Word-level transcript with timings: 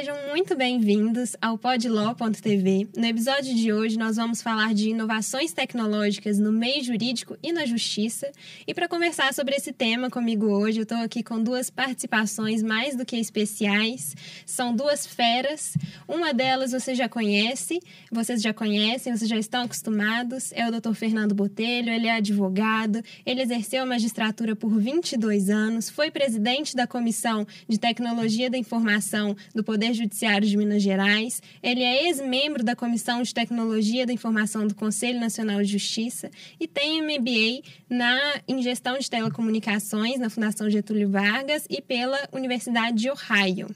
Sejam 0.00 0.16
muito 0.30 0.56
bem-vindos 0.56 1.36
ao 1.42 1.58
podlaw.tv. 1.58 2.88
No 2.96 3.04
episódio 3.04 3.54
de 3.54 3.70
hoje, 3.70 3.98
nós 3.98 4.16
vamos 4.16 4.40
falar 4.40 4.72
de 4.72 4.88
inovações 4.88 5.52
tecnológicas 5.52 6.38
no 6.38 6.50
meio 6.50 6.82
jurídico 6.82 7.36
e 7.42 7.52
na 7.52 7.66
justiça. 7.66 8.32
E 8.66 8.72
para 8.72 8.88
conversar 8.88 9.34
sobre 9.34 9.54
esse 9.54 9.74
tema 9.74 10.08
comigo 10.08 10.46
hoje, 10.46 10.78
eu 10.78 10.84
estou 10.84 10.96
aqui 10.96 11.22
com 11.22 11.42
duas 11.42 11.68
participações 11.68 12.62
mais 12.62 12.96
do 12.96 13.04
que 13.04 13.14
especiais. 13.14 14.16
São 14.46 14.74
duas 14.74 15.04
feras. 15.06 15.74
Uma 16.08 16.32
delas 16.32 16.72
você 16.72 16.94
já 16.94 17.06
conhece, 17.06 17.78
vocês 18.10 18.40
já 18.40 18.54
conhecem, 18.54 19.14
vocês 19.14 19.28
já 19.28 19.36
estão 19.36 19.64
acostumados. 19.64 20.50
É 20.52 20.66
o 20.66 20.72
Dr. 20.72 20.94
Fernando 20.94 21.34
Botelho, 21.34 21.92
ele 21.92 22.06
é 22.06 22.16
advogado, 22.16 23.02
ele 23.26 23.42
exerceu 23.42 23.82
a 23.82 23.86
magistratura 23.86 24.56
por 24.56 24.80
22 24.80 25.50
anos, 25.50 25.90
foi 25.90 26.10
presidente 26.10 26.74
da 26.74 26.86
Comissão 26.86 27.46
de 27.68 27.78
Tecnologia 27.78 28.48
da 28.48 28.56
Informação 28.56 29.36
do 29.54 29.62
Poder 29.62 29.89
Judiciário 29.92 30.48
de 30.48 30.56
Minas 30.56 30.82
Gerais. 30.82 31.42
Ele 31.62 31.82
é 31.82 32.08
ex-membro 32.08 32.62
da 32.62 32.76
Comissão 32.76 33.22
de 33.22 33.32
Tecnologia 33.32 34.06
da 34.06 34.12
Informação 34.12 34.66
do 34.66 34.74
Conselho 34.74 35.20
Nacional 35.20 35.62
de 35.62 35.72
Justiça 35.72 36.30
e 36.58 36.66
tem 36.66 37.02
MBA 37.02 37.62
na, 37.88 38.18
em 38.48 38.62
Gestão 38.62 38.98
de 38.98 39.08
Telecomunicações 39.08 40.18
na 40.18 40.30
Fundação 40.30 40.70
Getúlio 40.70 41.10
Vargas 41.10 41.66
e 41.68 41.80
pela 41.80 42.18
Universidade 42.32 42.96
de 42.96 43.10
Ohio. 43.10 43.68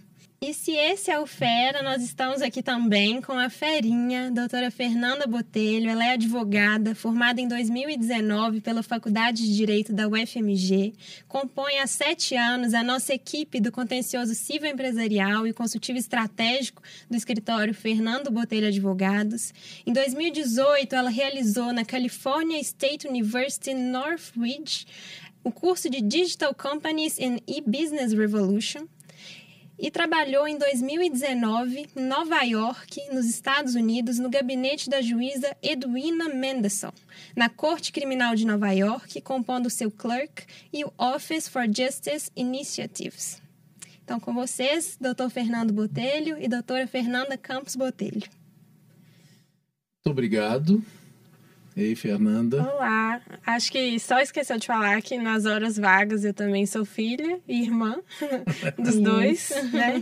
E 0.46 0.52
se 0.52 0.72
esse 0.72 1.10
é 1.10 1.18
o 1.18 1.26
Fera, 1.26 1.82
nós 1.82 2.02
estamos 2.02 2.42
aqui 2.42 2.62
também 2.62 3.18
com 3.22 3.32
a 3.32 3.48
Ferinha, 3.48 4.30
doutora 4.30 4.70
Fernanda 4.70 5.26
Botelho. 5.26 5.88
Ela 5.88 6.04
é 6.04 6.10
advogada, 6.10 6.94
formada 6.94 7.40
em 7.40 7.48
2019 7.48 8.60
pela 8.60 8.82
Faculdade 8.82 9.42
de 9.42 9.56
Direito 9.56 9.94
da 9.94 10.06
UFMG. 10.06 10.92
Compõe 11.26 11.78
há 11.78 11.86
sete 11.86 12.36
anos 12.36 12.74
a 12.74 12.82
nossa 12.82 13.14
equipe 13.14 13.58
do 13.58 13.72
contencioso 13.72 14.34
civil 14.34 14.70
empresarial 14.70 15.46
e 15.46 15.54
consultivo 15.54 15.98
estratégico 15.98 16.82
do 17.10 17.16
escritório 17.16 17.72
Fernando 17.72 18.30
Botelho 18.30 18.68
Advogados. 18.68 19.50
Em 19.86 19.94
2018, 19.94 20.94
ela 20.94 21.08
realizou 21.08 21.72
na 21.72 21.86
California 21.86 22.60
State 22.60 23.08
University 23.08 23.72
Northridge 23.72 24.84
o 25.42 25.50
curso 25.50 25.88
de 25.88 26.02
Digital 26.02 26.54
Companies 26.54 27.18
in 27.18 27.38
E-Business 27.46 28.12
Revolution 28.12 28.86
e 29.78 29.90
trabalhou 29.90 30.46
em 30.46 30.56
2019 30.56 31.88
em 31.96 32.02
Nova 32.02 32.42
York, 32.42 33.00
nos 33.12 33.26
Estados 33.26 33.74
Unidos, 33.74 34.18
no 34.18 34.30
gabinete 34.30 34.88
da 34.88 35.02
juíza 35.02 35.56
Edwina 35.62 36.28
Mendelson, 36.28 36.92
na 37.36 37.48
Corte 37.48 37.92
Criminal 37.92 38.34
de 38.34 38.46
Nova 38.46 38.70
York, 38.70 39.20
compondo 39.20 39.68
seu 39.68 39.90
clerk 39.90 40.44
e 40.72 40.84
o 40.84 40.92
Office 40.98 41.48
for 41.48 41.64
Justice 41.66 42.30
Initiatives. 42.36 43.42
Então, 44.02 44.20
com 44.20 44.34
vocês, 44.34 44.98
Dr. 45.00 45.30
Fernando 45.30 45.72
Botelho 45.72 46.36
e 46.38 46.46
doutora 46.46 46.86
Fernanda 46.86 47.38
Campos 47.38 47.74
Botelho. 47.74 48.22
Muito 50.04 50.10
obrigado. 50.10 50.84
Ei, 51.76 51.96
Fernanda. 51.96 52.62
Olá. 52.62 53.20
Acho 53.44 53.72
que 53.72 53.98
só 53.98 54.20
esqueceu 54.20 54.56
de 54.58 54.66
falar 54.66 55.02
que 55.02 55.18
nas 55.18 55.44
horas 55.44 55.76
vagas 55.76 56.24
eu 56.24 56.32
também 56.32 56.64
sou 56.66 56.84
filha 56.84 57.40
e 57.48 57.62
irmã 57.62 58.00
dos 58.78 59.00
dois, 59.00 59.50
né? 59.72 60.00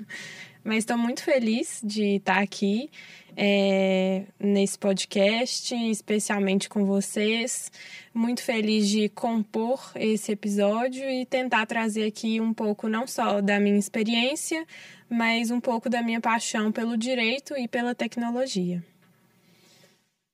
Mas 0.62 0.78
estou 0.78 0.98
muito 0.98 1.22
feliz 1.22 1.80
de 1.82 2.16
estar 2.16 2.38
aqui 2.38 2.90
é, 3.36 4.24
nesse 4.38 4.78
podcast, 4.78 5.74
especialmente 5.74 6.68
com 6.68 6.84
vocês. 6.84 7.72
Muito 8.12 8.42
feliz 8.42 8.88
de 8.88 9.08
compor 9.08 9.90
esse 9.94 10.32
episódio 10.32 11.08
e 11.08 11.24
tentar 11.24 11.64
trazer 11.66 12.06
aqui 12.06 12.40
um 12.40 12.52
pouco 12.52 12.88
não 12.88 13.06
só 13.06 13.40
da 13.40 13.58
minha 13.58 13.78
experiência, 13.78 14.66
mas 15.08 15.50
um 15.50 15.60
pouco 15.60 15.88
da 15.88 16.02
minha 16.02 16.20
paixão 16.20 16.70
pelo 16.70 16.96
direito 16.96 17.56
e 17.56 17.66
pela 17.66 17.94
tecnologia. 17.94 18.82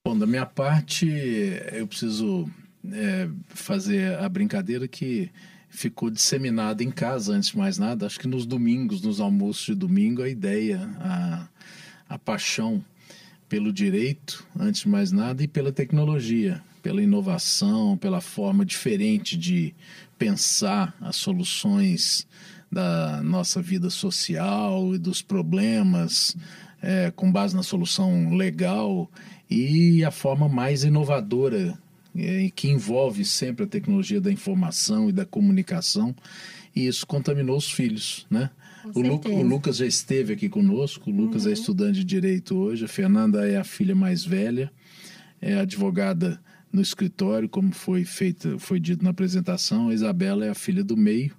Bom, 0.03 0.17
da 0.17 0.27
minha 0.27 0.47
parte, 0.47 1.07
eu 1.73 1.87
preciso 1.87 2.51
é, 2.91 3.29
fazer 3.49 4.19
a 4.19 4.27
brincadeira 4.31 4.89
que 4.89 5.31
ficou 5.69 6.09
disseminada 6.09 6.83
em 6.83 6.91
casa, 6.91 7.35
antes 7.35 7.51
de 7.51 7.59
mais 7.59 7.77
nada. 7.77 8.07
Acho 8.07 8.19
que 8.19 8.27
nos 8.27 8.47
domingos, 8.47 9.03
nos 9.03 9.21
almoços 9.21 9.67
de 9.67 9.75
domingo, 9.75 10.23
a 10.23 10.29
ideia, 10.29 10.81
a, 11.01 11.49
a 12.09 12.19
paixão 12.19 12.83
pelo 13.47 13.71
direito, 13.71 14.43
antes 14.59 14.81
de 14.81 14.89
mais 14.89 15.13
nada, 15.13 15.43
e 15.43 15.47
pela 15.47 15.71
tecnologia, 15.71 16.63
pela 16.83 17.03
inovação, 17.03 17.95
pela 17.99 18.23
forma 18.23 18.65
diferente 18.65 19.37
de 19.37 19.75
pensar 20.19 20.97
as 20.99 21.17
soluções 21.17 22.27
da 22.73 23.23
nossa 23.23 23.61
vida 23.61 23.91
social 23.91 24.95
e 24.95 24.99
dos 24.99 25.21
problemas 25.21 26.35
é, 26.81 27.11
com 27.11 27.31
base 27.31 27.55
na 27.55 27.63
solução 27.63 28.35
legal 28.35 29.11
e 29.51 30.05
a 30.05 30.11
forma 30.11 30.49
mais 30.49 30.85
inovadora 30.85 31.77
é, 32.17 32.51
que 32.55 32.69
envolve 32.69 33.25
sempre 33.25 33.65
a 33.65 33.69
tecnologia 33.69 34.21
da 34.21 34.31
informação 34.31 35.09
e 35.09 35.13
da 35.13 35.25
comunicação 35.25 36.15
e 36.75 36.87
isso 36.87 37.07
contaminou 37.07 37.57
os 37.57 37.71
filhos, 37.71 38.27
né? 38.31 38.51
O, 38.95 39.01
Lu, 39.01 39.21
o, 39.27 39.43
Lucas 39.43 39.77
já 39.77 39.87
esteve 39.87 40.33
aqui 40.33 40.49
conosco, 40.49 41.11
o 41.11 41.13
Lucas 41.13 41.43
é 41.43 41.47
uhum. 41.47 41.51
é 41.51 41.55
estudante 41.55 41.99
de 41.99 42.05
direito 42.05 42.57
hoje, 42.57 42.85
a 42.85 42.89
Fernanda 42.89 43.47
é 43.47 43.57
a 43.57 43.65
filha 43.65 43.95
mais 43.95 44.25
velha, 44.25 44.73
é 45.41 45.59
advogada 45.59 46.41
no 46.73 46.81
escritório, 46.81 47.49
como 47.49 47.73
foi 47.73 48.05
feita, 48.05 48.59
foi 48.59 48.81
dito 48.81 49.05
na 49.05 49.11
apresentação, 49.11 49.89
a 49.89 49.95
Isabela 49.95 50.47
é 50.47 50.51
a 50.51 50.55
filha 50.55 50.83
do 50.83 50.97
meio 50.97 51.35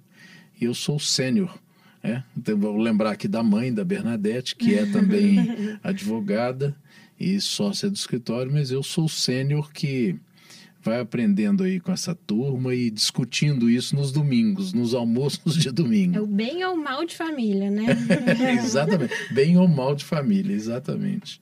e 0.60 0.64
eu 0.64 0.74
sou 0.74 0.96
o 0.96 1.00
sênior. 1.00 1.58
É? 2.04 2.20
Então, 2.36 2.58
vou 2.58 2.76
lembrar 2.76 3.12
aqui 3.12 3.28
da 3.28 3.44
mãe 3.44 3.72
da 3.72 3.84
Bernadette, 3.84 4.56
que 4.56 4.74
é 4.74 4.86
também 4.86 5.38
advogada, 5.84 6.76
e 7.18 7.40
sócia 7.40 7.88
do 7.88 7.96
escritório, 7.96 8.52
mas 8.52 8.70
eu 8.70 8.82
sou 8.82 9.04
o 9.04 9.08
sênior 9.08 9.72
que 9.72 10.18
vai 10.82 11.00
aprendendo 11.00 11.62
aí 11.62 11.78
com 11.78 11.92
essa 11.92 12.14
turma 12.14 12.74
e 12.74 12.90
discutindo 12.90 13.70
isso 13.70 13.94
nos 13.94 14.10
domingos, 14.10 14.72
nos 14.72 14.94
almoços 14.94 15.54
de 15.56 15.70
domingo. 15.70 16.18
É 16.18 16.20
o 16.20 16.26
bem 16.26 16.64
ou 16.64 16.76
mal 16.76 17.06
de 17.06 17.14
família, 17.14 17.70
né? 17.70 17.86
exatamente. 18.58 19.14
Bem 19.32 19.56
ou 19.56 19.68
mal 19.68 19.94
de 19.94 20.04
família, 20.04 20.52
exatamente. 20.52 21.40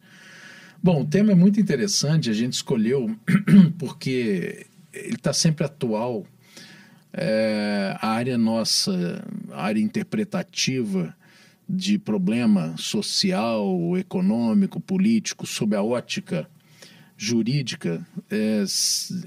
Bom, 0.83 1.03
o 1.03 1.07
tema 1.07 1.33
é 1.33 1.35
muito 1.35 1.61
interessante, 1.61 2.29
a 2.29 2.35
gente 2.35 2.55
escolheu 2.55 3.15
porque 3.79 4.67
ele 4.93 5.15
está 5.15 5.33
sempre 5.33 5.65
atual. 5.65 6.27
É, 7.13 7.97
a 8.01 8.09
área 8.09 8.39
nossa, 8.39 9.25
a 9.51 9.65
área 9.65 9.81
interpretativa, 9.81 11.15
de 11.73 11.99
problema 11.99 12.75
social, 12.77 13.97
econômico, 13.97 14.81
político, 14.81 15.47
sob 15.47 15.77
a 15.77 15.83
ótica 15.83 16.49
jurídica, 17.17 18.05
é, 18.31 18.65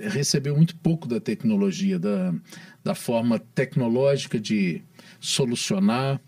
recebeu 0.09 0.55
muito 0.55 0.75
pouco 0.77 1.07
da 1.07 1.19
tecnologia, 1.19 1.97
da, 1.97 2.33
da 2.83 2.95
forma 2.95 3.39
tecnológica 3.39 4.39
de 4.39 4.81
solucionar, 5.19 6.19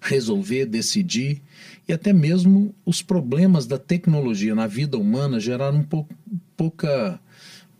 resolver, 0.00 0.66
decidir, 0.66 1.40
e 1.88 1.92
até 1.92 2.12
mesmo 2.12 2.74
os 2.84 3.00
problemas 3.00 3.66
da 3.66 3.78
tecnologia 3.78 4.54
na 4.54 4.66
vida 4.66 4.98
humana 4.98 5.40
geraram 5.40 5.78
um 5.78 5.84
pouco, 5.84 6.14
pouca 6.56 7.20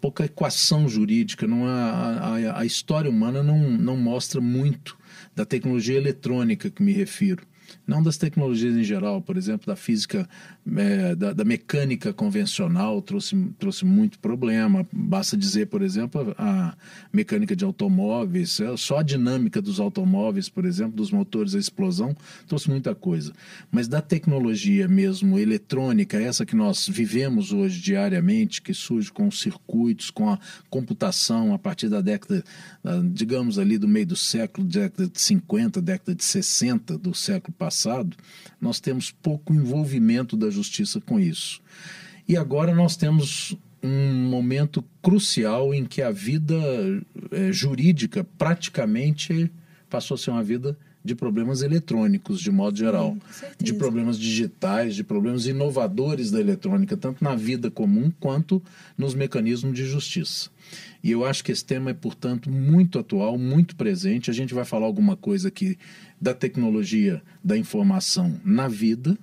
pouca 0.01 0.25
equação 0.25 0.89
jurídica, 0.89 1.49
não 1.49 1.67
a, 1.67 1.81
a, 1.81 2.61
a 2.61 2.65
história 2.65 3.11
humana 3.11 3.43
não, 3.43 3.59
não 3.59 3.97
mostra 3.97 4.41
muito 4.41 4.97
da 5.37 5.45
tecnologia 5.45 5.99
eletrônica 5.99 6.71
que 6.71 6.83
me 6.83 6.93
refiro 6.93 7.47
não 7.87 8.03
das 8.03 8.17
tecnologias 8.17 8.77
em 8.77 8.83
geral, 8.83 9.23
por 9.23 9.37
exemplo, 9.37 9.67
da 9.67 9.77
física, 9.77 10.29
é, 10.77 11.15
da, 11.15 11.33
da, 11.33 11.45
mecânica 11.45 12.13
convencional 12.13 13.01
trouxe, 13.01 13.37
trouxe 13.59 13.85
muito 13.85 14.19
problema. 14.19 14.87
Basta 14.93 15.37
dizer, 15.37 15.67
por 15.67 15.83
exemplo, 15.83 16.35
a 16.37 16.77
mecânica 17.13 17.55
de 17.55 17.65
automóveis, 17.65 18.59
é, 18.61 18.77
só 18.77 18.99
a 18.99 19.03
dinâmica 19.03 19.63
dos 19.63 19.79
automóveis, 19.79 20.49
por 20.49 20.65
exemplo, 20.65 20.97
dos 20.97 21.11
motores 21.11 21.55
a 21.55 21.59
explosão, 21.59 22.17
trouxe 22.47 22.69
muita 22.69 22.95
coisa. 22.95 23.33
Mas 23.71 23.87
da 23.87 24.01
tecnologia 24.01 24.89
mesmo 24.89 25.39
eletrônica, 25.39 26.19
essa 26.19 26.45
que 26.45 26.57
nós 26.57 26.89
vivemos 26.89 27.53
hoje 27.53 27.81
diariamente, 27.81 28.61
que 28.61 28.75
surge 28.75 29.13
com 29.13 29.29
os 29.29 29.41
circuitos, 29.41 30.11
com 30.11 30.29
a 30.29 30.39
computação 30.69 31.55
a 31.55 31.59
partir 31.59 31.89
da 31.89 32.01
década, 32.01 32.43
digamos 33.13 33.59
ali 33.59 33.79
do 33.79 33.87
meio 33.87 34.07
do 34.07 34.17
século, 34.17 34.67
década 34.67 35.09
de 35.09 35.21
50, 35.21 35.81
década 35.81 36.15
de 36.15 36.25
60 36.25 36.99
do 36.99 37.15
século 37.15 37.55
passado, 37.55 37.66
nós 38.61 38.81
temos 38.81 39.11
pouco 39.11 39.55
envolvimento 39.55 40.37
da 40.37 40.51
justiça 40.51 41.01
com 41.01 41.19
isso. 41.19 41.61
E 42.29 42.37
agora 42.37 42.75
nós 42.75 42.97
temos 42.97 43.57
um 43.83 44.29
momento 44.29 44.85
crucial 45.01 45.73
em 45.73 45.85
que 45.85 46.03
a 46.03 46.11
vida 46.11 46.57
é, 47.31 47.53
jurídica 47.53 48.25
praticamente 48.37 49.51
passou 49.89 50.17
a 50.17 50.19
ser 50.19 50.31
uma 50.31 50.43
vida 50.43 50.77
de 51.07 51.15
problemas 51.15 51.63
eletrônicos, 51.63 52.41
de 52.41 52.51
modo 52.51 52.77
geral, 52.77 53.17
Sim, 53.31 53.47
de 53.59 53.73
problemas 53.75 54.19
digitais, 54.19 54.97
de 54.97 55.05
problemas 55.05 55.47
inovadores 55.47 56.33
da 56.33 56.41
eletrônica, 56.41 56.97
tanto 56.97 57.23
na 57.23 57.37
vida 57.37 57.71
comum 57.71 58.11
quanto 58.19 58.61
nos 58.99 59.15
mecanismos 59.15 59.73
de 59.73 59.87
justiça. 59.87 60.51
E 61.03 61.13
eu 61.13 61.25
acho 61.25 61.45
que 61.45 61.53
esse 61.53 61.65
tema 61.65 61.91
é, 61.91 61.95
portanto, 61.95 62.51
muito 62.51 62.99
atual, 62.99 63.39
muito 63.39 63.77
presente. 63.77 64.29
A 64.29 64.35
gente 64.35 64.53
vai 64.53 64.65
falar 64.65 64.87
alguma 64.87 65.17
coisa 65.17 65.47
aqui 65.47 65.79
da 66.21 66.35
tecnologia 66.35 67.23
da 67.43 67.57
informação 67.57 68.41
na 68.45 68.69
vida 68.69 69.17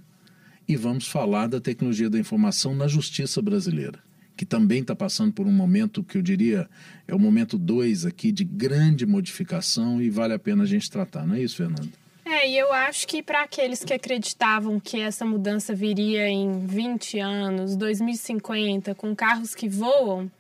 e 0.68 0.76
vamos 0.76 1.08
falar 1.08 1.48
da 1.48 1.60
tecnologia 1.60 2.10
da 2.10 2.20
informação 2.20 2.76
na 2.76 2.88
justiça 2.88 3.42
brasileira 3.42 4.00
que 4.36 4.46
também 4.46 4.82
está 4.82 4.96
passando 4.96 5.32
por 5.32 5.46
um 5.46 5.52
momento 5.52 6.04
que 6.04 6.18
eu 6.18 6.22
diria 6.22 6.70
é 7.08 7.14
o 7.14 7.20
momento 7.20 7.58
dois 7.58 8.06
aqui 8.06 8.32
de 8.32 8.44
grande 8.44 9.06
modificação 9.06 10.02
e 10.02 10.10
vale 10.10 10.34
a 10.34 10.40
pena 10.40 10.64
a 10.64 10.68
gente 10.68 10.90
tratar, 10.90 11.26
não 11.26 11.36
é 11.36 11.42
isso, 11.42 11.58
Fernando? 11.58 11.92
É, 12.26 12.50
e 12.50 12.58
eu 12.58 12.72
acho 12.72 13.06
que 13.06 13.22
para 13.22 13.44
aqueles 13.44 13.84
que 13.84 13.94
acreditavam 13.94 14.80
que 14.80 15.00
essa 15.00 15.26
mudança 15.26 15.76
viria 15.76 16.28
em 16.28 16.66
20 16.66 17.20
anos, 17.20 17.76
2050, 17.76 18.96
com 18.96 19.14
carros 19.14 19.54
que 19.54 19.68
voam, 19.68 20.32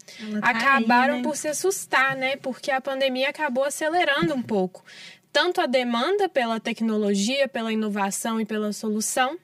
tá 0.41 0.49
acabaram 0.49 1.15
aí, 1.15 1.19
né? 1.21 1.27
por 1.27 1.35
se 1.35 1.49
assustar, 1.49 2.15
né? 2.15 2.37
Porque 2.37 2.71
a 2.71 2.79
pandemia 2.79 3.29
acabou 3.29 3.65
acelerando 3.65 4.33
um 4.33 4.41
pouco. 4.41 4.83
Tanto 5.33 5.59
a 5.59 5.65
demanda 5.65 6.29
pela 6.29 6.59
tecnologia, 6.59 7.47
pela 7.47 7.73
inovação 7.73 8.39
e 8.39 8.45
pela 8.45 8.71
solução, 8.71 9.35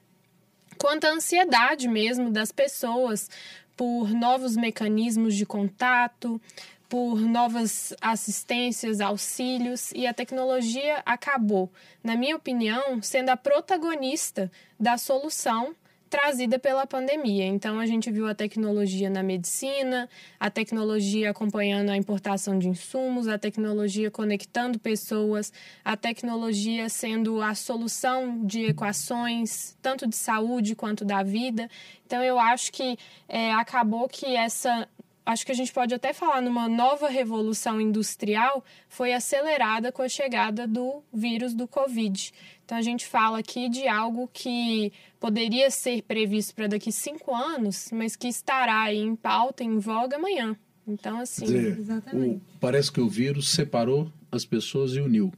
quanto 0.78 1.04
a 1.04 1.10
ansiedade 1.10 1.88
mesmo 1.88 2.30
das 2.30 2.52
pessoas 2.52 3.28
por 3.76 4.08
novos 4.10 4.56
mecanismos 4.56 5.34
de 5.34 5.44
contato, 5.44 6.40
por 6.88 7.20
novas 7.20 7.92
assistências, 8.00 9.00
auxílios, 9.00 9.90
e 9.90 10.06
a 10.06 10.14
tecnologia 10.14 11.02
acabou, 11.04 11.68
na 12.04 12.14
minha 12.14 12.36
opinião, 12.36 13.02
sendo 13.02 13.30
a 13.30 13.36
protagonista 13.36 14.48
da 14.78 14.96
solução 14.96 15.74
trazida 16.10 16.58
pela 16.58 16.84
pandemia. 16.86 17.46
Então, 17.46 17.78
a 17.78 17.86
gente 17.86 18.10
viu 18.10 18.26
a 18.26 18.34
tecnologia 18.34 19.08
na 19.08 19.22
medicina, 19.22 20.08
a 20.40 20.50
tecnologia 20.50 21.30
acompanhando 21.30 21.90
a 21.90 21.96
importação 21.96 22.58
de 22.58 22.68
insumos, 22.68 23.28
a 23.28 23.38
tecnologia 23.38 24.10
conectando 24.10 24.78
pessoas, 24.78 25.52
a 25.84 25.96
tecnologia 25.96 26.88
sendo 26.88 27.40
a 27.40 27.54
solução 27.54 28.44
de 28.44 28.66
equações, 28.66 29.76
tanto 29.80 30.08
de 30.08 30.16
saúde 30.16 30.74
quanto 30.74 31.04
da 31.04 31.22
vida. 31.22 31.70
Então, 32.04 32.22
eu 32.24 32.40
acho 32.40 32.72
que 32.72 32.98
é, 33.28 33.52
acabou 33.52 34.08
que 34.08 34.34
essa 34.34 34.88
acho 35.24 35.46
que 35.46 35.52
a 35.52 35.54
gente 35.54 35.72
pode 35.72 35.94
até 35.94 36.12
falar 36.12 36.40
numa 36.42 36.68
nova 36.68 37.08
revolução 37.08 37.80
industrial, 37.80 38.64
foi 38.88 39.12
acelerada 39.12 39.92
com 39.92 40.02
a 40.02 40.08
chegada 40.08 40.66
do 40.66 41.04
vírus 41.12 41.54
do 41.54 41.68
Covid. 41.68 42.32
Então, 42.70 42.78
a 42.78 42.82
gente 42.82 43.04
fala 43.04 43.40
aqui 43.40 43.68
de 43.68 43.88
algo 43.88 44.30
que 44.32 44.92
poderia 45.18 45.68
ser 45.72 46.02
previsto 46.02 46.54
para 46.54 46.68
daqui 46.68 46.92
cinco 46.92 47.34
anos, 47.34 47.88
mas 47.92 48.14
que 48.14 48.28
estará 48.28 48.82
aí 48.82 48.98
em 48.98 49.16
pauta, 49.16 49.64
em 49.64 49.80
voga 49.80 50.14
amanhã. 50.14 50.56
Então, 50.86 51.18
assim. 51.18 51.46
Dizer, 51.46 51.80
o, 52.14 52.40
parece 52.60 52.92
que 52.92 53.00
o 53.00 53.08
vírus 53.08 53.48
separou 53.48 54.12
as 54.30 54.44
pessoas 54.44 54.92
e 54.92 55.00
uniu. 55.00 55.32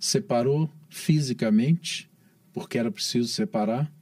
Separou 0.00 0.70
fisicamente, 0.88 2.10
porque 2.54 2.78
era 2.78 2.90
preciso 2.90 3.28
separar, 3.28 3.92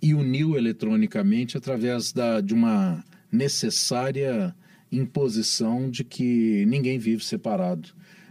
e 0.00 0.14
uniu 0.14 0.56
eletronicamente 0.56 1.58
através 1.58 2.12
da, 2.12 2.40
de 2.40 2.54
uma 2.54 3.04
necessária 3.32 4.54
imposição 4.92 5.90
de 5.90 6.04
que 6.04 6.64
ninguém 6.66 7.00
vive 7.00 7.24
separado. 7.24 7.88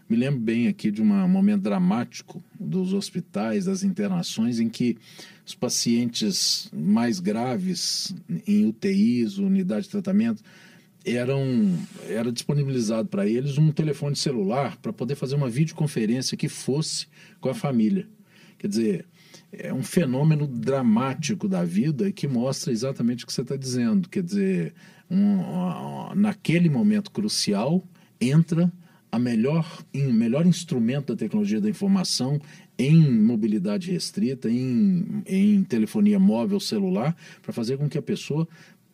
Me 0.10 0.18
lembro 0.18 0.40
bem 0.40 0.68
aqui 0.68 0.90
de 0.90 1.04
um 1.04 1.28
momento 1.28 1.62
dramático 1.62 2.44
dos 2.60 2.94
hospitais, 2.94 3.66
das 3.66 3.84
internações, 3.84 4.60
em 4.60 4.68
que 4.68 4.98
os 5.46 5.54
pacientes 5.54 6.68
mais 6.74 7.20
graves 7.20 8.16
em 8.48 8.66
UTIs, 8.66 9.38
unidade 9.38 9.84
de 9.84 9.92
tratamento, 9.92 10.42
eram 11.06 11.78
era 12.08 12.32
disponibilizado 12.32 13.08
para 13.08 13.28
eles 13.28 13.60
um 13.60 13.72
telefone 13.72 14.16
celular 14.16 14.78
para 14.78 14.92
poder 14.92 15.14
fazer 15.14 15.36
uma 15.36 15.50
videoconferência 15.50 16.36
que 16.36 16.50
fosse 16.50 17.06
com 17.40 17.50
a 17.50 17.54
família. 17.54 18.08
Quer 18.58 18.68
dizer, 18.68 19.06
é 19.52 19.72
um 19.72 19.84
fenômeno 19.84 20.48
dramático 20.48 21.48
da 21.48 21.64
vida 21.64 22.12
que 22.12 22.28
mostra 22.28 22.74
exatamente 22.74 23.24
o 23.24 23.28
que 23.28 23.34
você 23.34 23.42
está 23.42 23.56
dizendo. 23.56 24.10
Quer 24.10 24.24
dizer, 24.24 24.74
um, 25.10 26.16
naquele 26.16 26.68
momento 26.68 27.12
crucial, 27.12 27.88
entra 28.20 28.72
a 29.12 29.18
melhor, 29.18 29.84
em, 29.94 30.12
melhor 30.14 30.46
instrumento 30.46 31.14
da 31.14 31.16
tecnologia 31.16 31.60
da 31.60 31.70
informação 31.70 32.40
em 32.78 33.12
mobilidade 33.12 33.92
restrita, 33.92 34.50
em, 34.50 35.24
em 35.26 35.64
telefonia 35.64 36.20
móvel, 36.20 36.60
celular, 36.60 37.16
para 37.42 37.52
fazer 37.52 37.78
com 37.78 37.90
que 37.90 37.98
a 37.98 38.02
pessoa 38.02 38.48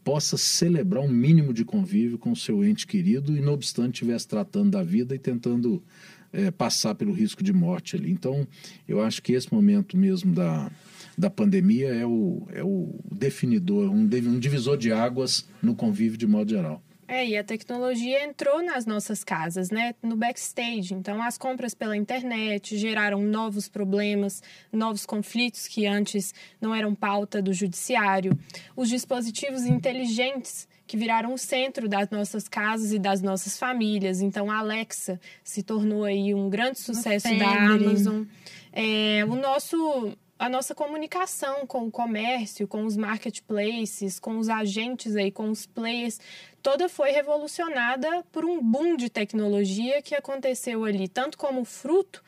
possa 0.04 0.38
celebrar 0.38 1.04
um 1.04 1.10
mínimo 1.10 1.52
de 1.54 1.66
convívio 1.66 2.18
com 2.18 2.32
o 2.32 2.36
seu 2.36 2.64
ente 2.64 2.86
querido 2.86 3.36
e, 3.36 3.42
não 3.42 3.54
obstante, 3.54 3.96
estivesse 3.96 4.28
tratando 4.28 4.72
da 4.72 4.84
vida 4.84 5.16
e 5.16 5.20
tentando 5.20 5.84
é, 6.32 6.52
passar 6.52 6.94
pelo 6.96 7.12
risco 7.12 7.44
de 7.44 7.52
morte 7.52 7.96
ali. 7.96 8.12
Então, 8.12 8.48
eu 8.88 9.02
acho 9.02 9.22
que 9.22 9.34
esse 9.34 9.52
momento 9.52 9.98
mesmo 9.98 10.34
da, 10.34 10.72
da 11.18 11.30
pandemia 11.30 11.88
é 11.88 12.06
o, 12.06 12.48
é 12.54 12.64
o 12.64 12.94
definidor, 13.12 13.90
um, 13.90 14.04
um 14.04 14.40
divisor 14.40 14.78
de 14.78 14.92
águas 14.92 15.48
no 15.62 15.76
convívio 15.76 16.18
de 16.18 16.28
modo 16.28 16.52
geral. 16.52 16.84
É, 17.08 17.26
e 17.26 17.38
a 17.38 17.44
tecnologia 17.44 18.24
entrou 18.24 18.64
nas 18.64 18.86
nossas 18.86 19.24
casas, 19.24 19.70
né? 19.70 19.94
No 20.02 20.16
backstage. 20.16 20.94
Então, 20.94 21.22
as 21.22 21.38
compras 21.38 21.76
pela 21.76 21.96
internet 21.96 22.78
geraram 22.78 23.22
novos 23.22 23.70
problemas, 23.70 24.42
novos 24.72 25.06
conflitos 25.06 25.68
que 25.68 25.86
antes 25.86 26.34
não 26.60 26.74
eram 26.74 26.96
pauta 26.96 27.42
do 27.42 27.54
judiciário. 27.54 28.38
Os 28.76 28.90
dispositivos 28.90 29.66
inteligentes 29.66 30.68
que 30.88 30.98
viraram 30.98 31.34
o 31.34 31.38
centro 31.38 31.88
das 31.88 32.10
nossas 32.10 32.48
casas 32.48 32.92
e 32.92 33.00
das 33.00 33.22
nossas 33.22 33.58
famílias. 33.58 34.22
Então, 34.22 34.50
a 34.50 34.58
Alexa 34.58 35.20
se 35.44 35.62
tornou 35.62 36.04
aí 36.04 36.34
um 36.34 36.50
grande 36.50 36.80
sucesso 36.80 37.28
da 37.38 37.72
Amazon. 37.74 38.24
É, 38.72 39.24
o 39.26 39.36
nosso 39.36 40.16
a 40.38 40.50
nossa 40.50 40.76
comunicação 40.76 41.66
com 41.66 41.86
o 41.86 41.92
comércio, 41.92 42.68
com 42.68 42.84
os 42.84 42.98
marketplaces, 42.98 44.20
com 44.20 44.38
os 44.38 44.50
agentes 44.50 45.16
aí, 45.16 45.32
com 45.32 45.50
os 45.50 45.66
players, 45.66 46.20
toda 46.66 46.90
foi 46.90 47.12
revolucionada 47.12 48.26
por 48.32 48.44
um 48.44 48.60
boom 48.60 48.98
de 48.98 49.08
tecnologia 49.08 50.02
que 50.02 50.16
aconteceu 50.16 50.84
ali, 50.84 51.08
tanto 51.08 51.38
como 51.38 51.64
fruto 51.64 52.24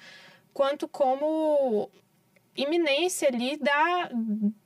quanto 0.53 0.87
como 0.87 1.89
iminência 2.55 3.29
ali 3.29 3.57
da 3.57 4.11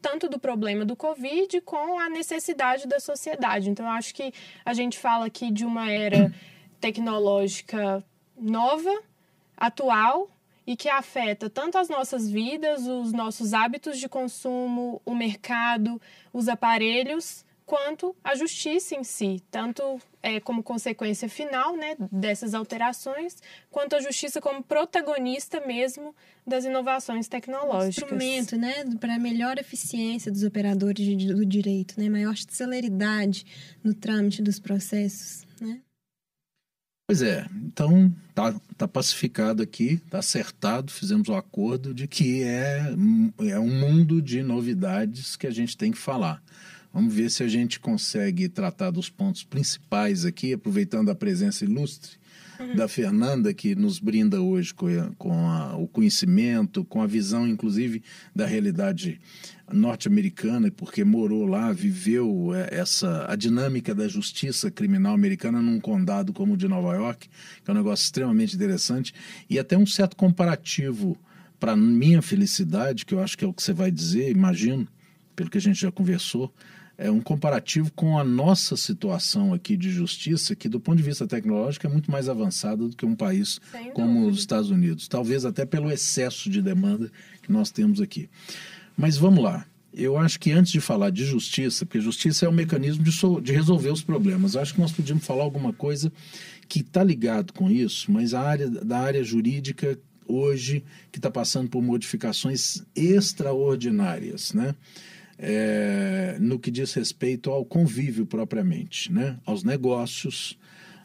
tanto 0.02 0.28
do 0.28 0.38
problema 0.38 0.84
do 0.84 0.94
Covid 0.94 1.62
com 1.62 1.98
a 1.98 2.10
necessidade 2.10 2.86
da 2.86 3.00
sociedade. 3.00 3.70
Então, 3.70 3.90
acho 3.90 4.14
que 4.14 4.34
a 4.66 4.74
gente 4.74 5.00
fala 5.00 5.28
aqui 5.28 5.50
de 5.50 5.64
uma 5.64 5.90
era 5.90 6.30
tecnológica 6.82 8.04
nova, 8.38 8.94
atual 9.56 10.28
e 10.68 10.76
que 10.76 10.90
afeta 10.90 11.50
tanto 11.50 11.78
as 11.78 11.88
nossas 11.88 12.30
vidas, 12.30 12.86
os 12.86 13.14
nossos 13.14 13.54
hábitos 13.54 13.98
de 13.98 14.10
consumo, 14.10 15.02
o 15.06 15.16
mercado, 15.16 16.02
os 16.34 16.50
aparelhos, 16.50 17.46
quanto 17.66 18.16
a 18.24 18.36
justiça 18.36 18.96
em 18.96 19.04
si, 19.04 19.42
tanto 19.50 20.00
é, 20.22 20.40
como 20.40 20.62
consequência 20.62 21.30
final 21.30 21.76
né, 21.76 21.96
dessas 22.12 22.54
alterações, 22.54 23.38
quanto 23.70 23.96
a 23.96 24.02
justiça 24.02 24.42
como 24.42 24.64
protagonista 24.64 25.66
mesmo 25.66 26.16
das 26.46 26.66
inovações 26.66 27.28
tecnológicas. 27.28 28.12
Um 28.12 28.16
instrumento 28.16 28.58
né, 28.58 28.84
para 29.00 29.18
melhor 29.18 29.58
eficiência 29.58 30.32
dos 30.32 30.44
operadores 30.44 31.06
de, 31.06 31.34
do 31.34 31.46
direito, 31.46 32.00
né, 32.00 32.10
maior 32.10 32.36
celeridade 32.36 33.46
no 33.84 33.94
trâmite 33.94 34.42
dos 34.42 34.60
processos. 34.60 35.46
Né? 35.60 35.80
Pois 37.08 37.22
é, 37.22 37.46
então 37.66 38.14
tá, 38.34 38.56
tá 38.78 38.88
pacificado 38.88 39.62
aqui, 39.62 39.98
tá 40.10 40.20
acertado, 40.20 40.92
fizemos 40.92 41.28
o 41.28 41.34
um 41.34 41.36
acordo 41.36 41.94
de 41.94 42.08
que 42.08 42.44
é, 42.44 42.86
é 43.50 43.60
um 43.60 43.68
mundo 43.68 44.22
de 44.22 44.42
novidades 44.42 45.36
que 45.36 45.46
a 45.46 45.52
gente 45.52 45.76
tem 45.76 45.92
que 45.92 45.98
falar. 45.98 46.42
Vamos 46.94 47.14
ver 47.14 47.32
se 47.32 47.42
a 47.42 47.48
gente 47.48 47.80
consegue 47.80 48.50
tratar 48.50 48.92
dos 48.92 49.10
pontos 49.10 49.44
principais 49.44 50.26
aqui, 50.26 50.54
aproveitando 50.54 51.10
a 51.10 51.16
presença 51.16 51.64
ilustre 51.64 52.18
uhum. 52.60 52.76
da 52.76 52.88
Fernanda, 52.88 53.54
que 53.54 53.76
nos 53.76 53.98
brinda 53.98 54.42
hoje 54.42 54.74
com, 54.74 54.88
a, 54.88 55.12
com 55.18 55.50
a, 55.50 55.78
o 55.78 55.88
conhecimento, 55.88 56.84
com 56.84 57.02
a 57.02 57.08
visão, 57.08 57.48
inclusive, 57.48 58.04
da 58.36 58.46
realidade 58.46 59.20
norte-americana, 59.72 60.70
porque 60.70 61.04
morou 61.04 61.46
lá, 61.46 61.72
viveu 61.72 62.54
é, 62.54 62.76
essa 62.80 63.26
a 63.32 63.38
dinâmica 63.38 63.96
da 63.96 64.08
justiça 64.08 64.70
criminal 64.70 65.14
americana 65.14 65.62
num 65.62 65.80
condado 65.80 66.34
como 66.34 66.54
o 66.54 66.58
de 66.58 66.68
Nova 66.68 66.94
York, 66.96 67.30
que 67.64 67.72
é 67.72 67.74
um 67.74 67.78
negócio 67.78 68.04
extremamente 68.04 68.56
interessante, 68.56 69.14
e 69.50 69.58
até 69.58 69.78
um 69.78 69.86
certo 69.86 70.16
comparativo 70.16 71.18
para 71.58 71.76
minha 71.76 72.22
felicidade, 72.22 73.06
que 73.06 73.14
eu 73.14 73.22
acho 73.22 73.38
que 73.38 73.46
é 73.46 73.48
o 73.48 73.54
que 73.54 73.64
você 73.64 73.72
vai 73.72 73.92
dizer, 73.92 74.30
imagino, 74.30 74.88
pelo 75.36 75.50
que 75.50 75.58
a 75.58 75.62
gente 75.62 75.80
já 75.80 75.92
conversou, 75.92 76.54
é 76.98 77.10
um 77.10 77.20
comparativo 77.20 77.92
com 77.94 78.18
a 78.20 78.24
nossa 78.24 78.78
situação 78.78 79.54
aqui 79.54 79.76
de 79.76 79.92
justiça, 79.92 80.56
que 80.56 80.70
do 80.70 80.80
ponto 80.80 80.98
de 80.98 81.04
vista 81.04 81.28
tecnológico 81.28 81.88
é 81.88 81.90
muito 81.90 82.12
mais 82.12 82.30
avançada 82.30 82.88
do 82.88 82.96
que 82.96 83.06
um 83.06 83.16
país 83.16 83.60
Sem 83.72 83.92
como 83.92 84.14
dúvida. 84.14 84.32
os 84.32 84.40
Estados 84.40 84.70
Unidos, 84.70 85.08
talvez 85.08 85.46
até 85.46 85.66
pelo 85.66 85.92
excesso 85.92 86.50
de 86.50 86.62
demanda 86.62 87.12
que 87.42 87.52
nós 87.52 87.72
temos 87.72 88.00
aqui. 88.00 88.30
Mas 88.96 89.18
vamos 89.18 89.44
lá. 89.44 89.66
Eu 89.94 90.18
acho 90.18 90.40
que 90.40 90.52
antes 90.52 90.72
de 90.72 90.80
falar 90.80 91.10
de 91.10 91.26
justiça, 91.26 91.86
porque 91.86 92.00
justiça 92.00 92.46
é 92.46 92.50
um 92.50 92.54
mecanismo 92.54 93.04
de, 93.04 93.12
so, 93.12 93.42
de 93.42 93.52
resolver 93.52 93.90
os 93.90 94.02
problemas, 94.02 94.56
acho 94.56 94.74
que 94.74 94.80
nós 94.80 94.92
podíamos 94.92 95.26
falar 95.26 95.44
alguma 95.44 95.74
coisa 95.74 96.12
que 96.70 96.80
está 96.80 97.04
ligado 97.04 97.52
com 97.52 97.70
isso, 97.70 98.10
mas 98.12 98.34
a 98.34 98.42
área 98.42 98.70
da 98.70 99.00
área 99.00 99.24
jurídica 99.24 100.00
hoje 100.26 100.84
que 101.12 101.20
está 101.20 101.30
passando 101.30 101.70
por 101.70 101.82
modificações 101.82 102.84
extraordinárias, 102.96 104.54
né? 104.54 104.74
É, 105.44 106.38
no 106.40 106.60
que 106.60 106.70
diz 106.70 106.94
respeito 106.94 107.50
ao 107.50 107.66
convívio 107.66 108.28
propriamente, 108.28 109.12
né? 109.12 109.40
aos 109.44 109.64
negócios, 109.64 110.56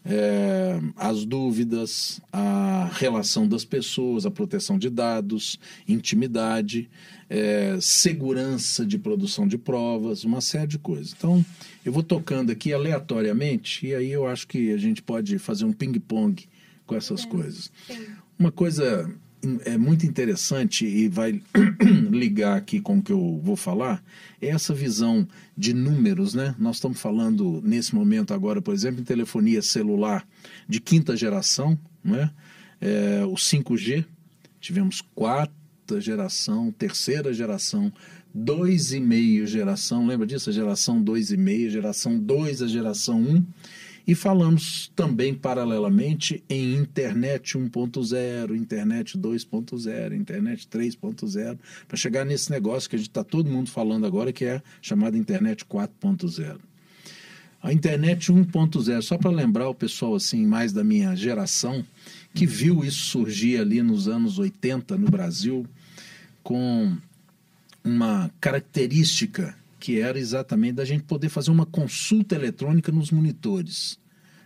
é, 0.09 0.79
as 0.95 1.25
dúvidas, 1.25 2.21
a 2.33 2.89
relação 2.93 3.49
das 3.49 3.65
pessoas, 3.65 4.25
a 4.25 4.31
proteção 4.31 4.79
de 4.79 4.89
dados, 4.89 5.59
intimidade, 5.89 6.89
é, 7.29 7.77
segurança 7.81 8.87
de 8.87 8.99
produção 8.99 9.49
de 9.49 9.59
provas, 9.59 10.23
uma 10.23 10.41
série 10.41 10.69
de 10.69 10.79
coisas. 10.79 11.13
Então, 11.17 11.45
eu 11.85 11.93
vou 11.93 12.03
tocando 12.03 12.53
aqui 12.53 12.73
aleatoriamente 12.73 13.87
e 13.87 13.95
aí 13.95 14.13
eu 14.13 14.27
acho 14.27 14.47
que 14.47 14.71
a 14.73 14.79
gente 14.79 15.03
pode 15.03 15.39
fazer 15.39 15.65
um 15.65 15.73
ping-pong 15.73 16.47
com 16.87 16.95
essas 16.95 17.25
é, 17.25 17.27
coisas. 17.27 17.73
Sim. 17.89 18.07
Uma 18.39 18.53
coisa 18.53 19.11
é 19.65 19.77
muito 19.77 20.07
interessante 20.07 20.87
e 20.87 21.09
vai 21.09 21.41
ligar 22.11 22.57
aqui 22.57 22.81
com 22.81 22.99
o 22.99 23.03
que 23.03 23.13
eu 23.13 23.41
vou 23.43 23.57
falar 23.57 24.03
é 24.41 24.49
essa 24.49 24.75
visão 24.75 25.27
de 25.57 25.73
números, 25.73 26.35
né? 26.35 26.55
Nós 26.59 26.77
estamos 26.77 27.01
falando 27.01 27.63
nesse 27.65 27.95
momento 27.95 28.35
agora, 28.35 28.61
por 28.61 28.75
exemplo, 28.75 29.01
em 29.01 29.05
telefonia 29.05 29.63
celular 29.63 30.27
de 30.69 30.81
quinta 30.81 31.17
geração, 31.17 31.79
né? 32.05 32.31
É, 32.81 33.25
o 33.25 33.35
5G, 33.35 34.05
tivemos 34.61 35.01
quarta 35.15 36.01
geração, 36.01 36.71
terceira 36.73 37.33
geração, 37.33 37.93
dois 38.35 38.93
e 38.93 39.01
meio 39.01 39.47
geração, 39.47 40.07
lembra 40.07 40.27
disso? 40.27 40.51
A 40.51 40.53
geração 40.53 41.01
dois 41.01 41.31
e 41.31 41.37
meio, 41.37 41.71
geração 41.71 42.19
2, 42.19 42.63
a 42.63 42.67
geração 42.67 43.21
1. 43.21 43.37
Um, 43.37 43.45
e 44.07 44.15
falamos 44.15 44.91
também, 44.95 45.35
paralelamente, 45.35 46.43
em 46.49 46.75
internet 46.75 47.59
1.0, 47.59 48.57
internet 48.57 49.19
2.0, 49.19 50.15
internet 50.15 50.69
3.0, 50.69 51.59
para 51.89 51.97
chegar 51.97 52.25
nesse 52.25 52.51
negócio 52.51 52.89
que 52.89 52.95
a 52.95 52.99
gente 52.99 53.09
está 53.09 53.25
todo 53.25 53.51
mundo 53.51 53.69
falando 53.69 54.07
agora, 54.07 54.33
que 54.33 54.45
é 54.45 54.63
chamada 54.81 55.19
internet 55.19 55.65
4.0. 55.65 56.59
A 57.61 57.73
internet 57.73 58.33
1.0, 58.33 59.03
só 59.03 59.19
para 59.19 59.31
lembrar 59.31 59.69
o 59.69 59.75
pessoal 59.75 60.15
assim 60.15 60.47
mais 60.47 60.73
da 60.73 60.85
minha 60.85 61.17
geração, 61.17 61.85
que 62.33 62.47
viu 62.47 62.85
isso 62.85 63.07
surgir 63.07 63.59
ali 63.59 63.83
nos 63.83 64.07
anos 64.07 64.39
80 64.39 64.97
no 64.97 65.11
Brasil, 65.11 65.67
com 66.45 66.97
uma 67.83 68.31
característica 68.41 69.57
que 69.79 70.01
era 70.01 70.19
exatamente 70.19 70.75
da 70.75 70.85
gente 70.85 71.05
poder 71.05 71.29
fazer 71.29 71.51
uma 71.51 71.67
consulta 71.67 72.35
eletrônica 72.35 72.91
nos 72.91 73.11
monitores. 73.11 73.99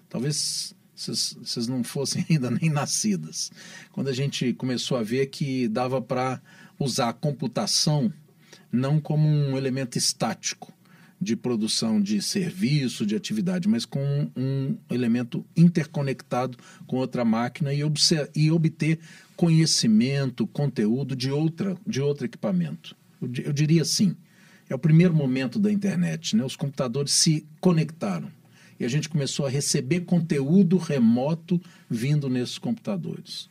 Talvez 0.08 0.74
vocês 0.94 1.66
não 1.66 1.82
fossem 1.82 2.24
ainda 2.30 2.50
nem 2.50 2.68
nascidas. 2.70 3.50
Quando 3.92 4.08
a 4.08 4.12
gente 4.12 4.52
começou 4.54 4.98
a 4.98 5.02
ver 5.02 5.26
que 5.26 5.68
dava 5.68 6.00
para 6.00 6.40
usar 6.78 7.10
a 7.10 7.14
computação 7.14 8.12
não 8.72 9.00
como 9.00 9.28
um 9.28 9.56
elemento 9.56 9.98
estático 9.98 10.72
de 11.20 11.36
produção 11.36 12.00
de 12.00 12.22
serviço, 12.22 13.04
de 13.04 13.14
atividade, 13.14 13.68
mas 13.68 13.84
com 13.84 14.30
um 14.34 14.76
elemento 14.90 15.44
interconectado 15.54 16.56
com 16.86 16.96
outra 16.96 17.24
máquina 17.24 17.74
e, 17.74 17.80
e 18.34 18.50
obter 18.50 18.98
conhecimento, 19.36 20.46
conteúdo 20.46 21.14
de, 21.14 21.30
outra, 21.30 21.76
de 21.86 22.00
outro 22.00 22.24
equipamento. 22.24 22.96
Eu, 23.20 23.30
eu 23.44 23.52
diria 23.52 23.82
assim, 23.82 24.16
é 24.70 24.74
o 24.74 24.78
primeiro 24.78 25.12
momento 25.12 25.58
da 25.58 25.70
internet, 25.70 26.36
né? 26.36 26.44
Os 26.44 26.54
computadores 26.54 27.12
se 27.12 27.44
conectaram 27.60 28.30
e 28.78 28.84
a 28.84 28.88
gente 28.88 29.08
começou 29.08 29.44
a 29.44 29.50
receber 29.50 30.02
conteúdo 30.02 30.78
remoto 30.78 31.60
vindo 31.88 32.30
nesses 32.30 32.56
computadores. 32.56 33.50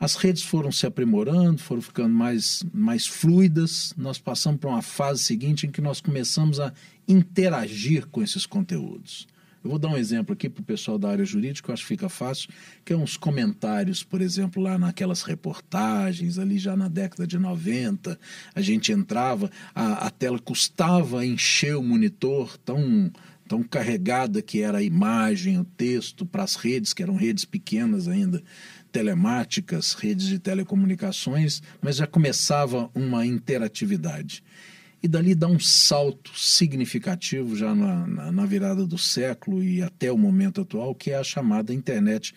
As 0.00 0.14
redes 0.14 0.44
foram 0.44 0.70
se 0.70 0.86
aprimorando, 0.86 1.58
foram 1.58 1.82
ficando 1.82 2.14
mais, 2.14 2.64
mais 2.72 3.04
fluidas. 3.04 3.92
Nós 3.96 4.16
passamos 4.16 4.60
para 4.60 4.70
uma 4.70 4.80
fase 4.80 5.24
seguinte 5.24 5.66
em 5.66 5.72
que 5.72 5.80
nós 5.80 6.00
começamos 6.00 6.60
a 6.60 6.72
interagir 7.06 8.06
com 8.06 8.22
esses 8.22 8.46
conteúdos. 8.46 9.26
Eu 9.68 9.72
vou 9.72 9.78
dar 9.78 9.88
um 9.88 9.98
exemplo 9.98 10.32
aqui 10.32 10.48
para 10.48 10.62
o 10.62 10.64
pessoal 10.64 10.98
da 10.98 11.10
área 11.10 11.26
jurídica, 11.26 11.68
eu 11.68 11.74
acho 11.74 11.82
que 11.82 11.88
fica 11.88 12.08
fácil, 12.08 12.48
que 12.86 12.94
é 12.94 12.96
uns 12.96 13.18
comentários, 13.18 14.02
por 14.02 14.22
exemplo, 14.22 14.62
lá 14.62 14.78
naquelas 14.78 15.20
reportagens, 15.20 16.38
ali 16.38 16.58
já 16.58 16.74
na 16.74 16.88
década 16.88 17.26
de 17.26 17.38
90, 17.38 18.18
a 18.54 18.62
gente 18.62 18.92
entrava, 18.92 19.50
a, 19.74 20.06
a 20.06 20.10
tela 20.10 20.38
custava 20.38 21.22
encher 21.22 21.76
o 21.76 21.82
monitor, 21.82 22.56
tão, 22.56 23.12
tão 23.46 23.62
carregada 23.62 24.40
que 24.40 24.62
era 24.62 24.78
a 24.78 24.82
imagem, 24.82 25.58
o 25.58 25.64
texto, 25.64 26.24
para 26.24 26.44
as 26.44 26.56
redes, 26.56 26.94
que 26.94 27.02
eram 27.02 27.14
redes 27.14 27.44
pequenas 27.44 28.08
ainda, 28.08 28.42
telemáticas, 28.90 29.92
redes 29.92 30.28
de 30.28 30.38
telecomunicações, 30.38 31.62
mas 31.82 31.96
já 31.96 32.06
começava 32.06 32.90
uma 32.94 33.26
interatividade 33.26 34.42
e 35.02 35.08
dali 35.08 35.34
dá 35.34 35.46
um 35.46 35.60
salto 35.60 36.30
significativo 36.36 37.56
já 37.56 37.74
na, 37.74 38.06
na, 38.06 38.32
na, 38.32 38.46
virada 38.46 38.86
do 38.86 38.98
século 38.98 39.62
e 39.62 39.82
até 39.82 40.10
o 40.10 40.18
momento 40.18 40.60
atual, 40.60 40.94
que 40.94 41.10
é 41.10 41.16
a 41.16 41.24
chamada 41.24 41.72
internet 41.72 42.34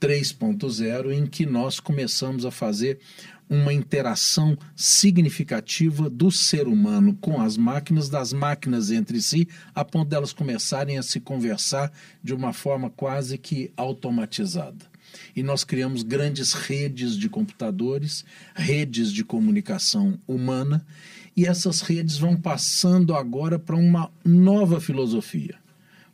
3.0, 0.00 1.12
em 1.12 1.26
que 1.26 1.44
nós 1.44 1.80
começamos 1.80 2.44
a 2.44 2.50
fazer 2.50 3.00
uma 3.50 3.72
interação 3.72 4.56
significativa 4.76 6.10
do 6.10 6.30
ser 6.30 6.68
humano 6.68 7.16
com 7.20 7.40
as 7.40 7.56
máquinas, 7.56 8.08
das 8.08 8.32
máquinas 8.32 8.90
entre 8.90 9.20
si, 9.20 9.48
a 9.74 9.84
ponto 9.84 10.08
delas 10.08 10.32
começarem 10.32 10.98
a 10.98 11.02
se 11.02 11.18
conversar 11.18 11.90
de 12.22 12.34
uma 12.34 12.52
forma 12.52 12.90
quase 12.90 13.38
que 13.38 13.72
automatizada. 13.76 14.97
E 15.34 15.42
nós 15.42 15.64
criamos 15.64 16.02
grandes 16.02 16.52
redes 16.52 17.16
de 17.16 17.28
computadores, 17.28 18.24
redes 18.54 19.12
de 19.12 19.24
comunicação 19.24 20.18
humana, 20.26 20.84
e 21.36 21.46
essas 21.46 21.80
redes 21.80 22.16
vão 22.18 22.36
passando 22.36 23.14
agora 23.14 23.58
para 23.58 23.76
uma 23.76 24.10
nova 24.24 24.80
filosofia. 24.80 25.56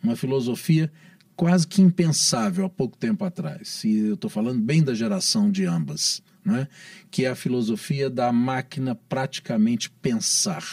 Uma 0.03 0.17
filosofia 0.17 0.93
quase 1.37 1.67
que 1.67 1.83
impensável 1.83 2.67
há 2.67 2.71
pouco 2.71 2.97
tempo 2.97 3.25
atrás. 3.25 3.83
E 3.85 3.99
eu 3.99 4.15
estou 4.15 4.31
falando 4.31 4.61
bem 4.61 4.83
da 4.83 4.95
geração 4.95 5.51
de 5.51 5.65
ambas, 5.65 6.23
né? 6.45 6.69
que 7.11 7.25
é 7.25 7.31
a 7.31 7.35
filosofia 7.35 8.09
da 8.09 8.33
máquina 8.33 8.95
praticamente 8.95 9.91
pensar, 9.91 10.65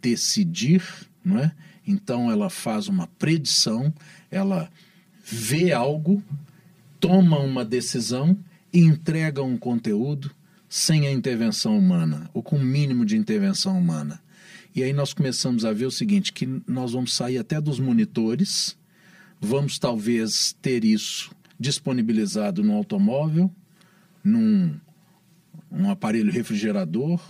decidir, 0.00 0.82
não 1.24 1.38
é? 1.38 1.52
Então 1.86 2.30
ela 2.30 2.48
faz 2.48 2.88
uma 2.88 3.06
predição, 3.06 3.92
ela 4.30 4.70
vê 5.24 5.72
algo, 5.72 6.22
toma 7.02 7.40
uma 7.40 7.64
decisão 7.64 8.38
e 8.72 8.78
entrega 8.78 9.42
um 9.42 9.58
conteúdo 9.58 10.30
sem 10.68 11.08
a 11.08 11.10
intervenção 11.10 11.76
humana, 11.76 12.30
ou 12.32 12.44
com 12.44 12.56
o 12.56 12.64
mínimo 12.64 13.04
de 13.04 13.16
intervenção 13.16 13.76
humana. 13.76 14.22
E 14.72 14.84
aí 14.84 14.92
nós 14.92 15.12
começamos 15.12 15.64
a 15.64 15.72
ver 15.72 15.86
o 15.86 15.90
seguinte, 15.90 16.32
que 16.32 16.48
nós 16.64 16.92
vamos 16.92 17.12
sair 17.12 17.38
até 17.38 17.60
dos 17.60 17.80
monitores, 17.80 18.78
vamos 19.40 19.80
talvez 19.80 20.56
ter 20.62 20.84
isso 20.84 21.34
disponibilizado 21.58 22.62
no 22.62 22.72
automóvel, 22.72 23.50
num 24.22 24.72
um 25.72 25.90
aparelho 25.90 26.30
refrigerador, 26.30 27.20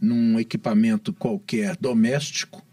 num 0.00 0.38
equipamento 0.38 1.12
qualquer 1.12 1.76
doméstico, 1.76 2.64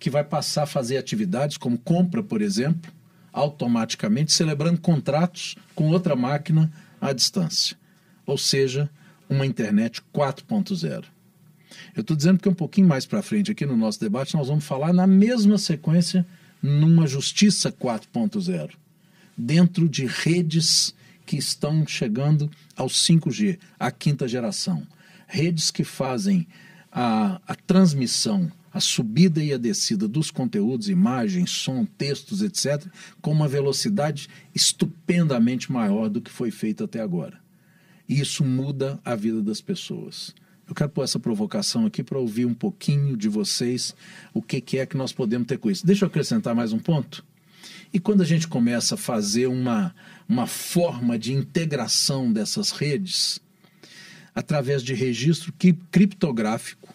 que 0.00 0.10
vai 0.10 0.24
passar 0.24 0.64
a 0.64 0.66
fazer 0.66 0.96
atividades 0.96 1.56
como 1.56 1.78
compra, 1.78 2.20
por 2.20 2.42
exemplo, 2.42 2.92
automaticamente, 3.34 4.32
celebrando 4.32 4.80
contratos 4.80 5.56
com 5.74 5.90
outra 5.90 6.14
máquina 6.14 6.72
à 7.00 7.12
distância. 7.12 7.76
Ou 8.24 8.38
seja, 8.38 8.88
uma 9.28 9.44
internet 9.44 10.00
4.0. 10.14 11.04
Eu 11.96 12.02
estou 12.02 12.16
dizendo 12.16 12.38
que 12.38 12.48
um 12.48 12.54
pouquinho 12.54 12.86
mais 12.86 13.04
para 13.04 13.22
frente 13.22 13.50
aqui 13.50 13.66
no 13.66 13.76
nosso 13.76 13.98
debate 13.98 14.36
nós 14.36 14.46
vamos 14.46 14.64
falar 14.64 14.92
na 14.92 15.06
mesma 15.06 15.58
sequência 15.58 16.24
numa 16.62 17.06
justiça 17.06 17.70
4.0, 17.70 18.70
dentro 19.36 19.88
de 19.88 20.06
redes 20.06 20.94
que 21.26 21.36
estão 21.36 21.86
chegando 21.86 22.50
ao 22.76 22.86
5G, 22.86 23.58
a 23.78 23.90
quinta 23.90 24.28
geração. 24.28 24.86
Redes 25.26 25.70
que 25.70 25.82
fazem 25.82 26.46
a, 26.92 27.40
a 27.46 27.54
transmissão, 27.54 28.50
a 28.74 28.80
subida 28.80 29.42
e 29.42 29.52
a 29.52 29.56
descida 29.56 30.08
dos 30.08 30.32
conteúdos, 30.32 30.88
imagens, 30.88 31.52
som, 31.52 31.84
textos, 31.84 32.42
etc., 32.42 32.84
com 33.22 33.30
uma 33.30 33.46
velocidade 33.46 34.28
estupendamente 34.52 35.70
maior 35.70 36.08
do 36.08 36.20
que 36.20 36.30
foi 36.30 36.50
feito 36.50 36.82
até 36.82 37.00
agor. 37.00 37.32
E 38.08 38.20
isso 38.20 38.44
muda 38.44 39.00
a 39.04 39.14
vida 39.14 39.40
das 39.40 39.60
pessoas. 39.60 40.34
Eu 40.68 40.74
quero 40.74 40.90
pôr 40.90 41.04
essa 41.04 41.20
provocação 41.20 41.86
aqui 41.86 42.02
para 42.02 42.18
ouvir 42.18 42.46
um 42.46 42.54
pouquinho 42.54 43.16
de 43.16 43.28
vocês 43.28 43.94
o 44.32 44.42
que, 44.42 44.60
que 44.60 44.78
é 44.78 44.86
que 44.86 44.96
nós 44.96 45.12
podemos 45.12 45.46
ter 45.46 45.58
com 45.58 45.70
isso. 45.70 45.86
Deixa 45.86 46.04
eu 46.04 46.08
acrescentar 46.08 46.52
mais 46.52 46.72
um 46.72 46.78
ponto. 46.80 47.24
E 47.92 48.00
quando 48.00 48.22
a 48.22 48.26
gente 48.26 48.48
começa 48.48 48.96
a 48.96 48.98
fazer 48.98 49.46
uma, 49.46 49.94
uma 50.28 50.48
forma 50.48 51.16
de 51.16 51.32
integração 51.32 52.32
dessas 52.32 52.72
redes, 52.72 53.40
através 54.34 54.82
de 54.82 54.94
registro 54.94 55.52
criptográfico 55.92 56.93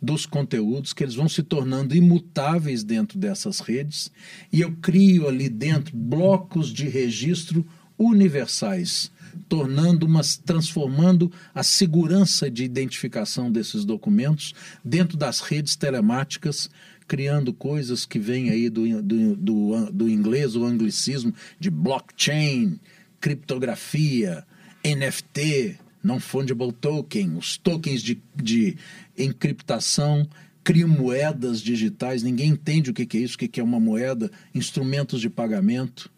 dos 0.00 0.24
conteúdos, 0.24 0.92
que 0.92 1.04
eles 1.04 1.14
vão 1.14 1.28
se 1.28 1.42
tornando 1.42 1.94
imutáveis 1.94 2.82
dentro 2.82 3.18
dessas 3.18 3.60
redes, 3.60 4.10
e 4.52 4.60
eu 4.60 4.72
crio 4.80 5.28
ali 5.28 5.48
dentro 5.48 5.96
blocos 5.96 6.72
de 6.72 6.88
registro 6.88 7.66
universais, 7.98 9.12
tornando 9.48 10.06
umas, 10.06 10.36
transformando 10.36 11.30
a 11.54 11.62
segurança 11.62 12.50
de 12.50 12.64
identificação 12.64 13.52
desses 13.52 13.84
documentos 13.84 14.54
dentro 14.82 15.18
das 15.18 15.40
redes 15.40 15.76
telemáticas, 15.76 16.70
criando 17.06 17.52
coisas 17.52 18.06
que 18.06 18.18
vêm 18.18 18.50
aí 18.50 18.70
do, 18.70 19.02
do, 19.02 19.36
do, 19.36 19.90
do 19.92 20.08
inglês, 20.08 20.56
o 20.56 20.64
anglicismo 20.64 21.34
de 21.58 21.68
blockchain, 21.68 22.80
criptografia, 23.20 24.46
NFT, 24.84 25.78
non-fungible 26.02 26.72
token, 26.72 27.36
os 27.36 27.56
tokens 27.56 28.02
de, 28.02 28.20
de 28.34 28.76
encriptação, 29.16 30.28
criam 30.62 30.88
moedas 30.88 31.60
digitais, 31.60 32.22
ninguém 32.22 32.50
entende 32.50 32.90
o 32.90 32.94
que 32.94 33.16
é 33.16 33.20
isso, 33.20 33.34
o 33.34 33.38
que 33.38 33.60
é 33.60 33.62
uma 33.62 33.80
moeda, 33.80 34.30
instrumentos 34.54 35.20
de 35.20 35.30
pagamento. 35.30 36.10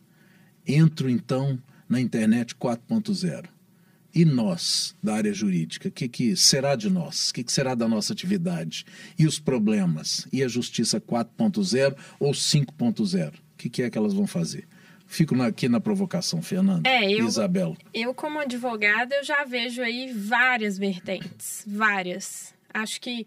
Entro 0.66 1.08
então 1.08 1.58
na 1.88 2.00
internet 2.00 2.54
4.0. 2.54 3.46
E 4.14 4.26
nós, 4.26 4.94
da 5.02 5.14
área 5.14 5.32
jurídica, 5.32 5.88
o 5.88 5.92
que, 5.92 6.06
que 6.06 6.36
será 6.36 6.76
de 6.76 6.90
nós? 6.90 7.30
O 7.30 7.34
que, 7.34 7.42
que 7.42 7.52
será 7.52 7.74
da 7.74 7.88
nossa 7.88 8.12
atividade? 8.12 8.84
E 9.18 9.26
os 9.26 9.38
problemas? 9.38 10.28
E 10.30 10.42
a 10.42 10.48
justiça 10.48 11.00
4.0 11.00 11.96
ou 12.20 12.32
5.0? 12.32 13.28
O 13.30 13.32
que, 13.56 13.70
que 13.70 13.82
é 13.82 13.88
que 13.88 13.96
elas 13.96 14.12
vão 14.12 14.26
fazer? 14.26 14.68
Fico 15.12 15.40
aqui 15.42 15.68
na 15.68 15.78
provocação, 15.78 16.40
Fernanda. 16.40 16.88
É, 16.88 17.04
eu, 17.12 17.26
Isabel. 17.26 17.76
Eu, 17.92 18.14
como 18.14 18.40
advogada, 18.40 19.14
eu 19.14 19.22
já 19.22 19.44
vejo 19.44 19.82
aí 19.82 20.10
várias 20.10 20.78
vertentes. 20.78 21.62
Várias. 21.66 22.54
Acho 22.72 22.98
que 22.98 23.26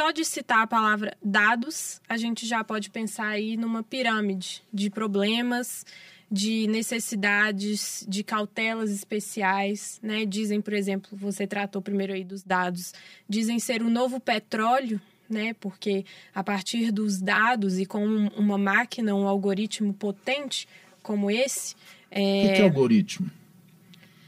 só 0.00 0.12
de 0.12 0.24
citar 0.24 0.60
a 0.60 0.66
palavra 0.68 1.16
dados, 1.20 2.00
a 2.08 2.16
gente 2.16 2.46
já 2.46 2.62
pode 2.62 2.90
pensar 2.90 3.26
aí 3.26 3.56
numa 3.56 3.82
pirâmide 3.82 4.62
de 4.72 4.88
problemas, 4.88 5.84
de 6.30 6.68
necessidades, 6.68 8.06
de 8.08 8.22
cautelas 8.22 8.92
especiais, 8.92 9.98
né? 10.00 10.24
Dizem, 10.24 10.60
por 10.60 10.74
exemplo, 10.74 11.10
você 11.18 11.44
tratou 11.44 11.82
primeiro 11.82 12.12
aí 12.12 12.22
dos 12.22 12.44
dados, 12.44 12.94
dizem 13.28 13.58
ser 13.58 13.82
o 13.82 13.90
novo 13.90 14.20
petróleo, 14.20 15.00
né? 15.28 15.54
Porque 15.54 16.04
a 16.32 16.44
partir 16.44 16.92
dos 16.92 17.20
dados 17.20 17.80
e 17.80 17.84
com 17.84 18.06
uma 18.06 18.56
máquina, 18.56 19.12
um 19.12 19.26
algoritmo 19.26 19.92
potente, 19.92 20.68
como 21.06 21.30
esse. 21.30 21.76
É... 22.10 22.20
O 22.20 22.54
que 22.54 22.60
é 22.60 22.64
algoritmo? 22.64 23.30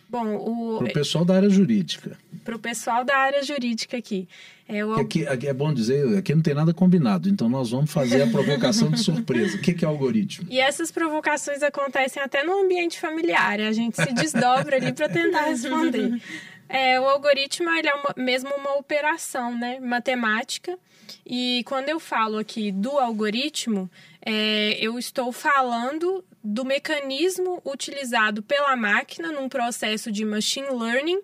Bom, 0.09 0.37
o. 0.37 0.79
Para 0.79 0.87
o 0.87 0.93
pessoal 0.93 1.25
da 1.25 1.35
área 1.35 1.51
jurídica. 1.51 2.17
Para 2.45 2.55
o 2.55 2.59
pessoal 2.59 3.05
da 3.05 3.17
área 3.17 3.43
jurídica 3.43 3.97
aqui. 3.97 4.29
É, 4.67 4.85
o... 4.85 4.93
aqui, 4.95 5.27
aqui, 5.27 5.49
é 5.49 5.53
bom 5.53 5.75
dizer, 5.75 6.17
aqui 6.17 6.35
não 6.35 6.43
tem 6.43 6.55
nada 6.55 6.73
combinado, 6.73 7.29
então 7.29 7.49
nós 7.49 7.71
vamos 7.71 7.91
fazer 7.91 8.23
a 8.23 8.27
provocação 8.31 8.91
de 8.91 9.01
surpresa. 9.01 9.57
O 9.57 9.61
que, 9.61 9.75
que 9.75 9.85
é 9.85 9.89
algoritmo? 9.89 10.47
E 10.49 10.61
essas 10.61 10.93
provocações 10.93 11.63
acontecem 11.63 12.23
até 12.23 12.45
no 12.45 12.63
ambiente 12.63 12.99
familiar, 12.99 13.61
a 13.61 13.73
gente 13.73 13.97
se 13.97 14.13
desdobra 14.15 14.77
ali 14.77 14.93
para 14.93 15.09
tentar 15.09 15.47
responder. 15.47 16.23
É, 16.69 17.01
o 17.01 17.05
algoritmo 17.05 17.69
ele 17.71 17.89
é 17.89 17.95
uma, 17.95 18.15
mesmo 18.17 18.51
uma 18.55 18.77
operação 18.77 19.59
né, 19.59 19.81
matemática, 19.81 20.79
e 21.25 21.63
quando 21.67 21.89
eu 21.89 21.99
falo 21.99 22.39
aqui 22.39 22.71
do 22.71 22.91
algoritmo, 22.99 23.91
é, 24.25 24.77
eu 24.79 24.99
estou 24.99 25.33
falando 25.33 26.23
do 26.51 26.65
mecanismo 26.65 27.61
utilizado 27.63 28.43
pela 28.43 28.75
máquina 28.75 29.31
num 29.31 29.51
processo 29.51 30.11
de 30.11 30.25
machine 30.25 30.71
learning 30.71 31.21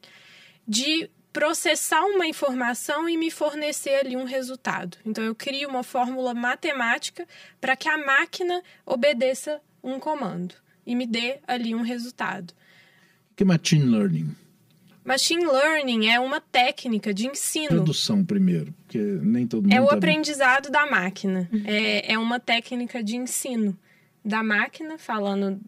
de 0.69 1.09
processar 1.33 2.03
uma 2.03 2.27
informação 2.27 3.09
e 3.09 3.17
me 3.17 3.31
fornecer 3.31 3.95
ali 3.95 4.17
um 4.17 4.25
resultado. 4.25 4.99
Então 5.05 5.25
eu 5.25 5.35
crio 5.35 5.69
uma 5.71 5.83
fórmula 5.83 6.35
matemática 6.35 7.27
para 7.59 7.75
que 7.75 7.89
a 7.89 7.97
máquina 7.97 8.63
obedeça 8.85 9.63
um 9.83 9.99
comando 9.99 10.55
e 10.87 10.95
me 10.95 11.07
dê 11.07 11.39
ali 11.47 11.75
um 11.75 11.83
resultado. 11.83 12.51
O 13.33 13.37
que 13.37 13.45
é 13.45 13.47
machine 13.47 13.85
learning? 13.85 14.37
Machine 15.03 15.47
learning 15.47 16.07
é 16.07 16.21
uma 16.21 16.41
técnica 16.41 17.15
de 17.15 17.27
ensino. 17.27 17.69
Produção 17.69 18.23
primeiro, 18.23 18.75
porque 18.83 18.99
nem 18.99 19.47
todo 19.47 19.63
mundo. 19.63 19.73
É 19.73 19.81
o 19.81 19.87
tá 19.87 19.95
aprendizado 19.95 20.65
bem. 20.65 20.73
da 20.73 20.87
máquina. 20.87 21.49
Uhum. 21.51 21.63
É, 21.65 22.13
é 22.13 22.19
uma 22.19 22.39
técnica 22.39 23.03
de 23.03 23.17
ensino 23.17 23.77
da 24.25 24.43
máquina, 24.43 24.99
falando 24.99 25.61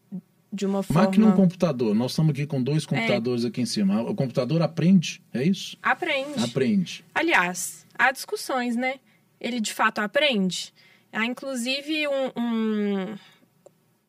de 0.53 0.64
uma 0.64 0.83
forma. 0.83 1.03
Máquina 1.03 1.27
ou 1.27 1.33
computador? 1.35 1.95
Nós 1.95 2.12
estamos 2.12 2.31
aqui 2.31 2.47
com 2.47 2.62
dois 2.62 2.87
computadores 2.87 3.45
é. 3.45 3.49
aqui 3.49 3.61
em 3.61 3.66
cima. 3.66 4.03
O 4.03 4.14
computador 4.14 4.62
aprende, 4.62 5.23
é 5.33 5.42
isso? 5.42 5.77
Aprende. 5.83 6.42
Aprende. 6.42 7.05
Aliás, 7.14 7.87
há 7.99 8.11
discussões, 8.11 8.77
né? 8.77 8.95
Ele 9.40 9.61
de 9.61 9.73
fato 9.73 9.99
aprende. 9.99 10.73
Há 11.12 11.25
inclusive 11.27 12.09
um, 12.09 12.40
um 12.40 13.16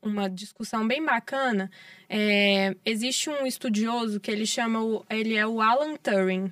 uma 0.02 0.30
discussão 0.30 0.88
bem 0.88 1.04
bacana. 1.04 1.70
É, 2.10 2.76
existe 2.86 3.30
um 3.30 3.46
estudioso 3.46 4.20
que 4.20 4.32
ele 4.32 4.46
chama, 4.46 4.82
o, 4.82 5.06
ele 5.10 5.36
é 5.36 5.46
o 5.46 5.62
Alan 5.62 5.96
Turing, 5.96 6.52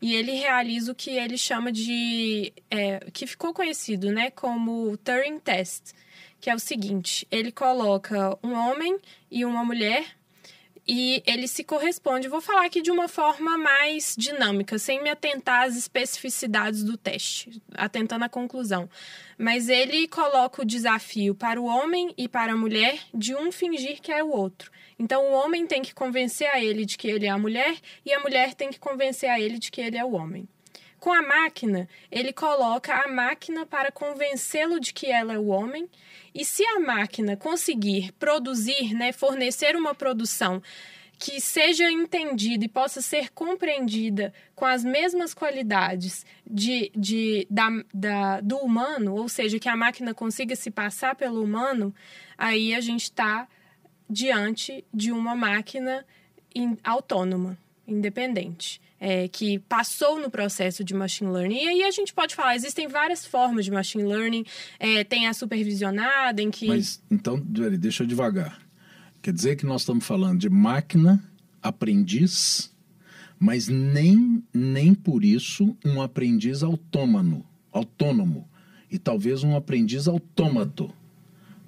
e 0.00 0.14
ele 0.14 0.32
realiza 0.32 0.92
o 0.92 0.94
que 0.94 1.10
ele 1.10 1.38
chama 1.38 1.70
de, 1.70 2.52
é, 2.70 3.10
que 3.12 3.26
ficou 3.26 3.54
conhecido, 3.54 4.10
né, 4.10 4.30
como 4.30 4.96
Turing 4.98 5.38
Test, 5.38 5.92
que 6.40 6.50
é 6.50 6.54
o 6.54 6.58
seguinte: 6.58 7.26
ele 7.30 7.52
coloca 7.52 8.38
um 8.42 8.52
homem 8.52 8.98
e 9.30 9.44
uma 9.44 9.64
mulher 9.64 10.16
e 10.86 11.22
ele 11.26 11.48
se 11.48 11.64
corresponde. 11.64 12.28
Vou 12.28 12.40
falar 12.40 12.66
aqui 12.66 12.80
de 12.80 12.90
uma 12.90 13.08
forma 13.08 13.58
mais 13.58 14.14
dinâmica, 14.16 14.78
sem 14.78 15.02
me 15.02 15.10
atentar 15.10 15.64
às 15.64 15.76
especificidades 15.76 16.84
do 16.84 16.96
teste, 16.96 17.60
atentando 17.74 18.24
à 18.24 18.28
conclusão. 18.28 18.88
Mas 19.36 19.68
ele 19.68 20.06
coloca 20.06 20.62
o 20.62 20.64
desafio 20.64 21.34
para 21.34 21.60
o 21.60 21.64
homem 21.64 22.14
e 22.16 22.28
para 22.28 22.52
a 22.52 22.56
mulher 22.56 23.00
de 23.12 23.34
um 23.34 23.50
fingir 23.50 24.00
que 24.00 24.12
é 24.12 24.22
o 24.22 24.30
outro. 24.30 24.70
Então 24.98 25.24
o 25.24 25.32
homem 25.32 25.66
tem 25.66 25.82
que 25.82 25.94
convencer 25.94 26.48
a 26.48 26.62
ele 26.62 26.84
de 26.84 26.96
que 26.96 27.08
ele 27.08 27.26
é 27.26 27.30
a 27.30 27.38
mulher 27.38 27.76
e 28.04 28.12
a 28.12 28.20
mulher 28.20 28.54
tem 28.54 28.70
que 28.70 28.78
convencer 28.78 29.28
a 29.28 29.40
ele 29.40 29.58
de 29.58 29.70
que 29.70 29.80
ele 29.80 29.98
é 29.98 30.04
o 30.04 30.12
homem. 30.12 30.48
Com 30.98 31.12
a 31.12 31.22
máquina, 31.22 31.88
ele 32.10 32.32
coloca 32.32 32.94
a 32.94 33.08
máquina 33.08 33.66
para 33.66 33.92
convencê-lo 33.92 34.80
de 34.80 34.92
que 34.92 35.06
ela 35.06 35.34
é 35.34 35.38
o 35.38 35.48
homem 35.48 35.88
e 36.34 36.44
se 36.44 36.64
a 36.64 36.80
máquina 36.80 37.36
conseguir 37.36 38.12
produzir, 38.12 38.94
né, 38.94 39.12
fornecer 39.12 39.76
uma 39.76 39.94
produção 39.94 40.62
que 41.18 41.40
seja 41.40 41.90
entendida 41.90 42.64
e 42.64 42.68
possa 42.68 43.00
ser 43.00 43.30
compreendida 43.30 44.34
com 44.54 44.66
as 44.66 44.84
mesmas 44.84 45.32
qualidades 45.32 46.26
de, 46.46 46.90
de, 46.94 47.46
da, 47.50 47.68
da, 47.92 48.40
do 48.40 48.58
humano, 48.58 49.14
ou 49.14 49.28
seja, 49.28 49.58
que 49.58 49.68
a 49.68 49.76
máquina 49.76 50.12
consiga 50.12 50.54
se 50.54 50.70
passar 50.70 51.14
pelo 51.14 51.42
humano, 51.42 51.94
aí 52.36 52.74
a 52.74 52.80
gente 52.80 53.04
está 53.04 53.48
diante 54.08 54.84
de 54.92 55.10
uma 55.10 55.34
máquina 55.34 56.04
in, 56.54 56.76
autônoma, 56.84 57.56
independente 57.86 58.80
é, 59.00 59.28
que 59.28 59.58
passou 59.60 60.20
no 60.20 60.30
processo 60.30 60.82
de 60.82 60.94
machine 60.94 61.30
learning. 61.30 61.64
E 61.64 61.68
aí 61.68 61.82
a 61.84 61.90
gente 61.90 62.12
pode 62.12 62.34
falar, 62.34 62.56
existem 62.56 62.88
várias 62.88 63.24
formas 63.24 63.64
de 63.64 63.70
machine 63.70 64.04
learning. 64.04 64.44
É, 64.78 65.04
tem 65.04 65.26
a 65.26 65.34
supervisionada, 65.34 66.42
em 66.42 66.50
que. 66.50 66.66
Mas 66.66 67.02
então, 67.10 67.38
deixa 67.38 68.02
eu 68.02 68.06
devagar. 68.06 68.60
Quer 69.22 69.32
dizer 69.32 69.56
que 69.56 69.66
nós 69.66 69.82
estamos 69.82 70.06
falando 70.06 70.38
de 70.38 70.48
máquina, 70.48 71.22
aprendiz, 71.62 72.72
mas 73.38 73.68
nem, 73.68 74.42
nem 74.52 74.94
por 74.94 75.24
isso 75.24 75.76
um 75.84 76.00
aprendiz 76.00 76.62
autônomo, 76.62 77.44
autônomo. 77.72 78.48
E 78.90 78.98
talvez 78.98 79.42
um 79.42 79.56
aprendiz 79.56 80.06
autômato. 80.06 80.92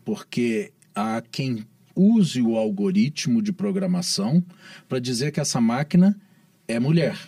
Porque 0.05 0.73
há 0.95 1.21
quem 1.21 1.67
use 1.95 2.41
o 2.41 2.57
algoritmo 2.57 3.43
de 3.43 3.53
programação 3.53 4.43
para 4.89 5.01
dizer 5.01 5.33
que 5.33 5.41
essa 5.41 5.61
máquina 5.61 6.19
é 6.69 6.79
mulher. 6.79 7.19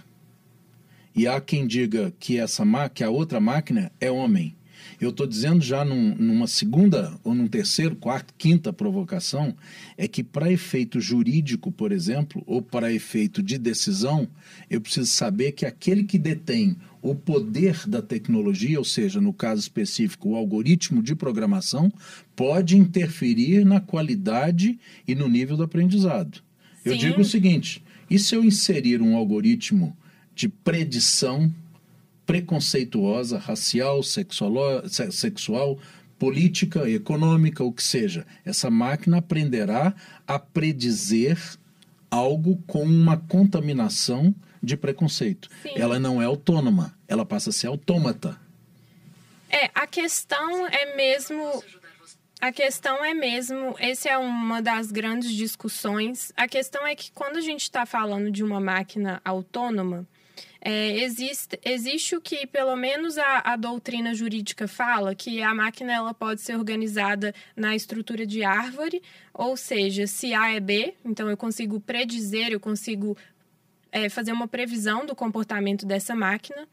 E 1.17 1.27
há 1.27 1.41
quem 1.41 1.67
diga 1.67 2.13
que 2.21 2.39
essa 2.39 2.65
que 2.95 3.03
a 3.03 3.11
outra 3.11 3.41
máquina 3.41 3.91
é 4.01 4.11
homem. 4.11 4.55
Eu 5.01 5.11
estou 5.11 5.27
dizendo 5.27 5.63
já 5.63 5.85
num, 5.85 6.15
numa 6.15 6.47
segunda, 6.47 7.19
ou 7.25 7.35
num 7.35 7.47
terceiro, 7.47 7.97
quarto, 7.97 8.35
quinta 8.37 8.73
provocação, 8.73 9.57
é 9.97 10.07
que 10.07 10.23
para 10.23 10.53
efeito 10.53 11.01
jurídico, 11.01 11.73
por 11.73 11.91
exemplo, 11.91 12.43
ou 12.47 12.61
para 12.61 12.93
efeito 12.93 13.43
de 13.43 13.57
decisão, 13.57 14.29
eu 14.69 14.81
preciso 14.81 15.11
saber 15.11 15.53
que 15.53 15.65
aquele 15.65 16.05
que 16.05 16.19
detém 16.19 16.77
o 17.03 17.15
poder 17.15 17.87
da 17.89 18.03
tecnologia, 18.03 18.79
ou 18.79 18.85
seja, 18.85 19.21
no 19.21 19.33
caso 19.33 19.63
específico, 19.63 20.31
o 20.31 20.37
algoritmo 20.37 21.03
de 21.03 21.15
programação, 21.15 21.91
pode 22.37 22.77
interferir 22.77 23.65
na 23.65 23.81
qualidade 23.81 24.79
e 25.09 25.15
no 25.15 25.29
nível 25.29 25.57
do 25.57 25.63
aprendizado. 25.63 26.37
Sim. 26.37 26.91
Eu 26.91 26.97
digo 26.97 27.21
o 27.23 27.25
seguinte: 27.25 27.83
e 28.11 28.19
se 28.19 28.35
eu 28.35 28.45
inserir 28.45 29.01
um 29.01 29.17
algoritmo 29.17 29.97
de 30.35 30.49
predição 30.49 31.51
preconceituosa, 32.27 33.39
racial, 33.39 34.03
sexual, 34.03 34.89
sexual 34.89 35.79
política, 36.19 36.89
econômica, 36.89 37.65
o 37.65 37.73
que 37.73 37.83
seja. 37.83 38.27
Essa 38.45 38.71
máquina 38.71 39.19
aprenderá 39.19 39.95
a 40.27 40.39
predizer 40.39 41.39
algo 42.11 42.63
com 42.67 42.83
uma 42.83 43.17
contaminação 43.17 44.35
de 44.63 44.77
preconceito. 44.77 45.49
Sim. 45.63 45.73
Ela 45.75 45.99
não 45.99 46.21
é 46.21 46.27
autônoma, 46.27 46.95
ela 47.09 47.25
passa 47.25 47.51
a 47.51 47.53
ser 47.53 47.69
autômata. 47.69 48.37
É, 49.49 49.71
a 49.75 49.87
questão 49.87 50.67
é 50.67 50.95
mesmo. 50.95 51.65
A 52.41 52.51
questão 52.51 53.05
é 53.05 53.13
mesmo, 53.13 53.77
essa 53.79 54.09
é 54.09 54.17
uma 54.17 54.63
das 54.63 54.91
grandes 54.91 55.31
discussões. 55.31 56.33
A 56.35 56.49
questão 56.49 56.87
é 56.87 56.95
que 56.95 57.13
quando 57.13 57.37
a 57.37 57.41
gente 57.43 57.65
está 57.65 57.85
falando 57.85 58.31
de 58.31 58.43
uma 58.43 58.59
máquina 58.59 59.21
autônoma, 59.23 60.09
é, 60.59 60.99
existe, 61.01 61.61
existe 61.63 62.17
o 62.17 62.21
que, 62.21 62.47
pelo 62.47 62.75
menos, 62.77 63.19
a, 63.19 63.43
a, 63.45 63.57
doutrina 63.57 64.15
jurídica 64.15 64.67
fala, 64.67 65.15
que 65.15 65.43
a 65.43 65.55
máquina 65.55 65.93
ela 65.93 66.15
pode 66.15 66.41
ser 66.41 66.57
organizada 66.57 67.35
na 67.55 67.77
estrutura 67.77 68.25
de 68.27 68.43
árvore, 68.43 69.03
ou 69.35 69.55
seja, 69.55 70.07
se 70.07 70.33
A 70.33 70.51
é 70.51 70.61
B, 70.61 70.95
então 71.05 71.29
eu 71.29 71.37
consigo 71.37 71.79
predizer, 71.79 72.53
eu 72.53 72.61
consigo 72.61 73.19
é, 73.93 74.09
fazer 74.09 74.33
uma 74.33 74.49
previsão 74.49 75.05
do 75.05 75.15
comportamento 75.15 75.85
dessa 75.85 76.15
máquina, 76.15 76.67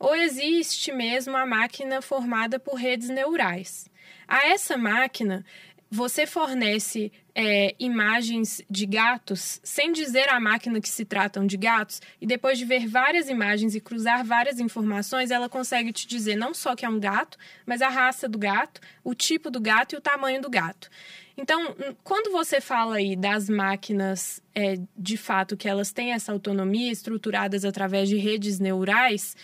ou 0.00 0.16
existe 0.16 0.90
mesmo 0.90 1.36
a 1.36 1.46
máquina 1.46 2.02
formada 2.02 2.58
por 2.58 2.74
redes 2.74 3.08
neurais. 3.08 3.91
A 4.32 4.48
essa 4.48 4.78
máquina, 4.78 5.44
você 5.90 6.26
fornece 6.26 7.12
é, 7.34 7.74
imagens 7.78 8.62
de 8.70 8.86
gatos 8.86 9.60
sem 9.62 9.92
dizer 9.92 10.26
à 10.30 10.40
máquina 10.40 10.80
que 10.80 10.88
se 10.88 11.04
tratam 11.04 11.46
de 11.46 11.58
gatos, 11.58 12.00
e 12.18 12.26
depois 12.26 12.56
de 12.56 12.64
ver 12.64 12.86
várias 12.86 13.28
imagens 13.28 13.74
e 13.74 13.80
cruzar 13.80 14.24
várias 14.24 14.58
informações, 14.58 15.30
ela 15.30 15.50
consegue 15.50 15.92
te 15.92 16.06
dizer 16.06 16.34
não 16.34 16.54
só 16.54 16.74
que 16.74 16.86
é 16.86 16.88
um 16.88 16.98
gato, 16.98 17.36
mas 17.66 17.82
a 17.82 17.90
raça 17.90 18.26
do 18.26 18.38
gato, 18.38 18.80
o 19.04 19.14
tipo 19.14 19.50
do 19.50 19.60
gato 19.60 19.94
e 19.94 19.98
o 19.98 20.00
tamanho 20.00 20.40
do 20.40 20.48
gato. 20.48 20.88
Então, 21.36 21.76
quando 22.02 22.32
você 22.32 22.58
fala 22.58 22.96
aí 22.96 23.14
das 23.14 23.50
máquinas, 23.50 24.42
é, 24.54 24.78
de 24.96 25.18
fato, 25.18 25.58
que 25.58 25.68
elas 25.68 25.92
têm 25.92 26.14
essa 26.14 26.32
autonomia 26.32 26.90
estruturadas 26.90 27.66
através 27.66 28.08
de 28.08 28.16
redes 28.16 28.58
neurais, 28.58 29.36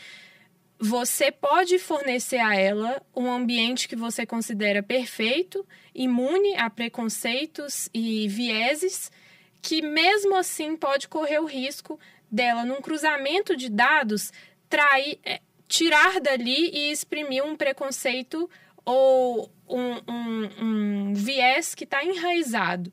você 0.79 1.33
pode 1.33 1.79
fornecer 1.79 2.39
a 2.39 2.55
ela 2.55 3.03
um 3.15 3.31
ambiente 3.31 3.89
que 3.89 3.97
você 3.97 4.25
considera 4.25 4.83
perfeito, 4.83 5.67
imune 5.93 6.57
a 6.57 6.71
preconceitos 6.71 7.89
e 7.93 8.29
vieses, 8.29 9.11
que 9.61 9.83
mesmo 9.83 10.37
assim 10.37 10.77
pode 10.77 11.09
correr 11.09 11.41
o 11.41 11.47
risco 11.47 11.99
dela, 12.31 12.65
num 12.65 12.81
cruzamento 12.81 13.57
de 13.57 13.69
dados, 13.69 14.33
trair, 14.69 15.19
é, 15.25 15.41
tirar 15.67 16.21
dali 16.21 16.71
e 16.73 16.93
exprimir 16.93 17.45
um 17.45 17.57
preconceito 17.57 18.49
ou 18.85 19.51
um, 19.69 19.95
um, 20.09 20.51
um 20.61 21.15
viés 21.15 21.75
que 21.75 21.85
está 21.85 22.05
enraizado. 22.05 22.93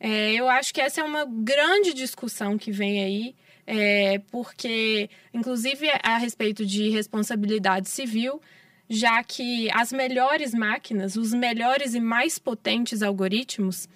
É, 0.00 0.32
eu 0.32 0.48
acho 0.48 0.72
que 0.72 0.80
essa 0.80 1.00
é 1.00 1.04
uma 1.04 1.26
grande 1.26 1.92
discussão 1.92 2.56
que 2.56 2.70
vem 2.70 3.02
aí 3.02 3.36
é, 3.70 4.18
porque, 4.30 5.10
inclusive, 5.34 5.90
a 6.02 6.16
respeito 6.16 6.64
de 6.64 6.88
responsabilidade 6.88 7.90
civil, 7.90 8.40
já 8.88 9.22
que 9.22 9.70
as 9.74 9.92
melhores 9.92 10.54
máquinas, 10.54 11.16
os 11.16 11.34
melhores 11.34 11.92
e 11.92 12.00
mais 12.00 12.38
potentes 12.38 13.02
algoritmos, 13.02 13.86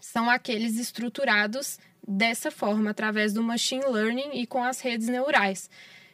são 0.00 0.28
aqueles 0.28 0.76
estruturados 0.76 1.78
dessa 2.06 2.50
forma, 2.50 2.90
através 2.90 3.32
do 3.32 3.40
machine 3.40 3.84
learning 3.84 4.30
e 4.32 4.46
com 4.48 4.64
as 4.64 4.80
redes 4.80 5.06
neurais 5.06 5.70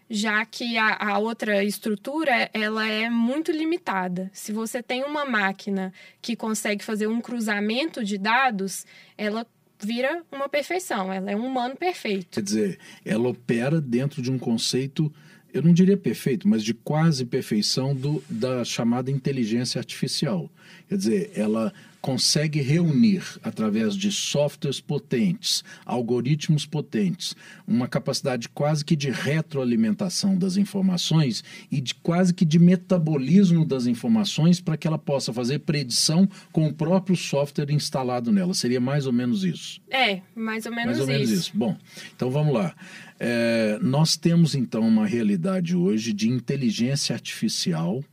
já 0.09 0.45
que 0.45 0.77
a, 0.77 0.97
a, 1.13 1.19
outra 1.19 1.65
estrutura 1.65 2.51
ela 2.53 2.87
é 2.87 3.09
muito 3.09 3.51
limitada. 3.51 4.31
Se 4.35 4.53
você 4.53 4.83
tem 4.83 5.03
uma 5.03 5.25
máquina 5.25 5.93
que 6.21 6.37
consegue 6.37 6.85
fazer 6.85 7.07
um 7.07 7.21
cruzamento 7.21 8.05
de 8.05 8.19
dados, 8.19 8.85
ela 9.17 9.47
vira 9.85 10.23
uma 10.33 10.49
perfeição, 10.49 11.13
ela 11.13 11.31
é 11.31 11.37
um 11.37 11.47
humano 11.47 11.77
perfeito. 11.77 12.29
Quer 12.33 12.43
dizer, 12.43 12.79
ela 13.05 13.29
opera 13.29 13.81
dentro 13.81 14.23
de 14.23 14.31
um 14.31 14.39
conceito, 14.39 15.13
eu 15.53 15.63
não 15.63 15.73
diria 15.73 15.97
perfeito, 15.97 16.49
mas 16.49 16.65
de 16.65 16.75
quase 16.75 17.25
perfeição 17.25 17.95
do, 17.95 18.23
da 18.29 18.65
chamada 18.65 19.11
inteligência 19.11 19.79
artificial. 19.79 20.51
Quer 20.89 20.97
dizer, 20.97 21.33
ela 21.35 21.73
consegue 22.05 22.61
reunir, 22.61 23.23
através 23.43 23.97
de 23.97 24.13
softwares 24.13 24.79
potentes, 24.79 25.65
algoritmos 25.87 26.67
potentes, 26.67 27.35
uma 27.67 27.89
capacidade 27.89 28.47
quase 28.51 28.85
que 28.85 28.95
de 28.95 29.09
retroalimentação 29.11 30.37
das 30.37 30.59
informações 30.59 31.43
e 31.73 31.81
de 31.81 31.95
quase 31.95 32.35
que 32.35 32.45
de 32.45 32.59
metabolismo 32.59 33.65
das 33.65 33.87
informações 33.87 34.61
para 34.61 34.77
que 34.77 34.87
ela 34.87 34.99
possa 34.99 35.33
fazer 35.33 35.61
predição 35.61 36.29
com 36.53 36.67
o 36.67 36.75
próprio 36.75 37.17
software 37.17 37.71
instalado 37.71 38.31
nela. 38.31 38.53
Seria 38.53 38.83
mais 38.83 39.07
ou 39.07 39.13
menos 39.13 39.43
isso. 39.43 39.81
É, 39.91 40.21
mais 40.35 40.67
ou 40.67 40.73
menos 40.73 40.99
mais 40.99 41.01
ou 41.01 41.05
isso. 41.05 41.13
Menos 41.13 41.31
isso. 41.31 41.53
Bom, 41.55 41.75
então 42.15 42.31
vamos 42.31 42.53
lá. 42.53 42.75
É, 43.19 43.79
nós 43.81 44.15
temos 44.15 44.55
então 44.55 44.87
uma 44.87 45.07
realidade 45.07 45.75
hoje 45.75 46.13
de 46.13 46.29
inteligência 46.29 47.15
artificial 47.15 48.05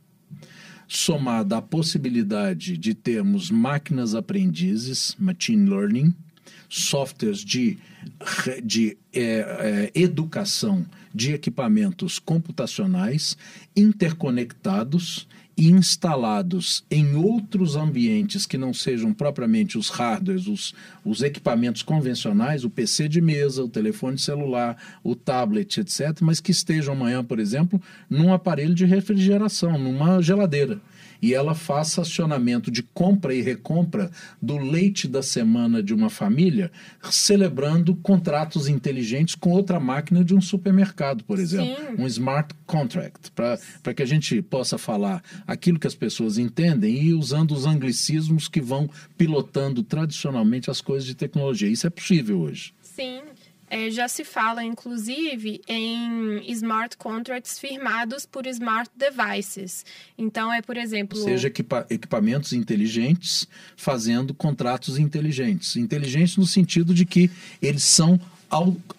somada 0.92 1.56
à 1.56 1.62
possibilidade 1.62 2.76
de 2.76 2.92
termos 2.92 3.50
máquinas 3.50 4.14
aprendizes, 4.14 5.16
machine 5.18 5.66
learning, 5.66 6.14
softwares 6.68 7.38
de, 7.38 7.78
de 8.62 8.98
é, 9.10 9.22
é, 9.22 9.90
educação 9.94 10.84
de 11.14 11.32
equipamentos 11.32 12.18
computacionais 12.18 13.38
interconectados 13.74 15.26
instalados 15.70 16.84
em 16.90 17.14
outros 17.14 17.76
ambientes 17.76 18.46
que 18.46 18.58
não 18.58 18.72
sejam 18.72 19.12
propriamente 19.12 19.76
os 19.78 19.88
hardwares, 19.88 20.46
os, 20.46 20.74
os 21.04 21.22
equipamentos 21.22 21.82
convencionais, 21.82 22.64
o 22.64 22.70
PC 22.70 23.08
de 23.08 23.20
mesa, 23.20 23.62
o 23.62 23.68
telefone 23.68 24.18
celular, 24.18 24.76
o 25.04 25.14
tablet, 25.14 25.78
etc., 25.78 26.18
mas 26.20 26.40
que 26.40 26.50
estejam 26.50 26.94
amanhã, 26.94 27.22
por 27.22 27.38
exemplo, 27.38 27.80
num 28.08 28.32
aparelho 28.32 28.74
de 28.74 28.84
refrigeração, 28.84 29.78
numa 29.78 30.20
geladeira 30.22 30.80
e 31.22 31.32
ela 31.32 31.54
faça 31.54 32.02
acionamento 32.02 32.68
de 32.68 32.82
compra 32.82 33.32
e 33.32 33.40
recompra 33.40 34.10
do 34.40 34.58
leite 34.58 35.06
da 35.06 35.22
semana 35.22 35.80
de 35.80 35.94
uma 35.94 36.10
família, 36.10 36.72
celebrando 37.10 37.94
contratos 37.94 38.66
inteligentes 38.66 39.36
com 39.36 39.50
outra 39.50 39.78
máquina 39.78 40.24
de 40.24 40.34
um 40.34 40.40
supermercado, 40.40 41.22
por 41.22 41.38
exemplo. 41.38 41.76
Sim. 41.76 42.02
Um 42.02 42.06
smart 42.08 42.52
contract, 42.66 43.30
para 43.30 43.94
que 43.94 44.02
a 44.02 44.06
gente 44.06 44.42
possa 44.42 44.76
falar 44.76 45.22
aquilo 45.46 45.78
que 45.78 45.86
as 45.86 45.94
pessoas 45.94 46.38
entendem 46.38 47.00
e 47.00 47.14
usando 47.14 47.52
os 47.52 47.66
anglicismos 47.66 48.48
que 48.48 48.60
vão 48.60 48.90
pilotando 49.16 49.84
tradicionalmente 49.84 50.70
as 50.70 50.80
coisas 50.80 51.06
de 51.06 51.14
tecnologia. 51.14 51.68
Isso 51.68 51.86
é 51.86 51.90
possível 51.90 52.40
hoje. 52.40 52.74
Sim, 52.82 53.20
é, 53.72 53.90
já 53.90 54.06
se 54.06 54.22
fala, 54.22 54.62
inclusive, 54.62 55.62
em 55.66 56.42
smart 56.52 56.94
contracts 56.98 57.58
firmados 57.58 58.26
por 58.26 58.46
smart 58.46 58.90
devices. 58.94 59.86
Então, 60.18 60.52
é, 60.52 60.60
por 60.60 60.76
exemplo. 60.76 61.18
Ou 61.18 61.24
seja, 61.24 61.48
equipa 61.48 61.86
equipamentos 61.88 62.52
inteligentes 62.52 63.48
fazendo 63.74 64.34
contratos 64.34 64.98
inteligentes. 64.98 65.74
Inteligentes 65.76 66.36
no 66.36 66.44
sentido 66.44 66.92
de 66.92 67.06
que 67.06 67.30
eles 67.62 67.82
são 67.82 68.20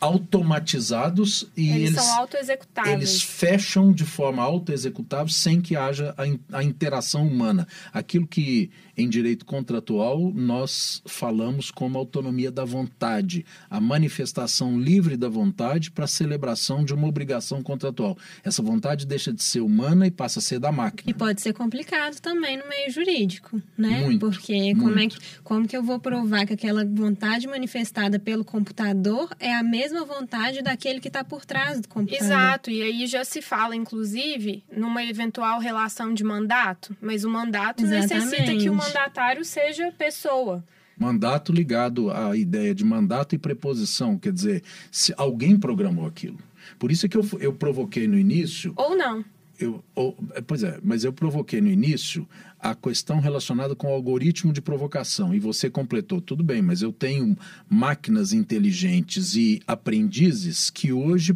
automatizados 0.02 1.48
e 1.56 1.70
eles, 1.70 1.89
eles 1.89 2.02
são 2.02 2.18
autoexecutáveis. 2.18 2.96
Eles 2.96 3.22
fecham 3.22 3.94
de 3.94 4.04
forma 4.04 4.42
autoexecutável 4.42 5.32
sem 5.32 5.62
que 5.62 5.76
haja 5.76 6.16
a, 6.18 6.58
a 6.58 6.63
interação 6.63 7.28
humana. 7.28 7.68
Aquilo 7.94 8.26
que 8.26 8.72
em 8.98 9.10
direito 9.10 9.46
contratual 9.46 10.32
nós 10.34 11.02
falamos 11.06 11.72
como 11.72 11.98
autonomia 11.98 12.52
da 12.52 12.63
vontade, 12.63 13.46
a 13.70 13.80
manifestação 13.80 14.80
livre 14.80 15.18
da 15.18 15.30
vontade 15.30 15.92
para 15.92 16.06
a 16.06 16.08
celebração 16.08 16.84
de 16.84 16.94
uma 16.94 17.08
obrigação 17.08 17.62
contratual. 17.62 18.18
Essa 18.44 18.62
vontade 18.62 19.06
deixa 19.06 19.32
de 19.32 19.44
ser 19.44 19.62
humana 19.62 20.08
e 20.08 20.12
passa 20.12 20.39
a 20.39 20.42
ser 20.42 20.60
da 20.60 20.72
máquina. 20.72 21.10
E 21.10 21.13
pode 21.13 21.42
ser 21.42 21.54
complicado 21.54 22.20
também 22.20 22.58
no 22.58 22.68
meio 22.68 22.92
jurídico, 22.92 23.62
né? 23.78 24.02
Muito, 24.02 24.20
Porque 24.20 24.76
como, 24.76 24.98
É 24.98 25.08
que, 25.08 25.18
como 25.44 25.68
que 25.68 25.76
eu 25.76 25.84
vou 25.84 26.00
provar 26.00 26.46
que 26.46 26.54
aquela 26.54 26.86
vontade 26.86 27.48
manifestada 27.48 28.20
pelo 28.20 28.46
computador 28.46 29.30
é 29.44 29.54
a 29.54 29.62
mesma 29.62 30.06
vontade 30.06 30.62
daquele 30.62 31.00
que 31.00 31.10
está 31.10 31.24
por 31.24 31.46
trás 31.46 31.82
do 31.82 31.88
computador? 31.88 32.26
Exato, 32.26 32.72
e 32.72 32.82
aí 32.82 33.06
já 33.06 33.26
se 33.26 33.42
fala, 33.42 33.76
inclusive, 33.76 34.64
numa 34.72 35.04
eventual 35.04 35.60
relação 35.60 36.14
de 36.14 36.24
mandato, 36.24 36.96
mas 37.02 37.26
o 37.26 37.30
mandato 37.30 37.84
Exatamente. 37.84 38.14
necessita 38.14 38.56
que 38.58 38.70
o 38.70 38.74
mandatário 38.74 39.44
seja 39.44 39.92
pessoa. 39.92 40.64
Mandato 40.98 41.52
ligado 41.52 42.10
à 42.12 42.38
ideia 42.38 42.74
de 42.74 42.86
mandato 42.86 43.36
e 43.36 43.38
preposição, 43.38 44.18
quer 44.18 44.32
dizer, 44.32 44.64
se 44.90 45.14
alguém 45.18 45.60
programou 45.60 46.06
aquilo. 46.06 46.38
Por 46.80 46.92
isso 46.92 47.06
é 47.06 47.10
que 47.10 47.18
eu, 47.18 47.26
eu 47.40 47.54
provoquei 47.54 48.08
no 48.08 48.18
início. 48.18 48.74
Ou 48.78 48.96
não. 48.96 49.26
Eu, 49.63 49.84
eu, 49.95 50.15
pois 50.45 50.63
é, 50.63 50.80
mas 50.84 51.04
eu 51.04 51.13
provoquei 51.13 51.62
no 51.62 51.69
início 51.69 52.28
a 52.60 52.73
questão 52.73 53.19
relacionada 53.19 53.76
com 53.76 53.88
o 53.88 53.93
algoritmo 53.93 54.54
de 54.54 54.62
provocação. 54.62 55.36
E 55.36 55.39
você 55.39 55.69
completou, 55.69 56.21
tudo 56.21 56.43
bem, 56.43 56.62
mas 56.62 56.82
eu 56.82 56.93
tenho 56.93 57.38
máquinas 57.69 58.32
inteligentes 58.32 59.36
e 59.36 59.62
aprendizes 59.67 60.69
que 60.69 60.93
hoje 60.93 61.36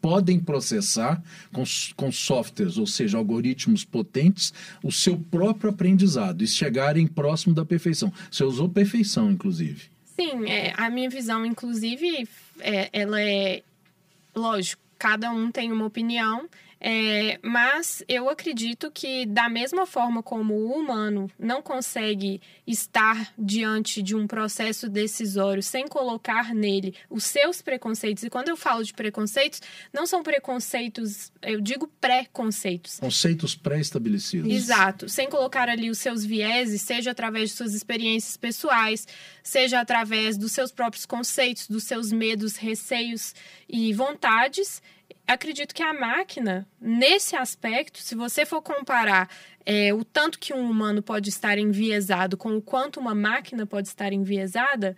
podem 0.00 0.38
processar 0.38 1.20
com, 1.52 1.64
com 1.96 2.12
softwares, 2.12 2.78
ou 2.78 2.86
seja, 2.86 3.18
algoritmos 3.18 3.84
potentes, 3.84 4.54
o 4.82 4.92
seu 4.92 5.18
próprio 5.18 5.70
aprendizado 5.70 6.42
e 6.42 6.46
chegarem 6.46 7.06
próximo 7.06 7.52
da 7.52 7.64
perfeição. 7.64 8.12
Você 8.30 8.44
usou 8.44 8.68
perfeição, 8.68 9.30
inclusive. 9.30 9.90
Sim, 10.04 10.48
é, 10.48 10.72
a 10.76 10.88
minha 10.88 11.10
visão, 11.10 11.44
inclusive, 11.44 12.28
é, 12.60 12.90
ela 12.92 13.20
é 13.20 13.62
lógico, 14.34 14.80
cada 14.98 15.32
um 15.32 15.50
tem 15.50 15.72
uma 15.72 15.86
opinião 15.86 16.48
é, 16.80 17.38
mas 17.42 18.02
eu 18.08 18.30
acredito 18.30 18.90
que, 18.90 19.26
da 19.26 19.50
mesma 19.50 19.84
forma 19.84 20.22
como 20.22 20.54
o 20.54 20.72
humano 20.72 21.30
não 21.38 21.60
consegue 21.60 22.40
estar 22.66 23.34
diante 23.38 24.00
de 24.00 24.16
um 24.16 24.26
processo 24.26 24.88
decisório 24.88 25.62
sem 25.62 25.86
colocar 25.86 26.54
nele 26.54 26.94
os 27.10 27.24
seus 27.24 27.60
preconceitos, 27.60 28.24
e 28.24 28.30
quando 28.30 28.48
eu 28.48 28.56
falo 28.56 28.82
de 28.82 28.94
preconceitos, 28.94 29.60
não 29.92 30.06
são 30.06 30.22
preconceitos, 30.22 31.30
eu 31.42 31.60
digo 31.60 31.86
pré-conceitos. 32.00 32.98
Conceitos 32.98 33.54
pré-estabelecidos. 33.54 34.50
Exato. 34.50 35.06
Sem 35.06 35.28
colocar 35.28 35.68
ali 35.68 35.90
os 35.90 35.98
seus 35.98 36.24
vieses, 36.24 36.80
seja 36.80 37.10
através 37.10 37.50
de 37.50 37.56
suas 37.56 37.74
experiências 37.74 38.38
pessoais, 38.38 39.06
seja 39.42 39.80
através 39.80 40.38
dos 40.38 40.52
seus 40.52 40.72
próprios 40.72 41.04
conceitos, 41.04 41.68
dos 41.68 41.84
seus 41.84 42.10
medos, 42.10 42.56
receios 42.56 43.34
e 43.68 43.92
vontades 43.92 44.80
acredito 45.34 45.74
que 45.74 45.82
a 45.82 45.94
máquina, 45.94 46.66
nesse 46.80 47.36
aspecto, 47.36 47.98
se 47.98 48.14
você 48.14 48.44
for 48.44 48.60
comparar 48.60 49.28
é, 49.64 49.94
o 49.94 50.04
tanto 50.04 50.38
que 50.38 50.52
um 50.52 50.68
humano 50.68 51.02
pode 51.02 51.28
estar 51.28 51.58
enviesado 51.58 52.36
com 52.36 52.56
o 52.56 52.62
quanto 52.62 52.98
uma 52.98 53.14
máquina 53.14 53.64
pode 53.64 53.88
estar 53.88 54.12
enviesada, 54.12 54.96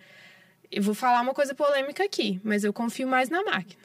eu 0.71 0.83
vou 0.83 0.95
falar 0.95 1.21
uma 1.21 1.35
coisa 1.35 1.55
polêmica 1.55 2.03
aqui, 2.05 2.41
mas 2.43 2.65
eu 2.65 2.73
confio 2.73 3.07
mais 3.07 3.29
na 3.29 3.45
máquina. 3.45 3.83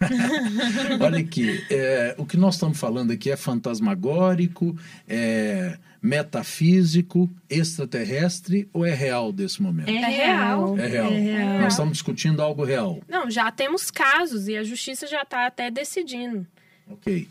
Olha 1.00 1.18
aqui, 1.18 1.64
é, 1.70 2.14
o 2.18 2.26
que 2.26 2.36
nós 2.36 2.54
estamos 2.54 2.78
falando 2.78 3.10
aqui 3.10 3.30
é 3.30 3.36
fantasmagórico, 3.36 4.76
é 5.06 5.78
metafísico, 6.02 7.30
extraterrestre 7.48 8.68
ou 8.72 8.84
é 8.84 8.92
real 8.92 9.32
desse 9.32 9.62
momento? 9.62 9.88
É 9.88 9.92
real. 9.92 10.76
É 10.76 10.86
real. 10.88 11.12
É 11.12 11.18
real. 11.18 11.60
Nós 11.60 11.72
estamos 11.74 11.92
discutindo 11.92 12.42
algo 12.42 12.64
real. 12.64 13.00
Não, 13.08 13.30
já 13.30 13.50
temos 13.52 13.90
casos 13.90 14.48
e 14.48 14.56
a 14.56 14.64
justiça 14.64 15.06
já 15.06 15.22
está 15.22 15.46
até 15.46 15.70
decidindo. 15.70 16.44
Ok. 16.90 17.28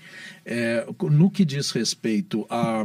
É, 0.53 0.85
no 1.09 1.31
que 1.31 1.45
diz 1.45 1.71
respeito 1.71 2.45
à, 2.49 2.83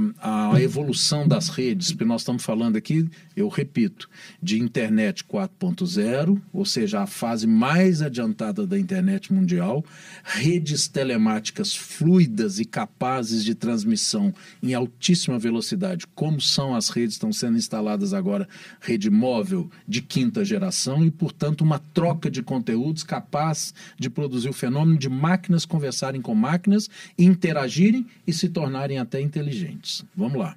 à 0.52 0.62
evolução 0.62 1.26
das 1.26 1.48
redes, 1.48 1.90
porque 1.90 2.04
nós 2.04 2.20
estamos 2.20 2.44
falando 2.44 2.76
aqui, 2.76 3.08
eu 3.36 3.48
repito, 3.48 4.08
de 4.40 4.60
internet 4.60 5.24
4.0, 5.24 6.40
ou 6.52 6.64
seja, 6.64 7.00
a 7.00 7.08
fase 7.08 7.44
mais 7.44 8.02
adiantada 8.02 8.64
da 8.64 8.78
internet 8.78 9.32
mundial, 9.32 9.84
redes 10.22 10.86
telemáticas 10.86 11.74
fluidas 11.74 12.60
e 12.60 12.64
capazes 12.64 13.44
de 13.44 13.52
transmissão 13.52 14.32
em 14.62 14.72
altíssima 14.72 15.36
velocidade, 15.36 16.06
como 16.14 16.40
são 16.40 16.72
as 16.72 16.88
redes 16.88 17.16
estão 17.16 17.32
sendo 17.32 17.58
instaladas 17.58 18.14
agora, 18.14 18.48
rede 18.80 19.10
móvel 19.10 19.68
de 19.88 20.02
quinta 20.02 20.44
geração 20.44 21.04
e, 21.04 21.10
portanto, 21.10 21.62
uma 21.62 21.80
troca 21.80 22.30
de 22.30 22.44
conteúdos 22.44 23.02
capaz 23.02 23.74
de 23.98 24.08
produzir 24.08 24.50
o 24.50 24.52
fenômeno 24.52 24.96
de 24.96 25.08
máquinas 25.08 25.64
conversarem 25.64 26.22
com 26.22 26.32
máquinas 26.32 26.88
e 27.18 27.24
interagirem 27.56 28.06
e 28.26 28.32
se 28.32 28.48
tornarem 28.48 28.98
até 28.98 29.20
inteligentes. 29.20 30.04
Vamos 30.14 30.38
lá. 30.38 30.56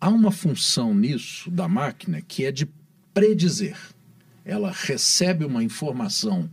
Há 0.00 0.08
uma 0.08 0.32
função 0.32 0.92
nisso 0.94 1.50
da 1.50 1.68
máquina 1.68 2.20
que 2.20 2.44
é 2.44 2.50
de 2.50 2.68
predizer. 3.14 3.76
Ela 4.44 4.72
recebe 4.72 5.44
uma 5.44 5.62
informação 5.62 6.50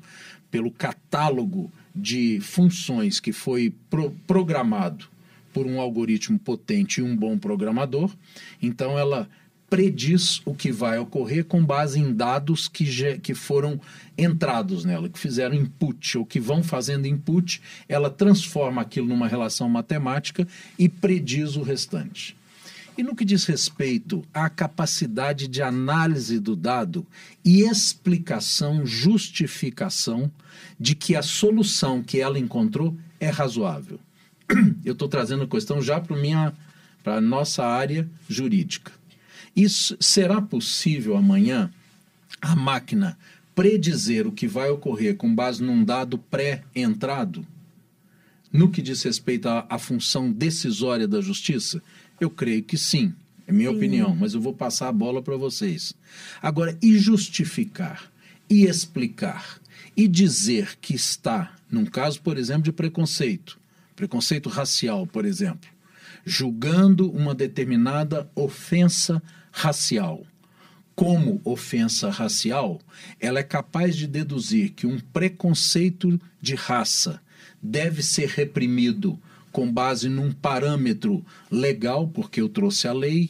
pelo 0.52 0.70
catálogo 0.70 1.72
de 1.96 2.40
funções 2.42 3.20
que 3.20 3.32
foi 3.32 3.74
pro 3.90 4.12
programado 4.28 5.08
por 5.52 5.66
um 5.66 5.80
algoritmo 5.80 6.38
potente 6.38 7.00
e 7.00 7.04
um 7.04 7.16
bom 7.16 7.38
programador. 7.38 8.16
Então, 8.62 9.00
ela 9.00 9.28
prediz 9.70 10.42
o 10.46 10.54
que 10.54 10.72
vai 10.72 10.98
ocorrer 10.98 11.46
com 11.46 11.64
base 11.64 12.00
em 12.00 12.14
dados 12.14 12.68
que, 12.68 13.18
que 13.20 13.34
foram 13.34 13.80
entrados 14.18 14.84
nela, 14.84 15.08
que 15.08 15.20
fizeram 15.20 15.56
input 15.56 16.18
ou 16.18 16.26
que 16.26 16.40
vão 16.40 16.64
fazendo 16.64 17.06
input, 17.08 17.62
ela 17.88 18.10
transforma 18.10 18.82
aquilo 18.82 19.08
numa 19.08 19.28
relação 19.28 19.70
matemática 19.70 20.48
e 20.78 20.90
prediz 20.90 21.56
o 21.56 21.62
restante. 21.62 22.36
E 22.98 23.04
no 23.04 23.16
que 23.16 23.24
diz 23.24 23.46
respeito 23.46 24.26
à 24.34 24.50
capacidade 24.50 25.48
de 25.48 25.62
análise 25.62 26.38
do 26.38 26.54
dado 26.54 27.08
e 27.46 27.62
explicação, 27.62 28.86
justificação 28.86 30.30
de 30.78 30.96
que 30.96 31.16
a 31.16 31.22
solução 31.22 32.04
que 32.04 32.20
ela 32.20 32.38
encontrou 32.38 32.94
é 33.18 33.30
razoável. 33.30 34.02
Eu 34.84 34.92
estou 34.94 35.08
trazendo 35.08 35.44
a 35.44 35.48
questão 35.48 35.82
já 35.82 36.02
para 36.02 37.16
a 37.16 37.22
nossa 37.22 37.64
área 37.66 38.06
jurídica. 38.28 38.99
Isso 39.60 39.98
será 40.00 40.42
possível 40.42 41.18
amanhã 41.18 41.70
a 42.42 42.56
máquina 42.56 43.18
predizer 43.54 44.26
o 44.26 44.32
que 44.32 44.48
vai 44.48 44.70
ocorrer 44.70 45.18
com 45.18 45.36
base 45.36 45.62
num 45.62 45.84
dado 45.84 46.18
pré-entrado? 46.18 47.46
No 48.54 48.72
que 48.72 48.82
diz 48.82 49.04
respeito 49.04 49.50
à, 49.50 49.66
à, 49.70 49.78
função 49.78 50.32
decisória 50.32 51.06
da 51.06 51.20
justiça? 51.20 51.84
Eu 52.22 52.30
creio 52.30 52.64
que 52.64 52.78
sim, 52.78 53.14
é 53.46 53.52
minha 53.52 53.70
sim. 53.70 53.76
opinião, 53.76 54.16
mas 54.16 54.34
eu 54.34 54.40
vou 54.40 54.54
passar 54.54 54.88
a 54.88 54.94
bola 54.94 55.22
para 55.22 55.36
vocês. 55.36 55.94
Agora, 56.42 56.78
e 56.82 56.98
justificar, 56.98 58.10
e 58.50 58.64
explicar, 58.64 59.60
e 59.94 60.08
dizer 60.08 60.78
que 60.80 60.96
está, 60.96 61.54
num 61.70 61.86
caso, 61.86 62.22
por 62.22 62.38
exemplo, 62.38 62.64
de 62.64 62.72
preconceito, 62.72 63.60
preconceito 63.94 64.48
racial, 64.48 65.06
por 65.06 65.26
exemplo, 65.26 65.70
julgando 66.26 67.12
uma 67.12 67.36
determinada 67.36 68.32
ofensa 68.36 69.22
racial 69.52 70.26
como 71.00 71.40
ofensa 71.46 72.10
racial, 72.10 72.82
ela 73.22 73.40
é 73.40 73.44
capaz 73.44 73.96
de 73.96 74.06
deduzir 74.06 74.72
que 74.72 74.86
um 74.86 75.00
preconceito 75.00 76.20
de 76.42 76.56
raça 76.56 77.22
deve 77.64 78.04
ser 78.04 78.28
reprimido 78.28 79.18
com 79.50 79.72
base 79.72 80.10
num 80.10 80.30
parâmetro 80.30 81.24
legal, 81.50 82.06
porque 82.06 82.42
eu 82.42 82.50
trouxe 82.50 82.86
a 82.86 82.92
lei, 82.92 83.30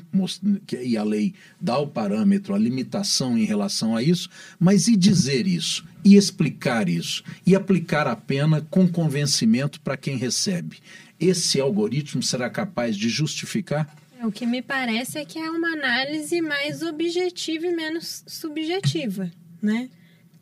e 0.81 0.97
a 0.97 1.03
lei 1.03 1.35
dá 1.61 1.77
o 1.77 1.85
parâmetro, 1.85 2.55
a 2.55 2.57
limitação 2.57 3.37
em 3.37 3.45
relação 3.45 3.95
a 3.95 4.01
isso, 4.01 4.31
mas 4.59 4.87
e 4.87 4.95
dizer 4.95 5.45
isso, 5.45 5.85
e 6.03 6.15
explicar 6.15 6.89
isso, 6.89 7.23
e 7.45 7.55
aplicar 7.55 8.07
a 8.07 8.15
pena 8.15 8.65
com 8.71 8.87
convencimento 8.87 9.79
para 9.81 9.95
quem 9.95 10.17
recebe? 10.17 10.79
Esse 11.19 11.61
algoritmo 11.61 12.23
será 12.23 12.49
capaz 12.49 12.97
de 12.97 13.09
justificar? 13.09 13.95
É, 14.19 14.27
o 14.27 14.31
que 14.31 14.45
me 14.45 14.61
parece 14.61 15.17
é 15.17 15.23
que 15.23 15.39
é 15.39 15.49
uma 15.49 15.69
análise 15.69 16.41
mais 16.41 16.83
objetiva 16.83 17.67
e 17.67 17.73
menos 17.73 18.23
subjetiva, 18.27 19.31
né? 19.61 19.89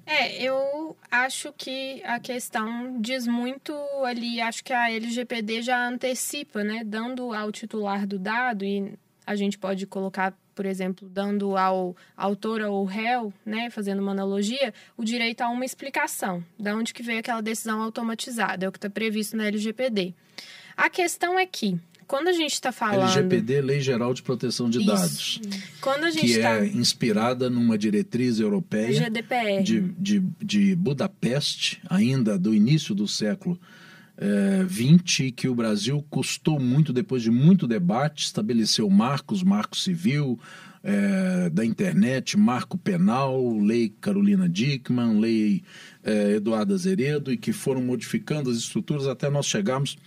É, 0.04 0.42
eu 0.42 0.98
acho 1.12 1.54
que 1.56 2.02
a 2.04 2.20
questão 2.20 3.00
diz 3.00 3.28
muito 3.28 3.74
ali, 4.04 4.42
acho 4.42 4.64
que 4.64 4.74
a 4.74 4.90
LGPD 4.90 5.62
já 5.62 5.88
antecipa, 5.88 6.64
né? 6.64 6.84
Dando 6.84 7.34
ao 7.34 7.52
titular 7.52 8.08
do 8.08 8.18
dado, 8.18 8.66
e 8.66 8.94
a 9.26 9.36
gente 9.36 9.60
pode 9.60 9.86
colocar, 9.86 10.34
por 10.56 10.66
exemplo, 10.66 11.08
dando 11.08 11.56
ao 11.56 11.96
autor 12.16 12.62
ou 12.62 12.84
réu, 12.84 13.32
né? 13.46 13.70
Fazendo 13.70 14.02
uma 14.02 14.14
analogia, 14.14 14.74
o 14.96 15.04
direito 15.04 15.42
a 15.42 15.50
uma 15.50 15.66
explicação. 15.66 16.44
Da 16.58 16.76
onde 16.76 16.94
que 16.94 17.04
veio 17.04 17.20
aquela 17.20 17.42
decisão 17.42 17.80
automatizada, 17.82 18.66
é 18.66 18.70
o 18.70 18.72
que 18.72 18.78
está 18.80 18.90
previsto 18.90 19.38
na 19.38 19.46
LGPD. 19.48 20.16
A 20.76 20.90
questão 20.90 21.38
é 21.38 21.46
que 21.46 21.78
quando 22.08 22.30
a 22.30 22.34
gente 22.34 22.54
está 22.54 22.72
falando. 22.72 23.02
LGPD, 23.02 23.62
Lei 23.62 23.82
Geral 23.82 24.14
de 24.14 24.24
Proteção 24.24 24.70
de 24.70 24.80
Isso. 24.80 24.88
Dados. 24.88 25.42
Quando 25.82 26.06
a 26.06 26.10
gente 26.10 26.26
que 26.26 26.40
tá... 26.40 26.60
é 26.60 26.68
inspirada 26.68 27.50
numa 27.50 27.78
diretriz 27.78 28.40
europeia 28.40 28.94
GDPR. 28.94 29.62
De, 29.62 29.82
de, 29.82 30.24
de 30.42 30.76
Budapeste, 30.76 31.82
ainda 31.90 32.40
do 32.40 32.56
início 32.56 32.96
do 32.96 33.08
século 33.08 33.60
é, 34.18 34.64
20 34.64 35.32
que 35.32 35.48
o 35.48 35.54
Brasil 35.54 36.04
custou 36.10 36.60
muito, 36.60 36.92
depois 36.92 37.22
de 37.22 37.30
muito 37.30 37.68
debate, 37.68 38.24
estabeleceu 38.24 38.90
marcos, 38.90 39.44
marco 39.44 39.78
civil, 39.78 40.40
é, 40.84 41.50
da 41.50 41.66
internet, 41.66 42.38
marco 42.38 42.78
penal, 42.78 43.58
lei 43.60 43.94
Carolina 44.00 44.48
Dickman, 44.48 45.20
lei 45.20 45.62
é, 46.04 46.36
Eduardo 46.36 46.74
Azeredo, 46.74 47.32
e 47.32 47.38
que 47.38 47.52
foram 47.52 47.82
modificando 47.82 48.50
as 48.50 48.58
estruturas 48.58 49.06
até 49.08 49.30
nós 49.30 49.46
chegarmos 49.46 49.98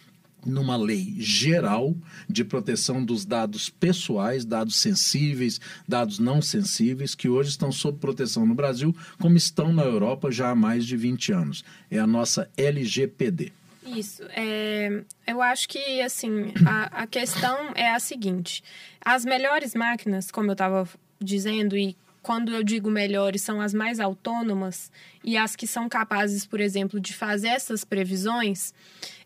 numa 0.45 0.77
lei 0.77 1.15
geral 1.19 1.95
de 2.29 2.45
proteção 2.45 3.05
dos 3.05 3.25
dados 3.25 3.69
pessoais, 3.69 4.45
dados 4.45 4.77
sensíveis, 4.77 5.61
dados 5.87 6.19
não 6.19 6.41
sensíveis, 6.41 7.15
que 7.15 7.29
hoje 7.29 7.51
estão 7.51 7.71
sob 7.71 7.99
proteção 7.99 8.47
no 8.47 8.55
Brasil, 8.55 8.95
como 9.21 9.37
estão 9.37 9.73
na 9.73 9.83
Europa 9.83 10.31
já 10.31 10.51
há 10.51 10.55
mais 10.55 10.87
de 10.87 10.97
20 10.97 11.33
anos. 11.33 11.65
É 11.91 11.99
a 11.99 12.07
nossa 12.07 12.51
LGPD. 12.57 13.53
Isso. 13.85 14.23
É, 14.37 15.03
eu 15.27 15.43
acho 15.43 15.69
que, 15.69 16.01
assim, 16.01 16.53
a, 16.67 17.03
a 17.03 17.07
questão 17.07 17.73
é 17.75 17.91
a 17.91 17.99
seguinte. 17.99 18.63
As 19.01 19.25
melhores 19.25 19.75
máquinas, 19.75 20.31
como 20.31 20.51
eu 20.51 20.53
estava 20.53 20.89
dizendo, 21.21 21.77
e 21.77 21.97
quando 22.23 22.53
eu 22.53 22.63
digo 22.63 22.91
melhores, 22.91 23.43
são 23.43 23.61
as 23.61 23.73
mais 23.73 23.99
autônomas 23.99 24.91
e 25.25 25.37
as 25.37 25.57
que 25.57 25.67
são 25.67 25.89
capazes, 25.89 26.47
por 26.47 26.61
exemplo, 26.61 27.01
de 27.01 27.15
fazer 27.15 27.49
essas 27.49 27.85
previsões, 27.85 28.75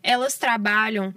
elas 0.01 0.37
trabalham 0.37 1.13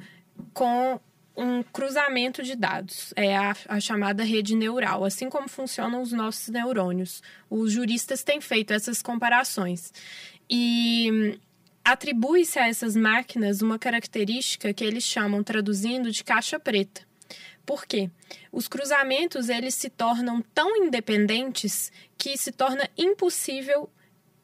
com 0.53 1.01
um 1.37 1.63
cruzamento 1.63 2.43
de 2.43 2.57
dados, 2.57 3.15
é 3.15 3.37
a, 3.37 3.55
a, 3.69 3.79
chamada 3.79 4.25
rede 4.25 4.57
neural, 4.57 5.05
assim 5.05 5.31
como 5.31 5.49
funcionam 5.49 6.03
os 6.03 6.11
nossos 6.11 6.49
neurônios. 6.49 7.23
Os 7.49 7.71
juristas 7.71 8.25
têm 8.25 8.41
feito 8.41 8.73
essas 8.73 9.01
comparações. 9.01 9.93
E 10.51 11.39
atribui-se 11.85 12.59
a 12.59 12.67
essas 12.67 12.97
máquinas 12.97 13.63
uma 13.63 13.79
característica 13.79 14.75
que 14.75 14.83
eles 14.83 15.05
chamam, 15.05 15.45
traduzindo, 15.45 16.11
de 16.11 16.25
caixa 16.25 16.59
preta. 16.59 17.08
Por 17.69 17.85
quê? 17.85 18.09
Os 18.51 18.67
cruzamentos 18.67 19.51
eles 19.51 19.75
se 19.75 19.91
tornam 19.91 20.41
tão 20.55 20.75
independentes 20.75 21.93
que 22.17 22.35
se 22.35 22.51
torna 22.51 22.89
impossível 22.97 23.91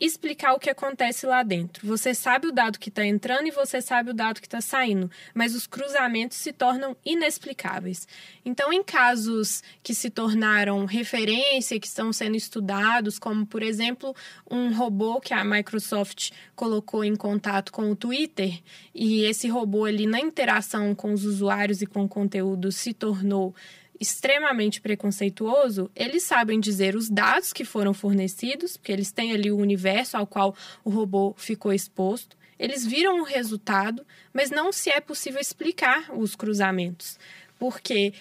explicar 0.00 0.54
o 0.54 0.58
que 0.58 0.70
acontece 0.70 1.26
lá 1.26 1.42
dentro. 1.42 1.86
Você 1.86 2.14
sabe 2.14 2.48
o 2.48 2.52
dado 2.52 2.78
que 2.78 2.88
está 2.88 3.04
entrando 3.04 3.46
e 3.46 3.50
você 3.50 3.80
sabe 3.80 4.10
o 4.10 4.14
dado 4.14 4.40
que 4.40 4.46
está 4.46 4.60
saindo, 4.60 5.10
mas 5.32 5.54
os 5.54 5.66
cruzamentos 5.66 6.36
se 6.36 6.52
tornam 6.52 6.96
inexplicáveis. 7.04 8.06
Então, 8.44 8.72
em 8.72 8.82
casos 8.82 9.62
que 9.82 9.94
se 9.94 10.10
tornaram 10.10 10.84
referência, 10.84 11.78
que 11.78 11.86
estão 11.86 12.12
sendo 12.12 12.36
estudados, 12.36 13.18
como 13.18 13.46
por 13.46 13.62
exemplo 13.62 14.14
um 14.50 14.74
robô 14.74 15.20
que 15.20 15.32
a 15.32 15.44
Microsoft 15.44 16.30
colocou 16.54 17.04
em 17.04 17.16
contato 17.16 17.72
com 17.72 17.90
o 17.90 17.96
Twitter, 17.96 18.60
e 18.94 19.24
esse 19.24 19.48
robô 19.48 19.84
ali 19.84 20.06
na 20.06 20.20
interação 20.20 20.94
com 20.94 21.12
os 21.12 21.24
usuários 21.24 21.82
e 21.82 21.86
com 21.86 22.04
o 22.04 22.08
conteúdo 22.08 22.70
se 22.72 22.92
tornou 22.92 23.54
extremamente 24.00 24.80
preconceituoso, 24.80 25.90
eles 25.94 26.22
sabem 26.24 26.60
dizer 26.60 26.96
os 26.96 27.08
dados 27.08 27.52
que 27.52 27.64
foram 27.64 27.94
fornecidos, 27.94 28.76
porque 28.76 28.92
eles 28.92 29.12
têm 29.12 29.32
ali 29.32 29.50
o 29.50 29.56
universo 29.56 30.16
ao 30.16 30.26
qual 30.26 30.54
o 30.84 30.90
robô 30.90 31.34
ficou 31.36 31.72
exposto. 31.72 32.36
Eles 32.58 32.86
viram 32.86 33.20
o 33.20 33.24
resultado, 33.24 34.04
mas 34.32 34.50
não 34.50 34.72
se 34.72 34.90
é 34.90 35.00
possível 35.00 35.40
explicar 35.40 36.10
os 36.16 36.36
cruzamentos, 36.36 37.18
porque 37.58 38.12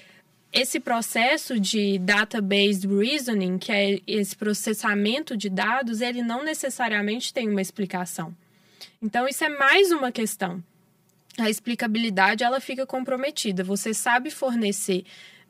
esse 0.52 0.80
processo 0.80 1.60
de 1.60 1.98
database 1.98 2.88
reasoning, 2.88 3.58
que 3.58 3.72
é 3.72 4.00
esse 4.06 4.36
processamento 4.36 5.36
de 5.36 5.50
dados, 5.50 6.00
ele 6.00 6.22
não 6.22 6.44
necessariamente 6.44 7.34
tem 7.34 7.50
uma 7.50 7.62
explicação. 7.62 8.36
Então 9.02 9.28
isso 9.28 9.44
é 9.44 9.50
mais 9.50 9.92
uma 9.92 10.12
questão. 10.12 10.64
A 11.40 11.50
explicabilidade 11.50 12.44
ela 12.44 12.60
fica 12.60 12.86
comprometida. 12.86 13.64
Você 13.64 13.94
sabe 13.94 14.30
fornecer 14.30 15.04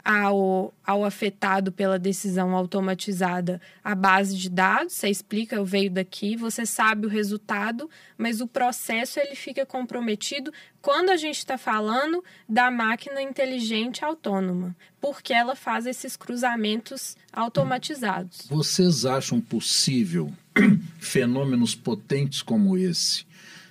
ao, 0.03 0.73
ao 0.85 1.05
afetado 1.05 1.71
pela 1.71 1.97
decisão 1.97 2.53
automatizada 2.55 3.61
a 3.81 3.95
base 3.95 4.37
de 4.37 4.49
dados, 4.49 4.93
você 4.93 5.09
explica, 5.09 5.55
eu 5.55 5.63
veio 5.63 5.89
daqui, 5.89 6.35
você 6.35 6.65
sabe 6.65 7.05
o 7.05 7.09
resultado, 7.09 7.89
mas 8.17 8.41
o 8.41 8.47
processo 8.47 9.19
ele 9.19 9.35
fica 9.35 9.65
comprometido 9.65 10.51
quando 10.81 11.09
a 11.09 11.15
gente 11.15 11.37
está 11.37 11.57
falando 11.57 12.21
da 12.47 12.69
máquina 12.69 13.21
inteligente 13.21 14.03
autônoma, 14.03 14.75
porque 14.99 15.31
ela 15.31 15.55
faz 15.55 15.85
esses 15.85 16.17
cruzamentos 16.17 17.15
automatizados. 17.31 18.47
Vocês 18.49 19.05
acham 19.05 19.39
possível 19.39 20.33
fenômenos 20.99 21.75
potentes 21.75 22.41
como 22.41 22.77
esse 22.77 23.25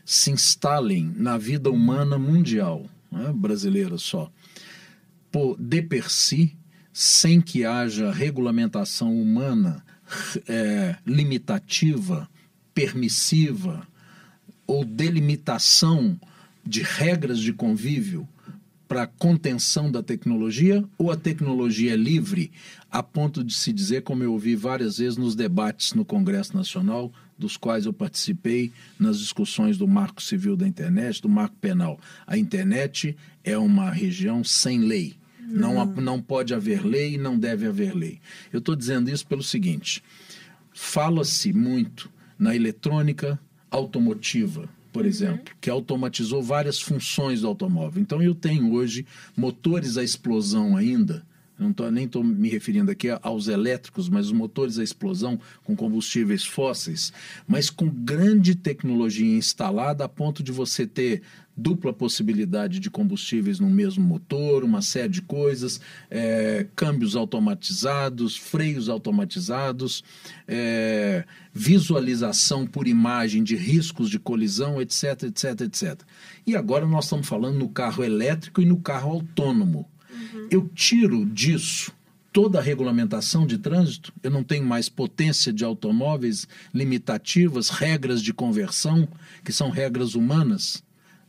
se 0.05 0.31
instalem 0.31 1.13
na 1.17 1.37
vida 1.37 1.71
humana 1.71 2.19
mundial, 2.19 2.87
né, 3.11 3.31
brasileira 3.35 3.99
só? 3.99 4.31
Por, 5.33 5.57
de 5.59 5.83
per 5.83 6.11
si, 6.11 6.55
sem 6.93 7.41
que 7.41 7.65
haja 7.65 8.13
regulamentação 8.13 9.19
humana 9.19 9.83
é, 10.47 10.97
limitativa, 11.07 12.29
permissiva 12.75 13.87
ou 14.67 14.85
delimitação 14.85 16.21
de 16.65 16.83
regras 16.83 17.39
de 17.39 17.53
convívio 17.53 18.29
para 18.87 19.07
contenção 19.07 19.91
da 19.91 20.03
tecnologia 20.03 20.85
ou 20.99 21.11
a 21.11 21.17
tecnologia 21.17 21.95
é 21.95 21.97
livre 21.97 22.53
a 22.91 23.03
ponto 23.03 23.43
de 23.43 23.55
se 23.55 23.73
dizer, 23.73 24.03
como 24.03 24.23
eu 24.23 24.33
ouvi 24.33 24.55
várias 24.55 24.99
vezes 24.99 25.17
nos 25.17 25.35
debates 25.35 25.95
no 25.95 26.05
Congresso 26.05 26.55
Nacional, 26.55 27.11
dos 27.39 27.57
quais 27.57 27.87
eu 27.87 27.93
participei 27.93 28.71
nas 28.99 29.19
discussões 29.19 29.79
do 29.79 29.89
Marco 29.89 30.23
Civil 30.23 30.57
da 30.57 30.69
Internet, 30.69 31.23
do 31.23 31.29
Marco 31.29 31.57
Penal. 31.57 31.99
A 32.27 32.37
internet 32.37 33.17
é 33.43 33.57
uma 33.57 33.91
região 33.91 34.45
sem 34.45 34.81
lei. 34.81 35.17
Não, 35.49 35.85
não 35.85 36.23
pode 36.23 36.55
haver 36.55 36.85
lei 36.85 37.15
e 37.15 37.19
não 37.19 37.39
deve 37.39 37.67
haver 37.67 37.95
lei. 37.95 38.21
Eu 38.53 38.61
estou 38.61 38.77
dizendo 38.77 39.11
isso 39.11 39.27
pelo 39.27 39.43
seguinte: 39.43 40.03
fala-se 40.73 41.53
muito 41.53 42.11
na 42.39 42.55
eletrônica 42.55 43.39
automotiva, 43.71 44.69
por 44.93 45.03
uhum. 45.03 45.09
exemplo, 45.09 45.55
que 45.61 45.71
automatizou 45.71 46.43
várias 46.43 46.81
funções 46.81 47.41
do 47.41 47.49
automóvel. 47.49 48.01
Então 48.01 48.23
eu 48.23 48.35
tenho 48.35 48.73
hoje 48.73 49.07
motores 49.37 49.97
a 49.97 50.05
explosão 50.05 50.77
ainda. 50.77 51.25
Não 51.59 51.73
tô, 51.73 51.89
nem 51.91 52.07
estou 52.07 52.25
me 52.25 52.49
referindo 52.49 52.91
aqui 52.91 53.09
aos 53.23 53.47
elétricos, 53.47 54.09
mas 54.09 54.27
os 54.27 54.33
motores 54.33 54.79
a 54.79 54.83
explosão 54.83 55.39
com 55.63 55.77
combustíveis 55.77 56.45
fósseis, 56.45 57.13
mas 57.47 57.71
com 57.71 57.89
grande 57.89 58.55
tecnologia 58.55 59.37
instalada 59.37 60.05
a 60.05 60.09
ponto 60.09 60.43
de 60.43 60.51
você 60.51 60.87
ter 60.87 61.23
dupla 61.57 61.93
possibilidade 61.93 62.81
de 62.81 62.91
combustíveis 62.91 63.61
no 63.61 63.69
mesmo 63.69 64.05
motor, 64.05 64.65
uma 64.65 64.81
série 64.81 65.09
de 65.09 65.23
coisas, 65.23 65.81
é, 66.11 66.67
câmbios 66.75 67.15
automatizados, 67.15 68.37
freios 68.37 68.89
automatizados, 68.89 70.03
é, 70.49 71.25
visualização 71.53 72.67
por 72.67 72.89
imagem 72.89 73.43
de 73.43 73.55
riscos 73.55 74.09
de 74.09 74.19
colisão, 74.19 74.81
etc, 74.81 75.25
etc, 75.25 75.61
etc. 75.63 76.01
E 76.47 76.57
agora 76.57 76.87
nós 76.87 77.05
estamos 77.05 77.29
falando 77.29 77.59
no 77.59 77.69
carro 77.69 78.03
elétrico 78.03 78.63
e 78.63 78.67
no 78.67 78.79
carro 78.79 79.11
autônomo. 79.11 79.89
Uhum. 80.11 80.49
Eu 80.51 80.71
tiro 80.75 81.27
disso 81.27 81.93
toda 82.33 82.59
a 82.59 82.63
regulamentação 82.63 83.47
de 83.47 83.59
trânsito, 83.59 84.11
eu 84.23 84.31
não 84.31 84.43
tenho 84.43 84.65
mais 84.65 84.89
potência 84.89 85.53
de 85.53 85.65
automóveis 85.65 86.49
limitativas, 86.73 87.69
regras 87.69 88.23
de 88.23 88.33
conversão, 88.33 89.07
que 89.45 89.53
são 89.53 89.69
regras 89.69 90.15
humanas 90.15 90.83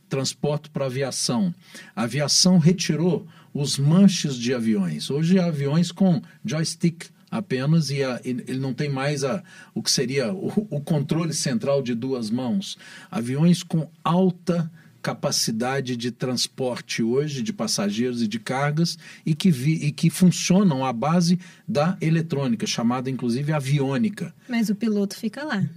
transporte 0.08 0.70
para 0.70 0.86
aviação. 0.86 1.54
A 1.94 2.02
aviação 2.02 2.58
retirou 2.58 3.26
os 3.52 3.78
manches 3.78 4.36
de 4.36 4.52
aviões. 4.52 5.10
Hoje 5.10 5.38
há 5.38 5.46
aviões 5.46 5.92
com 5.92 6.20
joystick 6.44 7.06
apenas 7.30 7.90
e 7.90 8.02
a, 8.02 8.20
ele 8.24 8.58
não 8.58 8.72
tem 8.72 8.88
mais 8.88 9.24
a, 9.24 9.42
o 9.74 9.82
que 9.82 9.90
seria 9.90 10.32
o, 10.32 10.48
o 10.70 10.80
controle 10.80 11.34
central 11.34 11.82
de 11.82 11.94
duas 11.94 12.30
mãos. 12.30 12.78
Aviões 13.10 13.62
com 13.62 13.90
alta 14.02 14.70
capacidade 15.02 15.96
de 15.98 16.10
transporte 16.10 17.02
hoje 17.02 17.42
de 17.42 17.52
passageiros 17.52 18.22
e 18.22 18.26
de 18.26 18.38
cargas 18.38 18.96
e 19.26 19.34
que, 19.34 19.50
vi, 19.50 19.74
e 19.74 19.92
que 19.92 20.08
funcionam 20.08 20.82
à 20.82 20.92
base 20.94 21.38
da 21.68 21.98
eletrônica, 22.00 22.66
chamada 22.66 23.10
inclusive 23.10 23.52
aviônica. 23.52 24.34
Mas 24.48 24.70
o 24.70 24.74
piloto 24.74 25.14
fica 25.14 25.44
lá 25.44 25.68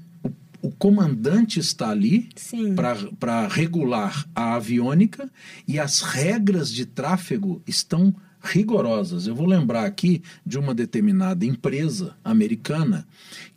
o 0.61 0.71
comandante 0.71 1.59
está 1.59 1.89
ali 1.89 2.29
para 3.19 3.47
regular 3.47 4.27
a 4.35 4.55
aviônica 4.55 5.29
e 5.67 5.79
as 5.79 6.01
regras 6.01 6.71
de 6.71 6.85
tráfego 6.85 7.61
estão 7.67 8.13
rigorosas. 8.41 9.27
Eu 9.27 9.35
vou 9.35 9.45
lembrar 9.45 9.85
aqui 9.85 10.21
de 10.45 10.57
uma 10.57 10.73
determinada 10.73 11.45
empresa 11.45 12.15
americana 12.23 13.07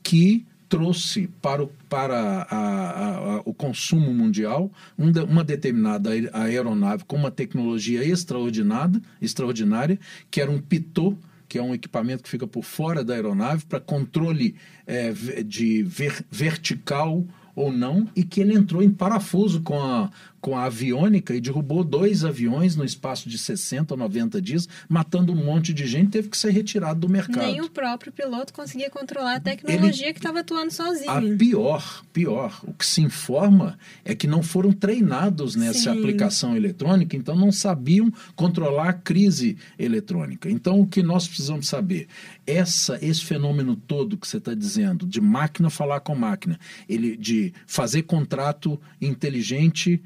que 0.02 0.46
trouxe 0.68 1.28
para 1.42 1.64
o, 1.64 1.66
para 1.88 2.42
a, 2.42 2.56
a, 2.56 3.16
a, 3.16 3.42
o 3.44 3.52
consumo 3.52 4.14
mundial 4.14 4.70
um 4.96 5.10
uma 5.24 5.42
determinada 5.42 6.10
aeronave 6.32 7.04
com 7.04 7.16
uma 7.16 7.30
tecnologia 7.30 8.04
extraordinária, 8.04 9.02
extraordinária 9.20 9.98
que 10.30 10.40
era 10.40 10.50
um 10.50 10.60
Pitot 10.60 11.16
que 11.50 11.58
é 11.58 11.62
um 11.62 11.74
equipamento 11.74 12.22
que 12.22 12.28
fica 12.28 12.46
por 12.46 12.62
fora 12.62 13.02
da 13.02 13.12
aeronave 13.12 13.66
para 13.66 13.80
controle 13.80 14.54
é, 14.86 15.12
de 15.42 15.82
ver, 15.82 16.24
vertical 16.30 17.26
ou 17.56 17.72
não, 17.72 18.08
e 18.14 18.22
que 18.22 18.40
ele 18.40 18.54
entrou 18.54 18.80
em 18.80 18.88
parafuso 18.88 19.60
com 19.60 19.82
a, 19.82 20.12
com 20.40 20.56
a 20.56 20.64
aviônica 20.64 21.34
e 21.34 21.40
derrubou 21.40 21.84
dois 21.84 22.24
aviões 22.24 22.74
no 22.76 22.84
espaço 22.84 23.28
de 23.28 23.36
60 23.36 23.94
ou 23.94 23.98
90 23.98 24.40
dias, 24.40 24.68
matando 24.88 25.32
um 25.32 25.36
monte 25.36 25.72
de 25.74 25.86
gente, 25.86 26.10
teve 26.10 26.28
que 26.28 26.36
ser 26.36 26.50
retirado 26.50 27.00
do 27.00 27.08
mercado. 27.08 27.44
Nem 27.44 27.60
o 27.60 27.68
próprio 27.68 28.12
piloto 28.12 28.52
conseguia 28.52 28.90
controlar 28.90 29.36
a 29.36 29.40
tecnologia 29.40 30.06
ele, 30.06 30.12
que 30.14 30.18
estava 30.18 30.40
atuando 30.40 30.72
sozinho. 30.72 31.10
A 31.10 31.20
pior, 31.36 32.04
pior, 32.12 32.60
o 32.64 32.72
que 32.72 32.86
se 32.86 33.00
informa 33.00 33.78
é 34.04 34.14
que 34.14 34.26
não 34.26 34.42
foram 34.42 34.72
treinados 34.72 35.54
nessa 35.54 35.92
Sim. 35.92 35.98
aplicação 35.98 36.56
eletrônica, 36.56 37.16
então 37.16 37.36
não 37.36 37.52
sabiam 37.52 38.12
controlar 38.34 38.88
a 38.88 38.92
crise 38.92 39.56
eletrônica. 39.78 40.50
Então 40.50 40.80
o 40.80 40.86
que 40.86 41.02
nós 41.02 41.28
precisamos 41.28 41.68
saber, 41.68 42.08
essa 42.46 42.98
esse 43.02 43.24
fenômeno 43.24 43.76
todo 43.76 44.16
que 44.16 44.26
você 44.26 44.38
está 44.38 44.54
dizendo, 44.54 45.06
de 45.06 45.20
máquina 45.20 45.70
falar 45.70 46.00
com 46.00 46.14
máquina, 46.14 46.58
ele 46.88 47.16
de 47.16 47.52
fazer 47.66 48.02
contrato 48.02 48.80
inteligente 49.00 50.02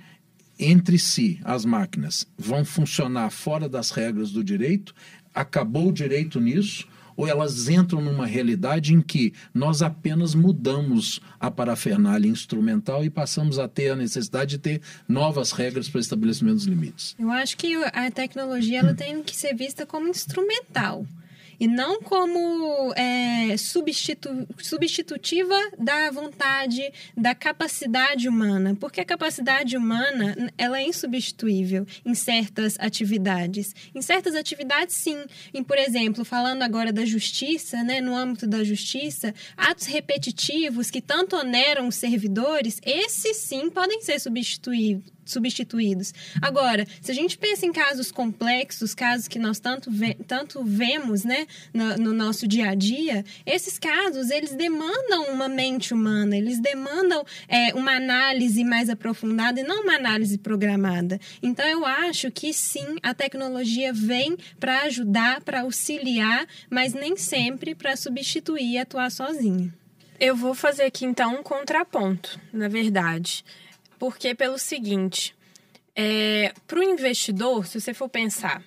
entre 0.58 0.98
si, 0.98 1.40
as 1.44 1.64
máquinas, 1.64 2.26
vão 2.36 2.64
funcionar 2.64 3.30
fora 3.30 3.68
das 3.68 3.90
regras 3.90 4.30
do 4.30 4.42
direito? 4.42 4.94
Acabou 5.34 5.88
o 5.88 5.92
direito 5.92 6.40
nisso? 6.40 6.86
Ou 7.16 7.28
elas 7.28 7.68
entram 7.68 8.00
numa 8.00 8.26
realidade 8.26 8.92
em 8.92 9.00
que 9.00 9.32
nós 9.52 9.82
apenas 9.82 10.34
mudamos 10.34 11.20
a 11.38 11.48
parafernália 11.48 12.28
instrumental 12.28 13.04
e 13.04 13.10
passamos 13.10 13.58
a 13.58 13.68
ter 13.68 13.90
a 13.90 13.96
necessidade 13.96 14.50
de 14.52 14.58
ter 14.58 14.80
novas 15.08 15.52
regras 15.52 15.88
para 15.88 16.00
estabelecimento 16.00 16.56
dos 16.56 16.64
limites? 16.64 17.14
Eu 17.18 17.30
acho 17.30 17.56
que 17.56 17.76
a 17.84 18.10
tecnologia 18.10 18.80
ela 18.80 18.94
tem 18.94 19.22
que 19.22 19.36
ser 19.36 19.54
vista 19.54 19.86
como 19.86 20.08
instrumental 20.08 21.06
e 21.58 21.66
não 21.66 22.00
como 22.00 22.92
é, 22.94 23.56
substitu 23.56 24.46
substitutiva 24.58 25.58
da 25.78 26.10
vontade, 26.10 26.92
da 27.16 27.34
capacidade 27.34 28.28
humana, 28.28 28.76
porque 28.78 29.00
a 29.00 29.04
capacidade 29.04 29.76
humana 29.76 30.52
ela 30.56 30.78
é 30.78 30.82
insubstituível 30.82 31.86
em 32.04 32.14
certas 32.14 32.76
atividades. 32.78 33.74
Em 33.94 34.02
certas 34.02 34.34
atividades, 34.34 34.94
sim. 34.96 35.24
Em, 35.52 35.62
por 35.62 35.78
exemplo, 35.78 36.24
falando 36.24 36.62
agora 36.62 36.92
da 36.92 37.04
justiça, 37.04 37.82
né, 37.82 38.00
no 38.00 38.16
âmbito 38.16 38.46
da 38.46 38.62
justiça, 38.64 39.34
atos 39.56 39.86
repetitivos 39.86 40.90
que 40.90 41.00
tanto 41.00 41.36
oneram 41.36 41.88
os 41.88 41.96
servidores, 41.96 42.80
esses 42.84 43.36
sim 43.38 43.70
podem 43.70 44.00
ser 44.00 44.18
substituídos 44.18 45.13
substituídos. 45.24 46.12
Agora, 46.40 46.86
se 47.00 47.10
a 47.10 47.14
gente 47.14 47.38
pensa 47.38 47.66
em 47.66 47.72
casos 47.72 48.10
complexos, 48.10 48.94
casos 48.94 49.28
que 49.28 49.38
nós 49.38 49.58
tanto, 49.58 49.90
ve 49.90 50.14
tanto 50.26 50.62
vemos 50.64 51.24
né, 51.24 51.46
no, 51.72 51.96
no, 51.96 52.12
nosso 52.12 52.46
dia 52.46 52.70
a 52.70 52.74
dia, 52.74 53.24
esses 53.44 53.78
casos, 53.78 54.30
eles 54.30 54.54
demandam 54.54 55.32
uma 55.32 55.48
mente 55.48 55.92
humana, 55.92 56.36
eles 56.36 56.60
demandam 56.60 57.24
é, 57.48 57.74
uma 57.74 57.92
análise 57.92 58.64
mais 58.64 58.88
aprofundada 58.88 59.60
e 59.60 59.64
não 59.64 59.82
uma 59.82 59.94
análise 59.94 60.38
programada. 60.38 61.20
Então, 61.42 61.66
eu 61.66 61.84
acho 61.84 62.30
que 62.30 62.52
sim, 62.52 62.96
a 63.02 63.14
tecnologia 63.14 63.92
vem 63.92 64.36
para 64.58 64.82
ajudar, 64.82 65.40
para 65.40 65.62
auxiliar, 65.62 66.46
mas 66.70 66.92
nem 66.92 67.16
sempre 67.16 67.74
para 67.74 67.96
substituir 67.96 68.72
e 68.72 68.78
atuar 68.78 69.10
sozinha. 69.10 69.72
Eu 70.18 70.36
vou 70.36 70.54
fazer 70.54 70.84
aqui 70.84 71.04
então 71.04 71.34
um 71.34 71.42
contraponto, 71.42 72.40
na 72.52 72.68
verdade. 72.68 73.44
Porque 74.04 74.34
pelo 74.34 74.58
seguinte, 74.58 75.34
é, 75.96 76.52
para 76.66 76.78
o 76.78 76.82
investidor, 76.82 77.66
se 77.66 77.80
você 77.80 77.94
for 77.94 78.06
pensar, 78.06 78.62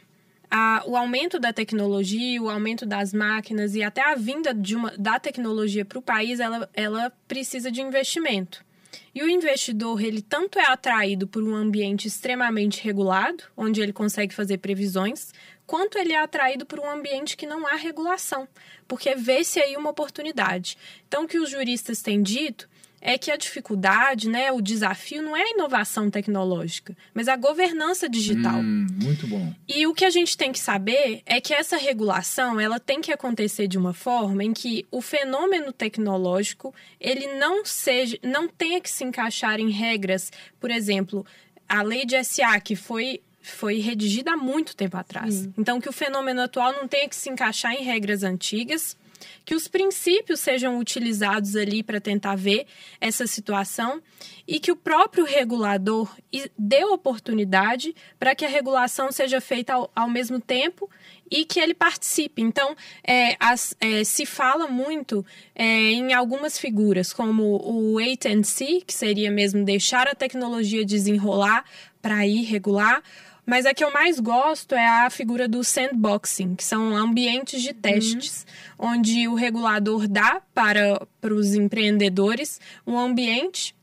a, 0.49 0.81
o 0.87 0.97
aumento 0.97 1.39
da 1.39 1.53
tecnologia, 1.53 2.41
o 2.41 2.49
aumento 2.49 2.87
das 2.87 3.13
máquinas 3.13 3.75
e 3.75 3.83
até 3.83 4.01
a 4.01 4.15
vinda 4.15 4.51
de 4.51 4.75
uma, 4.75 4.97
da 4.97 5.19
tecnologia 5.19 5.85
para 5.85 5.99
o 5.99 6.01
país, 6.01 6.39
ela, 6.39 6.67
ela 6.73 7.11
precisa 7.27 7.69
de 7.69 7.81
investimento. 7.81 8.65
E 9.13 9.21
o 9.21 9.29
investidor, 9.29 10.03
ele 10.03 10.23
tanto 10.23 10.57
é 10.57 10.65
atraído 10.65 11.27
por 11.27 11.43
um 11.43 11.53
ambiente 11.53 12.07
extremamente 12.07 12.83
regulado, 12.83 13.43
onde 13.55 13.79
ele 13.79 13.93
consegue 13.93 14.33
fazer 14.33 14.57
previsões, 14.57 15.31
quanto 15.67 15.99
ele 15.99 16.13
é 16.13 16.19
atraído 16.19 16.65
por 16.65 16.79
um 16.79 16.89
ambiente 16.89 17.37
que 17.37 17.45
não 17.45 17.67
há 17.67 17.75
regulação, 17.75 18.47
porque 18.87 19.13
vê-se 19.13 19.59
aí 19.59 19.77
uma 19.77 19.91
oportunidade. 19.91 20.79
Então, 21.07 21.25
o 21.25 21.27
que 21.27 21.37
os 21.37 21.51
juristas 21.51 22.01
têm 22.01 22.23
dito 22.23 22.67
é 23.01 23.17
que 23.17 23.31
a 23.31 23.37
dificuldade, 23.37 24.27
né, 24.27 24.51
o 24.51 24.61
desafio 24.61 25.21
não 25.21 25.35
é 25.35 25.43
a 25.43 25.51
inovação 25.51 26.09
tecnológica, 26.09 26.95
mas 27.13 27.27
a 27.27 27.35
governança 27.35 28.09
digital. 28.09 28.59
Hum, 28.59 28.87
muito 28.91 29.27
bom. 29.27 29.53
E 29.67 29.85
o 29.85 29.93
que 29.93 30.05
a 30.05 30.09
gente 30.09 30.35
tem 30.35 30.51
que 30.51 30.59
saber 30.59 31.21
é 31.25 31.39
que 31.39 31.53
essa 31.53 31.77
regulação, 31.77 32.59
ela 32.59 32.79
tem 32.79 33.01
que 33.01 33.11
acontecer 33.11 33.67
de 33.67 33.77
uma 33.77 33.93
forma 33.93 34.43
em 34.43 34.53
que 34.53 34.85
o 34.91 35.01
fenômeno 35.01 35.71
tecnológico, 35.71 36.73
ele 36.99 37.27
não 37.35 37.63
seja, 37.63 38.17
não 38.23 38.47
tenha 38.47 38.81
que 38.81 38.89
se 38.89 39.03
encaixar 39.03 39.59
em 39.59 39.69
regras, 39.69 40.31
por 40.59 40.71
exemplo, 40.71 41.25
a 41.67 41.81
lei 41.81 42.05
de 42.05 42.21
SA 42.23 42.59
que 42.59 42.75
foi 42.75 43.21
foi 43.41 43.79
redigida 43.79 44.33
há 44.33 44.37
muito 44.37 44.75
tempo 44.75 44.97
atrás. 44.97 45.47
Então 45.57 45.79
que 45.79 45.87
o 45.87 45.93
fenômeno 45.93 46.41
atual 46.41 46.73
não 46.73 46.85
tenha 46.85 47.07
que 47.07 47.15
se 47.15 47.29
encaixar 47.29 47.73
em 47.73 47.81
regras 47.81 48.21
antigas 48.21 48.97
que 49.45 49.55
os 49.55 49.67
princípios 49.67 50.39
sejam 50.39 50.77
utilizados 50.79 51.55
ali 51.55 51.83
para 51.83 51.99
tentar 52.01 52.35
ver 52.35 52.65
essa 52.99 53.25
situação 53.27 54.01
e 54.47 54.59
que 54.59 54.71
o 54.71 54.75
próprio 54.75 55.25
regulador 55.25 56.15
dê 56.57 56.83
oportunidade 56.85 57.95
para 58.19 58.35
que 58.35 58.45
a 58.45 58.49
regulação 58.49 59.11
seja 59.11 59.41
feita 59.41 59.73
ao, 59.73 59.91
ao 59.95 60.09
mesmo 60.09 60.39
tempo 60.39 60.89
e 61.29 61.45
que 61.45 61.59
ele 61.59 61.73
participe. 61.73 62.41
Então, 62.41 62.75
é, 63.05 63.35
as, 63.39 63.75
é, 63.79 64.03
se 64.03 64.25
fala 64.25 64.67
muito 64.67 65.25
é, 65.53 65.65
em 65.65 66.13
algumas 66.13 66.57
figuras, 66.57 67.11
como 67.11 67.43
o 67.43 67.95
wait 67.95 68.25
and 68.25 68.43
see, 68.43 68.81
que 68.81 68.93
seria 68.93 69.29
mesmo 69.29 69.63
deixar 69.63 70.07
a 70.07 70.15
tecnologia 70.15 70.85
desenrolar 70.85 71.65
para 72.01 72.25
ir 72.25 72.43
regular, 72.43 73.03
mas 73.47 73.65
a 73.65 73.73
que 73.73 73.81
eu 73.81 73.93
mais 73.93 74.19
gosto 74.19 74.75
é 74.75 74.85
a 74.85 75.09
figura 75.09 75.47
do 75.47 75.63
sandboxing, 75.63 76.53
que 76.53 76.65
são 76.65 76.93
ambientes 76.93 77.61
de 77.61 77.73
testes, 77.73 78.45
uhum. 78.77 78.89
onde 78.89 79.25
o 79.29 79.35
regulador 79.35 80.05
dá 80.05 80.41
para, 80.53 81.07
para 81.21 81.33
os 81.33 81.55
empreendedores 81.55 82.59
um 82.85 82.99
ambiente 82.99 83.73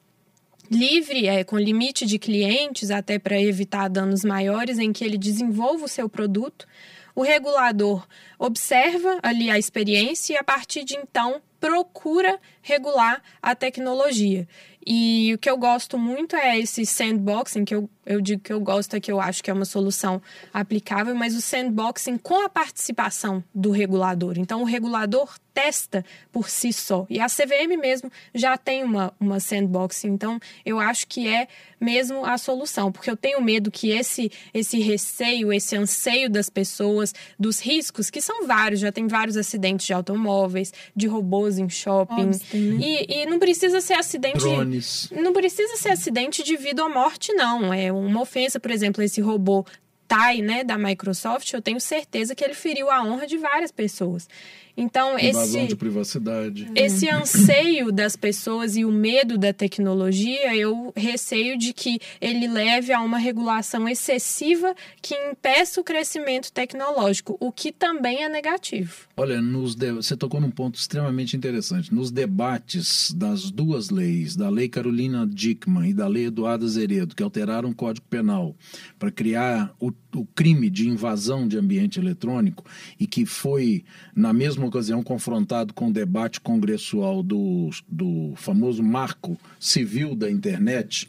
livre, 0.71 1.27
é, 1.27 1.43
com 1.45 1.57
limite 1.57 2.05
de 2.05 2.19
clientes, 2.19 2.91
até 2.91 3.19
para 3.19 3.41
evitar 3.41 3.89
danos 3.89 4.23
maiores, 4.23 4.79
em 4.79 4.93
que 4.93 5.03
ele 5.03 5.17
desenvolva 5.17 5.87
o 5.87 5.89
seu 5.89 6.11
produto. 6.11 6.69
O 7.15 7.23
regulador 7.23 8.07
observa 8.39 9.19
ali 9.23 9.49
a 9.49 9.59
experiência 9.59 10.35
e, 10.35 10.37
a 10.37 10.45
partir 10.45 10.85
de 10.85 10.95
então, 10.95 11.41
procura 11.59 12.39
regular 12.61 13.23
a 13.41 13.55
tecnologia. 13.55 14.47
E 14.87 15.33
o 15.35 15.39
que 15.39 15.49
eu 15.49 15.57
gosto 15.57 15.97
muito 15.99 16.37
é 16.37 16.59
esse 16.59 16.85
sandboxing, 16.85 17.65
que 17.65 17.75
eu, 17.75 17.89
eu 18.05 18.21
digo 18.21 18.43
que 18.43 18.53
eu 18.53 18.61
gosto, 18.61 18.95
é 18.95 19.01
que 19.01 19.11
eu 19.11 19.21
acho 19.21 19.43
que 19.43 19.51
é 19.51 19.55
uma 19.55 19.65
solução 19.65 20.21
aplicável, 20.53 21.15
mas 21.15 21.35
o 21.35 21.41
sandboxing 21.41 22.19
com 22.19 22.45
a 22.45 22.49
participação 22.49 23.43
do 23.55 23.71
regulador. 23.71 24.35
Então, 24.37 24.61
o 24.61 24.65
regulador 24.65 25.35
testa 25.55 26.05
por 26.33 26.51
si 26.51 26.73
só. 26.73 27.07
E 27.09 27.21
a 27.21 27.27
CVM 27.27 27.79
mesmo 27.81 28.11
já 28.35 28.59
tem 28.59 28.83
uma, 28.83 29.15
uma 29.21 29.39
sandboxing. 29.39 30.09
Então, 30.09 30.41
eu 30.67 30.81
acho 30.81 31.07
que 31.07 31.29
é 31.29 31.47
mesmo 31.81 32.25
a 32.25 32.37
solução, 32.37 32.91
porque 32.91 33.11
eu 33.11 33.17
tenho 33.17 33.41
medo 33.41 33.71
que 33.71 33.91
esse, 33.91 34.33
esse 34.53 34.81
receio, 34.81 35.53
esse 35.53 35.77
anseio 35.77 36.29
das 36.29 36.51
pessoas, 36.51 37.15
dos 37.39 37.61
riscos, 37.61 38.11
que 38.11 38.21
são 38.21 38.47
vários, 38.47 38.81
já 38.81 38.91
tem 38.91 39.07
vários 39.07 39.37
acidentes 39.37 39.87
de 39.87 39.93
automóveis, 39.93 40.73
de 40.97 41.07
robôs 41.07 41.59
em 41.59 41.69
shopping. 41.69 42.27
Né? 42.27 42.39
e, 42.53 43.23
e 43.23 43.27
não 43.27 43.39
precisa 43.39 43.81
ser 43.81 43.95
acidente. 43.95 44.39
Drones. 44.39 45.09
Não 45.13 45.33
precisa 45.33 45.77
ser 45.77 45.91
acidente 45.91 46.43
de 46.43 46.57
vida 46.57 46.83
ou 46.83 46.93
morte, 46.93 47.33
não. 47.33 47.73
É 47.73 47.93
uma 47.93 48.21
ofensa, 48.21 48.59
por 48.59 48.71
exemplo, 48.71 49.03
esse 49.03 49.21
robô 49.21 49.65
Tai, 50.07 50.43
né, 50.43 50.63
da 50.63 50.77
Microsoft, 50.77 51.51
eu 51.53 51.63
tenho 51.63 51.81
certeza 51.81 52.35
que 52.35 52.45
ele 52.45 52.55
feriu 52.55 52.91
a 52.91 53.03
honra 53.03 53.27
de 53.27 53.39
várias 53.39 53.73
pessoas. 53.73 54.29
Então, 54.77 55.17
esse 55.19 55.67
de 55.67 55.77
privacidade. 55.77 56.69
Esse 56.75 57.09
anseio 57.09 57.93
das 57.93 58.17
pessoas 58.17 58.77
e 58.77 58.85
o 58.85 58.91
medo 58.91 59.39
da 59.39 59.53
tecnologia, 59.53 60.57
eu 60.57 60.93
receio 60.97 61.57
de 61.57 61.73
que 61.73 62.01
ele 62.21 62.49
leve 62.49 62.93
a 62.93 63.01
uma 63.01 63.19
regulação 63.19 63.89
excessiva 63.89 64.75
que 65.01 65.15
impeça 65.15 65.81
o 65.81 65.85
crescimento 65.85 66.53
tecnológico, 66.53 67.37
o 67.39 67.53
que 67.53 67.71
também 67.71 68.25
é 68.25 68.29
negativo. 68.29 69.07
Olha, 69.17 69.41
nos 69.41 69.77
de... 69.77 69.93
você 69.93 70.17
tocou 70.17 70.41
num 70.41 70.51
ponto 70.51 70.77
extremamente 70.77 71.37
interessante. 71.37 71.95
Nos 71.95 72.11
debates 72.11 73.13
das 73.13 73.51
duas 73.51 73.91
leis, 73.91 74.35
da 74.35 74.51
Lei 74.51 74.69
Carolina 74.69 75.25
Dickmann 75.27 75.91
e 75.91 75.95
da 75.95 76.09
Lei 76.09 76.27
Eduardo 76.27 76.65
Azeredo, 76.65 77.15
que 77.15 77.23
alteraram 77.23 77.71
o 77.71 77.75
Código 77.75 78.07
Penal 78.09 78.57
para 78.99 79.13
criar 79.13 79.73
o, 79.79 79.93
o 80.15 80.27
crime 80.35 80.69
de 80.69 80.89
invasão 80.89 81.47
de 81.47 81.57
ambiente 81.57 82.01
eletrônico 82.01 82.65
e 82.99 83.07
que 83.07 83.25
foi, 83.25 83.85
na 84.15 84.33
mesma 84.33 84.64
mesma 84.65 84.69
ocasião 84.69 85.03
confrontado 85.03 85.75
com 85.75 85.89
o 85.89 85.93
debate 85.93 86.41
congressual 86.41 87.23
do, 87.23 87.71
do 87.89 88.33
famoso 88.37 88.83
marco 88.83 89.39
civil 89.61 90.15
da 90.15 90.31
internet, 90.31 91.09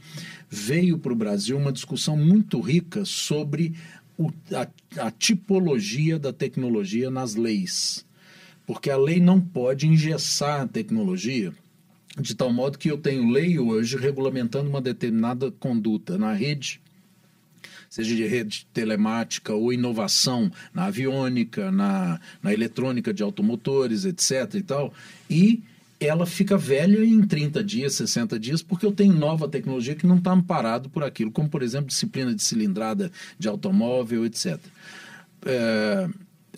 veio 0.49 0.97
para 0.97 1.13
o 1.13 1.15
Brasil 1.15 1.57
uma 1.57 1.71
discussão 1.71 2.17
muito 2.17 2.59
rica 2.59 3.05
sobre 3.05 3.73
o, 4.17 4.31
a, 4.53 5.05
a 5.07 5.11
tipologia 5.11 6.19
da 6.19 6.33
tecnologia 6.33 7.09
nas 7.09 7.35
leis. 7.35 8.05
Porque 8.65 8.89
a 8.89 8.97
lei 8.97 9.19
não 9.19 9.39
pode 9.39 9.87
engessar 9.87 10.61
a 10.61 10.67
tecnologia 10.67 11.53
de 12.17 12.33
tal 12.33 12.51
modo 12.51 12.77
que 12.77 12.89
eu 12.89 12.97
tenho 12.97 13.29
lei 13.29 13.59
hoje 13.59 13.97
regulamentando 13.97 14.69
uma 14.69 14.79
determinada 14.79 15.51
conduta 15.51 16.17
na 16.17 16.31
rede 16.31 16.81
seja 17.95 18.13
de 18.13 18.27
rede 18.27 18.67
telemática 18.73 19.53
ou 19.53 19.71
inovação 19.71 20.51
na 20.73 20.87
aviônica, 20.87 21.71
na, 21.71 22.19
na 22.43 22.53
eletrônica 22.53 23.13
de 23.13 23.23
automotores, 23.23 24.03
etc. 24.03 24.55
e 24.55 24.61
tal, 24.61 24.93
e 25.29 25.63
ela 25.97 26.25
fica 26.25 26.57
velha 26.57 27.05
em 27.05 27.25
30 27.25 27.63
dias, 27.63 27.93
60 27.93 28.37
dias, 28.37 28.61
porque 28.61 28.85
eu 28.85 28.91
tenho 28.91 29.13
nova 29.13 29.47
tecnologia 29.47 29.95
que 29.95 30.05
não 30.05 30.17
está 30.17 30.33
amparado 30.33 30.89
por 30.89 31.05
aquilo, 31.05 31.31
como, 31.31 31.47
por 31.47 31.63
exemplo, 31.63 31.87
disciplina 31.87 32.35
de 32.35 32.43
cilindrada 32.43 33.09
de 33.39 33.47
automóvel, 33.47 34.25
etc. 34.25 34.59
É, 35.45 36.09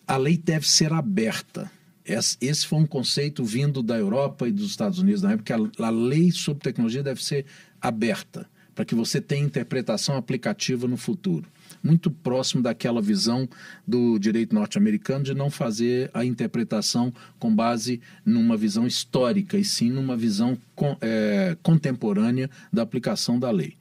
a 0.07 0.17
lei 0.17 0.37
deve 0.37 0.67
ser 0.67 0.91
aberta. 0.91 1.69
Esse 2.03 2.65
foi 2.65 2.79
um 2.79 2.87
conceito 2.87 3.45
vindo 3.45 3.83
da 3.83 3.95
Europa 3.95 4.47
e 4.47 4.51
dos 4.51 4.71
Estados 4.71 4.97
Unidos 4.97 5.21
na 5.21 5.33
época. 5.33 5.55
A 5.77 5.89
lei 5.91 6.31
sobre 6.31 6.63
tecnologia 6.63 7.03
deve 7.03 7.23
ser 7.23 7.45
aberta 7.79 8.49
para 8.77 8.85
que 8.85 8.93
você 8.93 9.19
tenha 9.19 9.43
interpretação 9.43 10.15
aplicativa 10.15 10.87
no 10.87 10.97
futuro 10.97 11.47
muito 11.83 12.09
próximo 12.09 12.61
daquela 12.61 13.01
visão 13.01 13.47
do 13.87 14.17
direito 14.19 14.53
norte-americano 14.53 15.23
de 15.23 15.33
não 15.33 15.49
fazer 15.49 16.09
a 16.13 16.25
interpretação 16.25 17.13
com 17.39 17.53
base 17.53 18.01
numa 18.25 18.57
visão 18.57 18.85
histórica, 18.85 19.57
e 19.57 19.63
sim 19.63 19.89
numa 19.89 20.15
visão 20.15 20.57
é, 21.01 21.57
contemporânea 21.61 22.49
da 22.71 22.81
aplicação 22.81 23.39
da 23.39 23.51
lei. 23.51 23.75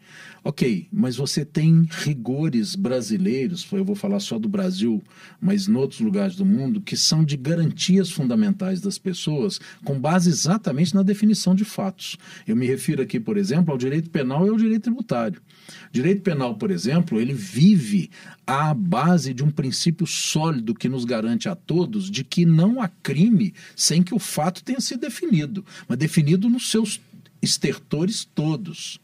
Ok, 0.44 0.86
mas 0.92 1.16
você 1.16 1.44
tem 1.44 1.88
rigores 1.90 2.76
brasileiros, 2.76 3.66
eu 3.72 3.84
vou 3.84 3.96
falar 3.96 4.20
só 4.20 4.38
do 4.38 4.48
Brasil, 4.48 5.02
mas 5.40 5.66
em 5.66 5.74
outros 5.74 6.00
lugares 6.00 6.36
do 6.36 6.46
mundo, 6.46 6.80
que 6.80 6.96
são 6.96 7.24
de 7.24 7.36
garantias 7.36 8.10
fundamentais 8.10 8.80
das 8.80 8.96
pessoas, 8.96 9.60
com 9.84 9.98
base 9.98 10.30
exatamente 10.30 10.94
na 10.94 11.02
definição 11.02 11.52
de 11.52 11.64
fatos. 11.64 12.16
Eu 12.46 12.54
me 12.54 12.64
refiro 12.64 13.02
aqui, 13.02 13.18
por 13.18 13.36
exemplo, 13.36 13.72
ao 13.72 13.78
direito 13.78 14.08
penal 14.08 14.46
e 14.46 14.50
ao 14.50 14.56
direito 14.56 14.84
tributário. 14.84 15.42
Direito 15.90 16.22
penal, 16.22 16.54
por 16.56 16.70
exemplo, 16.70 17.20
ele 17.20 17.32
vive 17.32 18.10
à 18.46 18.72
base 18.74 19.32
de 19.32 19.42
um 19.42 19.50
princípio 19.50 20.06
sólido 20.06 20.74
que 20.74 20.88
nos 20.88 21.04
garante 21.04 21.48
a 21.48 21.54
todos 21.54 22.10
de 22.10 22.22
que 22.22 22.44
não 22.44 22.80
há 22.80 22.88
crime 22.88 23.54
sem 23.74 24.02
que 24.02 24.14
o 24.14 24.18
fato 24.18 24.62
tenha 24.62 24.80
sido 24.80 25.00
definido, 25.00 25.64
mas 25.88 25.98
definido 25.98 26.48
nos 26.48 26.70
seus 26.70 27.00
estertores 27.40 28.24
todos. 28.34 29.00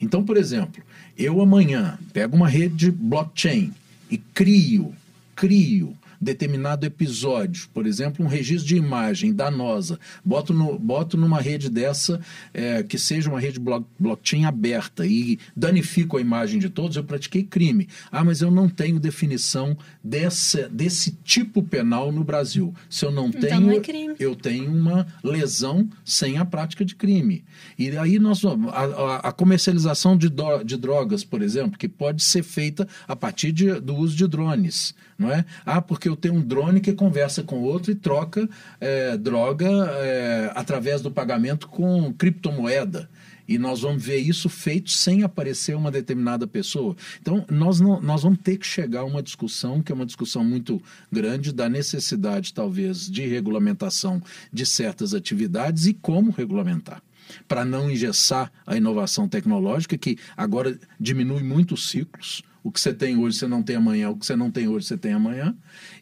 Então, 0.00 0.24
por 0.24 0.36
exemplo, 0.36 0.82
eu 1.16 1.40
amanhã 1.40 1.98
pego 2.12 2.36
uma 2.36 2.48
rede 2.48 2.76
de 2.76 2.90
blockchain 2.90 3.72
e 4.10 4.16
crio, 4.16 4.94
crio 5.34 5.97
determinado 6.20 6.84
episódio, 6.84 7.68
por 7.72 7.86
exemplo, 7.86 8.24
um 8.24 8.28
registro 8.28 8.66
de 8.66 8.76
imagem 8.76 9.32
danosa, 9.32 9.98
boto, 10.24 10.52
no, 10.52 10.78
boto 10.78 11.16
numa 11.16 11.40
rede 11.40 11.70
dessa 11.70 12.20
é, 12.52 12.82
que 12.82 12.98
seja 12.98 13.30
uma 13.30 13.40
rede 13.40 13.58
block, 13.60 13.86
blockchain 13.98 14.44
aberta 14.44 15.06
e 15.06 15.38
danifico 15.56 16.16
a 16.16 16.20
imagem 16.20 16.58
de 16.58 16.68
todos, 16.68 16.96
eu 16.96 17.04
pratiquei 17.04 17.42
crime. 17.42 17.88
Ah, 18.10 18.24
mas 18.24 18.40
eu 18.40 18.50
não 18.50 18.68
tenho 18.68 18.98
definição 18.98 19.76
dessa, 20.02 20.68
desse 20.68 21.12
tipo 21.24 21.62
penal 21.62 22.10
no 22.10 22.24
Brasil. 22.24 22.74
Se 22.90 23.04
eu 23.04 23.10
não 23.10 23.28
então 23.28 23.40
tenho, 23.40 23.60
não 23.60 23.70
é 23.70 23.80
crime. 23.80 24.14
eu 24.18 24.34
tenho 24.34 24.72
uma 24.72 25.06
lesão 25.22 25.88
sem 26.04 26.38
a 26.38 26.44
prática 26.44 26.84
de 26.84 26.94
crime. 26.94 27.44
E 27.78 27.96
aí 27.96 28.18
nós 28.18 28.42
a, 28.44 29.28
a 29.28 29.32
comercialização 29.32 30.16
de, 30.16 30.28
do, 30.28 30.62
de 30.62 30.76
drogas, 30.76 31.24
por 31.24 31.42
exemplo, 31.42 31.78
que 31.78 31.88
pode 31.88 32.22
ser 32.22 32.42
feita 32.42 32.88
a 33.06 33.14
partir 33.14 33.52
de, 33.52 33.80
do 33.80 33.94
uso 33.94 34.16
de 34.16 34.26
drones, 34.26 34.94
não 35.18 35.30
é? 35.30 35.44
Ah, 35.64 35.80
porque 35.80 36.07
eu 36.08 36.16
tenho 36.16 36.34
um 36.34 36.40
drone 36.40 36.80
que 36.80 36.92
conversa 36.92 37.42
com 37.42 37.62
outro 37.62 37.92
e 37.92 37.94
troca 37.94 38.48
é, 38.80 39.16
droga 39.16 39.68
é, 39.68 40.52
através 40.54 41.00
do 41.00 41.10
pagamento 41.10 41.68
com 41.68 42.12
criptomoeda. 42.12 43.08
E 43.48 43.56
nós 43.56 43.80
vamos 43.80 44.04
ver 44.04 44.18
isso 44.18 44.46
feito 44.50 44.90
sem 44.90 45.22
aparecer 45.22 45.74
uma 45.74 45.90
determinada 45.90 46.46
pessoa. 46.46 46.94
Então, 47.18 47.46
nós, 47.50 47.80
não, 47.80 47.98
nós 48.02 48.22
vamos 48.22 48.40
ter 48.40 48.58
que 48.58 48.66
chegar 48.66 49.00
a 49.00 49.04
uma 49.04 49.22
discussão, 49.22 49.80
que 49.80 49.90
é 49.90 49.94
uma 49.94 50.04
discussão 50.04 50.44
muito 50.44 50.82
grande, 51.10 51.50
da 51.50 51.66
necessidade, 51.66 52.52
talvez, 52.52 53.10
de 53.10 53.26
regulamentação 53.26 54.22
de 54.52 54.66
certas 54.66 55.14
atividades 55.14 55.86
e 55.86 55.94
como 55.94 56.30
regulamentar 56.30 57.02
para 57.46 57.64
não 57.64 57.90
engessar 57.90 58.50
a 58.66 58.76
inovação 58.76 59.28
tecnológica, 59.28 59.98
que 59.98 60.18
agora 60.36 60.78
diminui 60.98 61.42
muito 61.42 61.74
os 61.74 61.90
ciclos. 61.90 62.42
O 62.68 62.70
que 62.70 62.78
você 62.78 62.92
tem 62.92 63.16
hoje, 63.16 63.38
você 63.38 63.48
não 63.48 63.62
tem 63.62 63.76
amanhã. 63.76 64.10
O 64.10 64.16
que 64.16 64.26
você 64.26 64.36
não 64.36 64.50
tem 64.50 64.68
hoje, 64.68 64.86
você 64.86 64.98
tem 64.98 65.14
amanhã. 65.14 65.56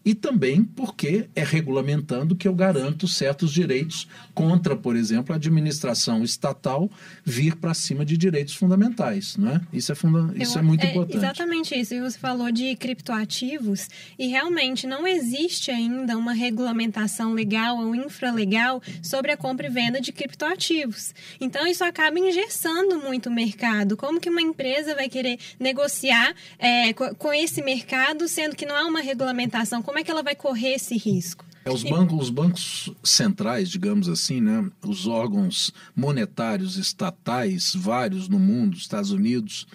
E 0.05 0.17
também 0.17 0.65
porque 0.65 1.29
é 1.35 1.45
regulamentando 1.45 2.35
que 2.35 2.49
eu 2.49 2.55
garanto 2.55 3.07
certos 3.07 3.53
direitos 3.53 4.09
contra, 4.35 4.77
por 4.77 4.97
exemplo, 4.97 5.33
a 5.33 5.37
administração 5.37 6.25
estatal 6.25 6.91
vir 7.25 7.55
para 7.55 7.73
cima 7.73 8.05
de 8.05 8.17
direitos 8.17 8.55
fundamentais. 8.55 9.37
Não 9.37 9.51
é? 9.51 9.61
Isso, 9.73 9.93
é, 9.93 9.95
funda 9.95 10.35
isso 10.37 10.59
eu, 10.59 10.61
é 10.61 10.63
muito 10.65 10.85
é 10.85 10.91
importante. 10.91 11.17
Exatamente 11.17 11.75
isso. 11.77 11.95
E 11.95 12.01
você 12.01 12.19
falou 12.19 12.51
de 12.51 12.75
criptoativos 12.75 13.89
e 14.19 14.27
realmente 14.27 14.89
não 14.89 15.07
existe 15.07 15.71
ainda 15.71 16.19
uma 16.19 16.33
regulamentação 16.33 17.33
legal 17.33 17.79
ou 17.79 17.95
infralegal 17.95 18.83
sobre 19.01 19.31
a 19.31 19.37
compra 19.37 19.69
e 19.69 19.71
venda 19.71 20.01
de 20.01 20.11
criptoativos. 20.11 21.15
Então, 21.41 21.65
isso 21.65 21.85
acaba 21.85 22.19
engessando 22.19 22.99
muito 22.99 23.29
o 23.29 23.33
mercado. 23.33 23.97
Como 23.97 24.21
que 24.21 24.29
uma 24.29 24.43
empresa 24.43 24.97
vai 24.97 25.09
querer 25.09 25.39
negociar 25.61 26.35
é, 26.59 26.93
com 26.93 27.33
esse 27.33 27.63
mercado, 27.63 28.29
sendo 28.29 28.57
que 28.57 28.67
não 28.67 28.77
há 28.77 28.87
uma 28.87 29.01
regulamentação? 29.01 29.83
Como 29.83 29.99
é 29.99 30.05
que 30.05 30.11
ela 30.11 30.23
vai 30.23 30.35
correr 30.35 30.75
esse 30.75 30.97
risco? 30.97 31.45
É, 31.65 31.71
os, 31.71 31.83
bancos, 31.83 32.23
os 32.23 32.31
bancos 32.31 32.93
centrais, 33.03 33.69
digamos 33.69 34.09
assim, 34.09 34.41
né, 34.41 34.71
os 34.87 35.09
órgãos 35.09 35.73
monetários 35.97 36.77
estatais, 36.77 37.75
vários 37.75 38.29
no 38.29 38.39
mundo, 38.39 38.77
Estados 38.77 39.11
Unidos, 39.11 39.67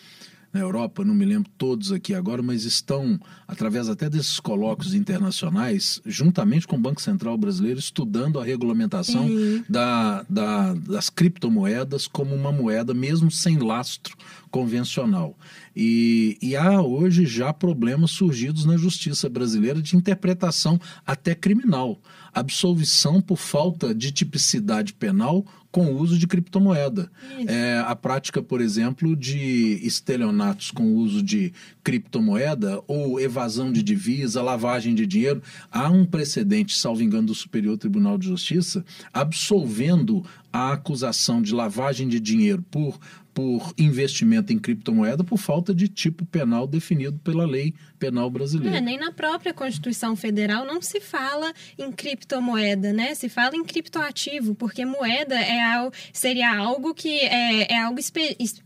na 0.53 0.59
Europa, 0.59 1.05
não 1.05 1.13
me 1.13 1.23
lembro 1.23 1.49
todos 1.57 1.91
aqui 1.91 2.13
agora, 2.13 2.41
mas 2.41 2.65
estão, 2.65 3.19
através 3.47 3.87
até 3.87 4.09
desses 4.09 4.39
colóquios 4.39 4.93
internacionais, 4.93 6.01
juntamente 6.05 6.67
com 6.67 6.75
o 6.75 6.79
Banco 6.79 7.01
Central 7.01 7.37
Brasileiro, 7.37 7.79
estudando 7.79 8.39
a 8.39 8.43
regulamentação 8.43 9.27
uhum. 9.27 9.63
da, 9.69 10.25
da, 10.29 10.73
das 10.73 11.09
criptomoedas 11.09 12.05
como 12.05 12.35
uma 12.35 12.51
moeda, 12.51 12.93
mesmo 12.93 13.31
sem 13.31 13.57
lastro 13.59 14.15
convencional. 14.49 15.37
E, 15.75 16.37
e 16.41 16.55
há 16.55 16.81
hoje 16.81 17.25
já 17.25 17.53
problemas 17.53 18.11
surgidos 18.11 18.65
na 18.65 18.77
justiça 18.77 19.29
brasileira 19.29 19.81
de 19.81 19.95
interpretação 19.95 20.79
até 21.05 21.33
criminal. 21.33 21.99
Absolvição 22.33 23.21
por 23.21 23.37
falta 23.37 23.93
de 23.93 24.11
tipicidade 24.11 24.93
penal 24.93 25.45
com 25.71 25.85
o 25.85 25.97
uso 25.97 26.17
de 26.17 26.27
criptomoeda. 26.27 27.09
É, 27.47 27.81
a 27.87 27.95
prática, 27.95 28.41
por 28.41 28.59
exemplo, 28.59 29.15
de 29.15 29.79
estelionatos 29.81 30.69
com 30.69 30.83
o 30.83 30.95
uso 30.95 31.23
de 31.23 31.53
criptomoeda 31.83 32.81
ou 32.87 33.19
evasão 33.19 33.71
de 33.71 33.81
divisa, 33.81 34.41
lavagem 34.41 34.93
de 34.93 35.07
dinheiro. 35.07 35.41
Há 35.71 35.89
um 35.89 36.05
precedente, 36.05 36.77
salvo 36.77 37.01
engano, 37.01 37.27
do 37.27 37.35
Superior 37.35 37.77
Tribunal 37.77 38.17
de 38.17 38.27
Justiça, 38.27 38.83
absolvendo 39.13 40.23
a 40.51 40.73
acusação 40.73 41.41
de 41.41 41.53
lavagem 41.53 42.09
de 42.09 42.19
dinheiro 42.19 42.63
por 42.69 42.99
por 43.33 43.73
investimento 43.77 44.51
em 44.51 44.59
criptomoeda 44.59 45.23
por 45.23 45.37
falta 45.37 45.73
de 45.73 45.87
tipo 45.87 46.25
penal 46.25 46.67
definido 46.67 47.17
pela 47.19 47.45
lei 47.45 47.73
penal 48.01 48.31
brasileira. 48.31 48.77
É, 48.77 48.81
nem 48.81 48.97
na 48.97 49.11
própria 49.11 49.53
Constituição 49.53 50.15
Federal 50.15 50.65
não 50.65 50.81
se 50.81 50.99
fala 50.99 51.53
em 51.77 51.91
criptomoeda, 51.91 52.91
né? 52.91 53.13
Se 53.13 53.29
fala 53.29 53.55
em 53.55 53.63
criptoativo, 53.63 54.55
porque 54.55 54.83
moeda 54.83 55.35
é 55.35 55.61
algo, 55.61 55.93
seria 56.11 56.57
algo 56.57 56.95
que 56.95 57.19
é, 57.19 57.71
é 57.71 57.77
algo 57.77 57.99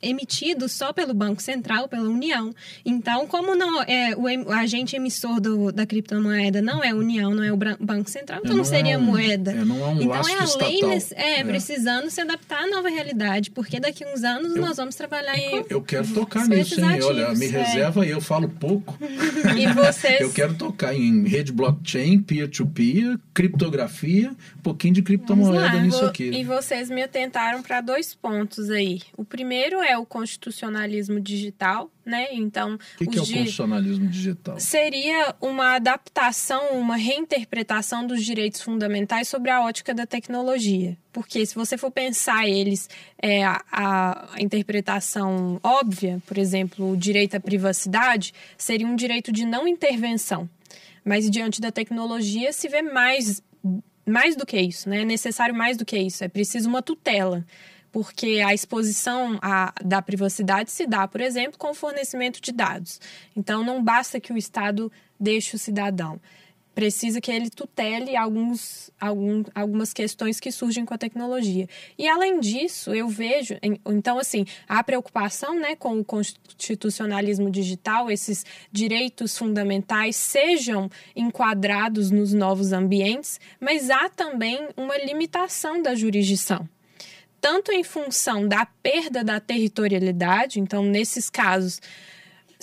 emitido 0.02 0.70
só 0.70 0.94
pelo 0.94 1.14
Banco 1.14 1.42
Central, 1.42 1.90
pela 1.90 2.08
União. 2.08 2.56
Então, 2.86 3.28
como 3.28 3.56
não 3.56 3.82
é, 3.84 4.16
o, 4.16 4.52
agente 4.54 4.96
emissor 4.96 5.42
do, 5.42 5.70
da 5.70 5.86
criptomoeda 5.86 6.62
não 6.62 6.82
é 6.82 6.92
a 6.92 6.96
União, 6.96 7.36
não 7.36 7.44
é 7.44 7.52
o 7.52 7.58
Banco 7.58 8.10
Central, 8.10 8.40
então 8.40 8.52
é, 8.52 8.56
não, 8.56 8.58
não, 8.60 8.64
seria 8.64 8.94
é 8.94 8.98
um, 8.98 9.02
moeda. 9.02 9.52
É, 9.52 9.66
não 9.66 9.84
é 9.84 9.88
um 9.88 10.02
então 10.02 10.30
é 10.30 10.34
a 10.38 10.66
lei 10.66 10.80
é, 11.14 11.40
é, 11.40 11.44
precisando 11.44 12.10
se 12.10 12.22
adaptar 12.22 12.64
à 12.64 12.68
nova 12.68 12.88
realidade, 12.88 13.52
porque 13.52 13.82
daqui 13.82 14.06
a 14.06 14.14
uns 14.14 14.24
anos 14.24 14.56
eu, 14.56 14.62
nós 14.62 14.78
vamos 14.78 14.96
trabalhar 14.96 15.38
em. 15.38 15.66
Eu 15.70 15.82
quero 15.82 16.08
tocar 16.08 16.48
nisso, 16.48 16.80
hein? 16.80 17.02
Olha, 17.04 17.34
me 17.34 17.48
é. 17.48 17.50
reserva 17.50 18.06
e 18.06 18.12
eu 18.12 18.22
falo 18.22 18.48
pouco. 18.48 18.98
E 19.56 19.68
vocês... 19.74 20.22
eu 20.22 20.32
quero 20.32 20.54
tocar 20.56 20.94
em 20.94 21.28
rede 21.28 21.52
blockchain, 21.52 22.22
peer-to-peer, 22.22 23.14
-peer, 23.14 23.20
criptografia, 23.34 24.32
um 24.58 24.62
pouquinho 24.62 24.94
de 24.94 25.02
criptomoeda 25.02 25.80
nisso 25.80 26.06
aqui. 26.06 26.30
E 26.30 26.44
vocês 26.44 26.90
me 26.90 27.02
atentaram 27.04 27.62
para 27.62 27.82
dois 27.82 28.14
pontos 28.14 28.70
aí. 28.70 29.02
O 29.16 29.24
primeiro 29.24 29.82
é 29.82 29.98
o 29.98 30.06
constitucionalismo 30.06 31.20
digital, 31.20 31.90
né? 32.06 32.28
Então, 32.32 32.76
o 32.76 32.98
que, 32.98 33.08
que 33.08 33.18
é 33.18 33.22
o 33.22 33.26
constitucionalismo 33.26 34.08
digital? 34.08 34.60
Seria 34.60 35.36
uma 35.42 35.76
adaptação, 35.76 36.78
uma 36.78 36.96
reinterpretação 36.96 38.06
dos 38.06 38.24
direitos 38.24 38.62
fundamentais 38.62 39.28
sobre 39.28 39.50
a 39.50 39.62
ótica 39.62 39.94
da 39.94 40.06
tecnologia. 40.06 40.96
Porque 41.12 41.46
se 41.46 41.56
você 41.56 41.78
for 41.78 41.90
pensar 41.90 42.48
eles, 42.48 42.88
é, 43.20 43.44
a, 43.44 43.64
a, 43.72 44.28
interpretação 44.40 45.60
óbvia, 45.64 46.22
por 46.28 46.38
exemplo, 46.38 46.92
o 46.92 46.98
direito 46.98 47.36
à 47.36 47.40
privacidade, 47.40 48.34
seria 48.58 48.86
um 48.86 48.96
direito 48.96 49.32
de 49.32 49.46
não 49.46 49.68
intervenção. 49.68 50.48
Mas 51.04 51.30
diante 51.30 51.60
da 51.60 51.72
tecnologia 51.72 52.52
se 52.52 52.68
vê 52.68 52.82
mais, 52.82 53.42
mais 54.06 54.36
do 54.36 54.46
que 54.46 54.60
isso, 54.60 54.90
né? 54.90 55.02
É 55.02 55.06
necessário 55.06 55.56
mais 55.56 55.78
do 55.78 55.86
que 55.86 55.98
isso. 55.98 56.24
É 56.24 56.28
preciso 56.28 56.70
uma 56.70 56.82
tutela 56.82 57.46
porque 57.96 58.44
a 58.46 58.54
exposição 58.54 59.40
da 59.82 60.02
privacidade 60.02 60.70
se 60.70 60.86
dá, 60.86 61.08
por 61.08 61.22
exemplo, 61.22 61.58
com 61.58 61.70
o 61.70 61.74
fornecimento 61.74 62.42
de 62.42 62.52
dados. 62.52 63.00
Então, 63.34 63.64
não 63.64 63.82
basta 63.82 64.20
que 64.20 64.34
o 64.34 64.38
Estado 64.38 64.92
deixe 65.18 65.56
o 65.56 65.58
cidadão 65.58 66.20
precisa 66.74 67.22
que 67.22 67.32
ele 67.32 67.50
tutele 67.50 68.18
alguns, 68.18 68.92
algum, 69.00 69.46
algumas 69.56 69.94
questões 69.94 70.42
que 70.42 70.52
surgem 70.52 70.84
com 70.84 70.94
a 70.94 70.98
tecnologia. 70.98 71.70
E 71.98 72.06
além 72.06 72.42
disso, 72.42 72.94
eu 72.94 73.08
vejo, 73.08 73.56
então 73.86 74.20
assim, 74.20 74.46
a 74.68 74.84
preocupação 74.84 75.58
né, 75.58 75.78
com 75.78 75.98
o 75.98 76.04
constitucionalismo 76.04 77.50
digital, 77.50 78.12
esses 78.12 78.46
direitos 78.74 79.38
fundamentais 79.38 80.18
sejam 80.18 80.92
enquadrados 81.16 82.12
nos 82.12 82.34
novos 82.34 82.74
ambientes, 82.74 83.40
mas 83.58 83.90
há 83.90 84.10
também 84.10 84.68
uma 84.76 84.98
limitação 84.98 85.82
da 85.82 85.96
jurisdição 85.96 86.68
tanto 87.46 87.72
em 87.72 87.84
função 87.84 88.48
da 88.48 88.66
perda 88.66 89.24
da 89.24 89.40
territorialidade, 89.40 90.60
então 90.60 90.84
nesses 90.84 91.30
casos 91.30 91.80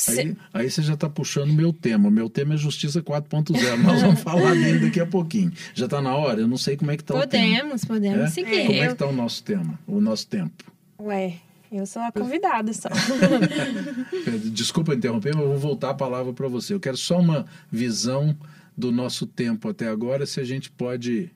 Aí, 0.08 0.36
aí, 0.52 0.70
você 0.70 0.82
já 0.82 0.94
está 0.94 1.08
puxando 1.08 1.50
o 1.50 1.52
meu 1.52 1.72
tema. 1.72 2.08
O 2.08 2.10
meu 2.10 2.28
tema 2.28 2.54
é 2.54 2.56
Justiça 2.56 3.00
4.0. 3.00 3.76
Nós 3.76 4.02
vamos 4.02 4.18
falar 4.24 4.54
dele 4.54 4.80
daqui 4.86 4.98
a 4.98 5.06
pouquinho. 5.06 5.52
Já 5.74 5.84
está 5.84 6.00
na 6.00 6.16
hora? 6.16 6.40
Eu 6.40 6.48
não 6.48 6.56
sei 6.56 6.76
como 6.76 6.90
é 6.90 6.96
que 6.96 7.02
está 7.02 7.14
o 7.14 7.24
tema. 7.26 7.46
Podemos, 7.46 7.84
podemos 7.84 8.20
é? 8.22 8.26
seguir. 8.28 8.66
Como 8.66 8.82
é 8.82 8.86
que 8.86 8.92
está 8.94 9.06
o 9.06 9.12
nosso 9.12 9.44
tema, 9.44 9.78
o 9.86 10.00
nosso 10.00 10.26
tempo? 10.26 10.64
Ué, 10.98 11.34
eu 11.70 11.86
sou 11.86 12.02
a 12.02 12.10
convidada 12.10 12.72
só. 12.72 12.88
Desculpa 14.50 14.94
interromper, 14.94 15.36
mas 15.36 15.44
eu 15.44 15.50
vou 15.50 15.58
voltar 15.58 15.90
a 15.90 15.94
palavra 15.94 16.32
para 16.32 16.48
você. 16.48 16.74
Eu 16.74 16.80
quero 16.80 16.96
só 16.96 17.20
uma 17.20 17.46
visão 17.70 18.36
do 18.76 18.90
nosso 18.90 19.26
tempo 19.26 19.68
até 19.68 19.86
agora, 19.86 20.26
se 20.26 20.40
a 20.40 20.44
gente 20.44 20.70
pode 20.70 21.30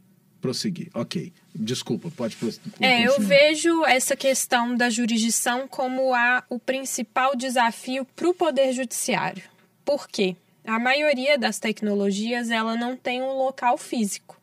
prosseguir. 0.47 0.89
Ok. 0.95 1.33
Desculpa, 1.55 2.11
pode 2.11 2.37
prosseguir. 2.37 2.73
É, 2.81 3.07
eu 3.07 3.21
vejo 3.21 3.85
essa 3.85 4.17
questão 4.17 4.77
da 4.77 4.89
jurisdição 4.89 5.67
como 5.67 6.15
a, 6.15 6.45
o 6.49 6.59
principal 6.59 7.35
desafio 7.37 8.05
para 8.05 8.29
o 8.29 8.35
Poder 8.35 8.73
Judiciário. 8.73 9.43
Por 9.85 10.09
quê? 10.09 10.37
A 10.65 10.79
maioria 10.79 11.39
das 11.39 11.59
tecnologias 11.59 12.51
ela 12.51 12.77
não 12.77 12.97
tem 12.97 13.23
um 13.23 13.33
local 13.33 13.77
físico. 13.79 14.41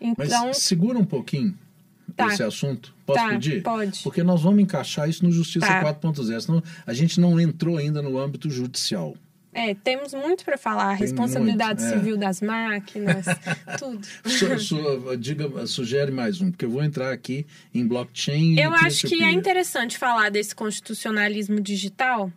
Então, 0.00 0.46
Mas 0.46 0.58
segura 0.58 0.98
um 0.98 1.04
pouquinho 1.04 1.56
tá. 2.16 2.28
esse 2.28 2.42
assunto. 2.42 2.94
Posso 3.06 3.20
tá, 3.20 3.28
pedir? 3.30 3.62
Pode. 3.62 4.02
Porque 4.02 4.22
nós 4.22 4.42
vamos 4.42 4.62
encaixar 4.62 5.08
isso 5.08 5.24
no 5.24 5.32
Justiça 5.32 5.66
tá. 5.66 5.94
4.0. 5.94 6.40
Senão 6.40 6.62
a 6.86 6.92
gente 6.92 7.20
não 7.20 7.40
entrou 7.40 7.76
ainda 7.76 8.02
no 8.02 8.18
âmbito 8.18 8.50
judicial. 8.50 9.16
É, 9.54 9.74
temos 9.74 10.14
muito 10.14 10.44
para 10.44 10.56
falar. 10.56 10.96
Tem 10.96 11.06
responsabilidade 11.06 11.82
muito, 11.82 11.94
é. 11.94 11.98
civil 11.98 12.16
das 12.16 12.40
máquinas, 12.40 13.26
tudo. 13.78 14.06
Su, 14.24 14.58
su, 14.58 15.16
diga, 15.18 15.66
sugere 15.66 16.10
mais 16.10 16.40
um, 16.40 16.50
porque 16.50 16.64
eu 16.64 16.70
vou 16.70 16.82
entrar 16.82 17.12
aqui 17.12 17.46
em 17.74 17.86
blockchain. 17.86 18.58
Eu 18.58 18.72
acho 18.72 19.06
que 19.06 19.22
é 19.22 19.30
interessante 19.30 19.98
falar 19.98 20.30
desse 20.30 20.54
constitucionalismo 20.54 21.60
digital 21.60 22.32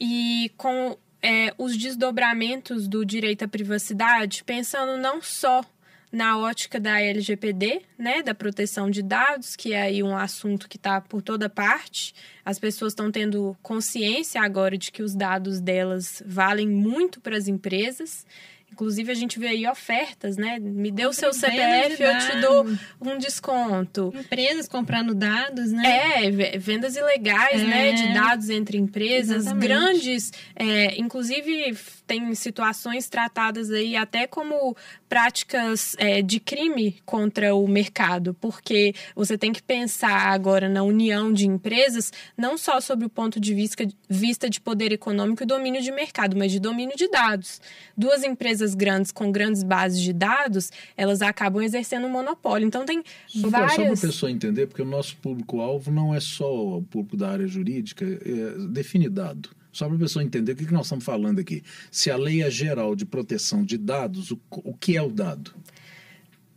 e 0.00 0.50
com 0.56 0.96
é, 1.22 1.54
os 1.56 1.76
desdobramentos 1.76 2.88
do 2.88 3.04
direito 3.04 3.44
à 3.44 3.48
privacidade, 3.48 4.42
pensando 4.44 5.00
não 5.00 5.22
só 5.22 5.64
na 6.10 6.38
ótica 6.38 6.78
da 6.78 7.00
LGPD, 7.00 7.82
né, 7.98 8.22
da 8.22 8.34
proteção 8.34 8.90
de 8.90 9.02
dados, 9.02 9.56
que 9.56 9.72
é 9.72 9.82
aí 9.82 10.02
um 10.02 10.16
assunto 10.16 10.68
que 10.68 10.76
está 10.76 11.00
por 11.00 11.20
toda 11.20 11.48
parte. 11.48 12.14
As 12.44 12.58
pessoas 12.58 12.92
estão 12.92 13.10
tendo 13.10 13.56
consciência 13.62 14.40
agora 14.40 14.78
de 14.78 14.92
que 14.92 15.02
os 15.02 15.14
dados 15.14 15.60
delas 15.60 16.22
valem 16.24 16.68
muito 16.68 17.20
para 17.20 17.36
as 17.36 17.48
empresas. 17.48 18.24
Inclusive, 18.72 19.10
a 19.10 19.14
gente 19.14 19.38
vê 19.38 19.48
aí 19.48 19.66
ofertas, 19.66 20.36
né? 20.36 20.58
Me 20.58 20.90
deu 20.90 21.08
o 21.08 21.12
seu 21.12 21.32
CPF, 21.32 22.02
eu 22.02 22.18
te 22.18 22.40
dou 22.40 22.66
um 23.00 23.16
desconto. 23.16 24.12
Empresas 24.14 24.68
comprando 24.68 25.14
dados, 25.14 25.72
né? 25.72 26.26
É, 26.26 26.58
vendas 26.58 26.94
ilegais, 26.94 27.62
é. 27.62 27.64
né? 27.64 27.92
De 27.92 28.12
dados 28.12 28.50
entre 28.50 28.76
empresas. 28.76 29.46
Exatamente. 29.46 29.66
Grandes, 29.66 30.32
é, 30.54 31.00
inclusive 31.00 31.74
tem 32.06 32.34
situações 32.34 33.08
tratadas 33.08 33.70
aí 33.70 33.96
até 33.96 34.26
como 34.26 34.76
práticas 35.08 35.96
é, 35.98 36.20
de 36.20 36.38
crime 36.38 37.00
contra 37.04 37.54
o 37.54 37.66
mercado, 37.66 38.34
porque 38.34 38.94
você 39.14 39.38
tem 39.38 39.52
que 39.52 39.62
pensar 39.62 40.28
agora 40.28 40.68
na 40.68 40.82
união 40.82 41.32
de 41.32 41.46
empresas, 41.46 42.12
não 42.36 42.58
só 42.58 42.80
sobre 42.80 43.06
o 43.06 43.10
ponto 43.10 43.40
de 43.40 43.54
vista, 43.54 43.86
vista 44.08 44.50
de 44.50 44.60
poder 44.60 44.92
econômico 44.92 45.42
e 45.42 45.46
domínio 45.46 45.80
de 45.80 45.90
mercado, 45.90 46.36
mas 46.36 46.52
de 46.52 46.60
domínio 46.60 46.96
de 46.96 47.08
dados. 47.08 47.60
Duas 47.96 48.22
empresas 48.22 48.55
grandes 48.74 49.12
com 49.12 49.30
grandes 49.32 49.62
bases 49.62 50.00
de 50.00 50.12
dados, 50.12 50.70
elas 50.96 51.22
acabam 51.22 51.62
exercendo 51.62 52.06
um 52.06 52.10
monopólio. 52.10 52.66
Então 52.66 52.84
tem 52.84 53.02
só 53.26 53.48
várias... 53.48 53.72
Só 53.72 53.82
para 53.82 53.92
a 53.92 53.96
pessoa 53.96 54.30
entender, 54.30 54.66
porque 54.66 54.82
o 54.82 54.86
nosso 54.86 55.16
público-alvo 55.16 55.90
não 55.90 56.14
é 56.14 56.20
só 56.20 56.78
o 56.78 56.82
público 56.82 57.16
da 57.16 57.30
área 57.30 57.46
jurídica, 57.46 58.04
é, 58.04 58.68
define 58.68 59.08
dado. 59.08 59.50
Só 59.72 59.86
para 59.86 59.96
a 59.96 59.98
pessoa 59.98 60.24
entender 60.24 60.52
o 60.52 60.56
que, 60.56 60.72
nós 60.72 60.86
estamos 60.86 61.04
falando 61.04 61.38
aqui. 61.38 61.62
Se 61.90 62.10
a 62.10 62.16
lei 62.16 62.42
é 62.42 62.50
geral 62.50 62.96
de 62.96 63.04
proteção 63.04 63.62
de 63.62 63.76
dados, 63.76 64.30
o, 64.30 64.40
o 64.50 64.72
que 64.72 64.96
é 64.96 65.02
o 65.02 65.10
dado? 65.10 65.54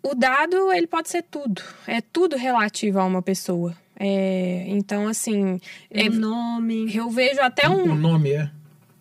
O 0.01 0.15
dado, 0.15 0.71
ele 0.71 0.87
pode 0.87 1.09
ser 1.09 1.23
tudo. 1.23 1.61
É 1.85 1.99
tudo 1.99 2.37
relativo 2.37 2.97
a 2.99 3.05
uma 3.05 3.21
pessoa. 3.21 3.75
É, 3.99 4.63
então, 4.69 5.09
assim... 5.09 5.59
É, 5.91 6.07
nome. 6.09 6.95
Eu 6.95 7.09
vejo 7.09 7.41
até 7.41 7.67
um... 7.67 7.91
O 7.91 7.95
nome 7.95 8.31
é? 8.31 8.49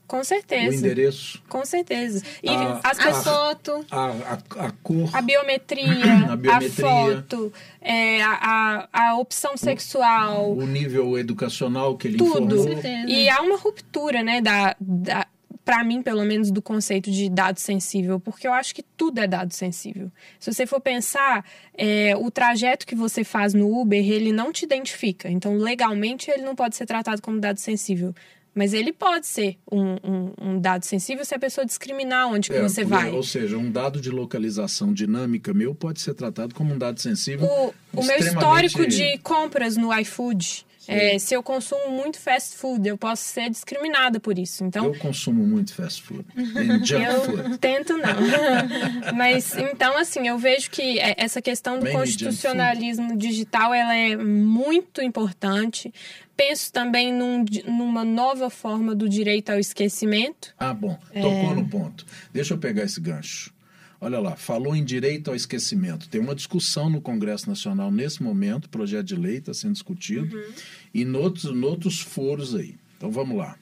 Com 0.08 0.24
certeza. 0.24 0.74
O 0.74 0.78
endereço. 0.78 1.42
Com 1.50 1.64
certeza. 1.66 2.24
E 2.42 2.48
a, 2.48 2.80
as 2.82 2.98
a 2.98 3.12
foto. 3.12 3.84
A, 3.90 4.06
a, 4.06 4.66
a, 4.66 4.70
cor. 4.82 5.14
A 5.14 5.20
biometria. 5.20 5.84
a, 6.32 6.34
biometria, 6.34 6.66
a 6.66 6.70
foto. 6.70 7.52
É, 7.78 8.22
a, 8.22 8.88
a, 8.90 9.18
opção 9.18 9.54
sexual. 9.58 10.56
O 10.56 10.66
nível 10.66 11.18
educacional 11.18 11.94
que 11.98 12.08
ele 12.08 12.16
Tudo. 12.16 12.56
informou. 12.56 13.06
E 13.06 13.28
há 13.28 13.42
uma 13.42 13.58
ruptura, 13.58 14.22
né, 14.22 14.40
da, 14.40 14.74
da 14.80 15.26
para 15.68 15.84
mim, 15.84 16.00
pelo 16.00 16.24
menos, 16.24 16.50
do 16.50 16.62
conceito 16.62 17.10
de 17.10 17.28
dado 17.28 17.58
sensível, 17.60 18.18
porque 18.18 18.48
eu 18.48 18.54
acho 18.54 18.74
que 18.74 18.82
tudo 18.82 19.18
é 19.18 19.26
dado 19.26 19.52
sensível. 19.52 20.10
Se 20.40 20.50
você 20.50 20.64
for 20.64 20.80
pensar, 20.80 21.44
é, 21.76 22.16
o 22.16 22.30
trajeto 22.30 22.86
que 22.86 22.94
você 22.94 23.22
faz 23.22 23.52
no 23.52 23.78
Uber, 23.78 24.02
ele 24.02 24.32
não 24.32 24.50
te 24.50 24.64
identifica. 24.64 25.28
Então, 25.28 25.58
legalmente, 25.58 26.30
ele 26.30 26.42
não 26.42 26.56
pode 26.56 26.74
ser 26.74 26.86
tratado 26.86 27.20
como 27.20 27.38
dado 27.38 27.58
sensível. 27.58 28.14
Mas 28.58 28.74
ele 28.74 28.92
pode 28.92 29.24
ser 29.24 29.56
um, 29.70 29.92
um, 30.02 30.32
um, 30.42 30.60
dado 30.60 30.84
sensível 30.84 31.24
se 31.24 31.32
a 31.32 31.38
pessoa 31.38 31.64
discriminar 31.64 32.26
onde 32.26 32.52
é, 32.52 32.60
você 32.60 32.84
vai. 32.84 33.12
Ou 33.12 33.22
seja, 33.22 33.56
um 33.56 33.70
dado 33.70 34.00
de 34.00 34.10
localização 34.10 34.92
dinâmica 34.92 35.54
meu 35.54 35.76
pode 35.76 36.00
ser 36.00 36.12
tratado 36.14 36.56
como 36.56 36.74
um 36.74 36.78
dado 36.78 36.98
sensível. 36.98 37.46
O, 37.46 38.00
o 38.00 38.04
meu 38.04 38.18
histórico 38.18 38.84
de 38.84 39.16
compras 39.18 39.76
no 39.76 39.96
iFood. 40.00 40.66
É, 40.88 41.18
se 41.18 41.34
eu 41.34 41.42
consumo 41.42 41.90
muito 41.90 42.18
fast 42.18 42.56
food, 42.56 42.88
eu 42.88 42.96
posso 42.96 43.22
ser 43.22 43.50
discriminada 43.50 44.18
por 44.18 44.38
isso. 44.38 44.64
Então, 44.64 44.86
eu 44.86 44.94
consumo 44.98 45.46
muito 45.46 45.74
fast 45.74 46.02
food. 46.02 46.24
eu 46.34 47.24
food. 47.24 47.58
tento 47.58 47.92
não. 47.98 48.16
Mas 49.14 49.54
então, 49.54 49.98
assim, 49.98 50.26
eu 50.26 50.38
vejo 50.38 50.70
que 50.70 50.98
é, 50.98 51.14
essa 51.18 51.42
questão 51.42 51.78
do 51.78 51.88
constitucionalismo 51.90 53.18
digital 53.18 53.74
ela 53.74 53.94
é 53.94 54.16
muito 54.16 55.02
importante 55.02 55.92
penso 56.38 56.72
também 56.72 57.12
num, 57.12 57.44
numa 57.66 58.04
nova 58.04 58.48
forma 58.48 58.94
do 58.94 59.08
direito 59.08 59.50
ao 59.50 59.58
esquecimento. 59.58 60.54
Ah, 60.56 60.72
bom. 60.72 60.96
Tocou 61.12 61.50
é... 61.50 61.54
no 61.56 61.68
ponto. 61.68 62.06
Deixa 62.32 62.54
eu 62.54 62.58
pegar 62.58 62.84
esse 62.84 63.00
gancho. 63.00 63.52
Olha 64.00 64.20
lá, 64.20 64.36
falou 64.36 64.76
em 64.76 64.84
direito 64.84 65.28
ao 65.28 65.34
esquecimento. 65.34 66.08
Tem 66.08 66.20
uma 66.20 66.36
discussão 66.36 66.88
no 66.88 67.00
Congresso 67.00 67.48
Nacional 67.48 67.90
nesse 67.90 68.22
momento, 68.22 68.70
projeto 68.70 69.06
de 69.06 69.16
lei 69.16 69.38
está 69.38 69.52
sendo 69.52 69.72
discutido, 69.72 70.36
uhum. 70.36 70.52
e 70.94 71.04
noutros, 71.04 71.52
noutros 71.52 71.98
foros 71.98 72.54
aí. 72.54 72.76
Então 72.96 73.10
vamos 73.10 73.36
lá. 73.36 73.58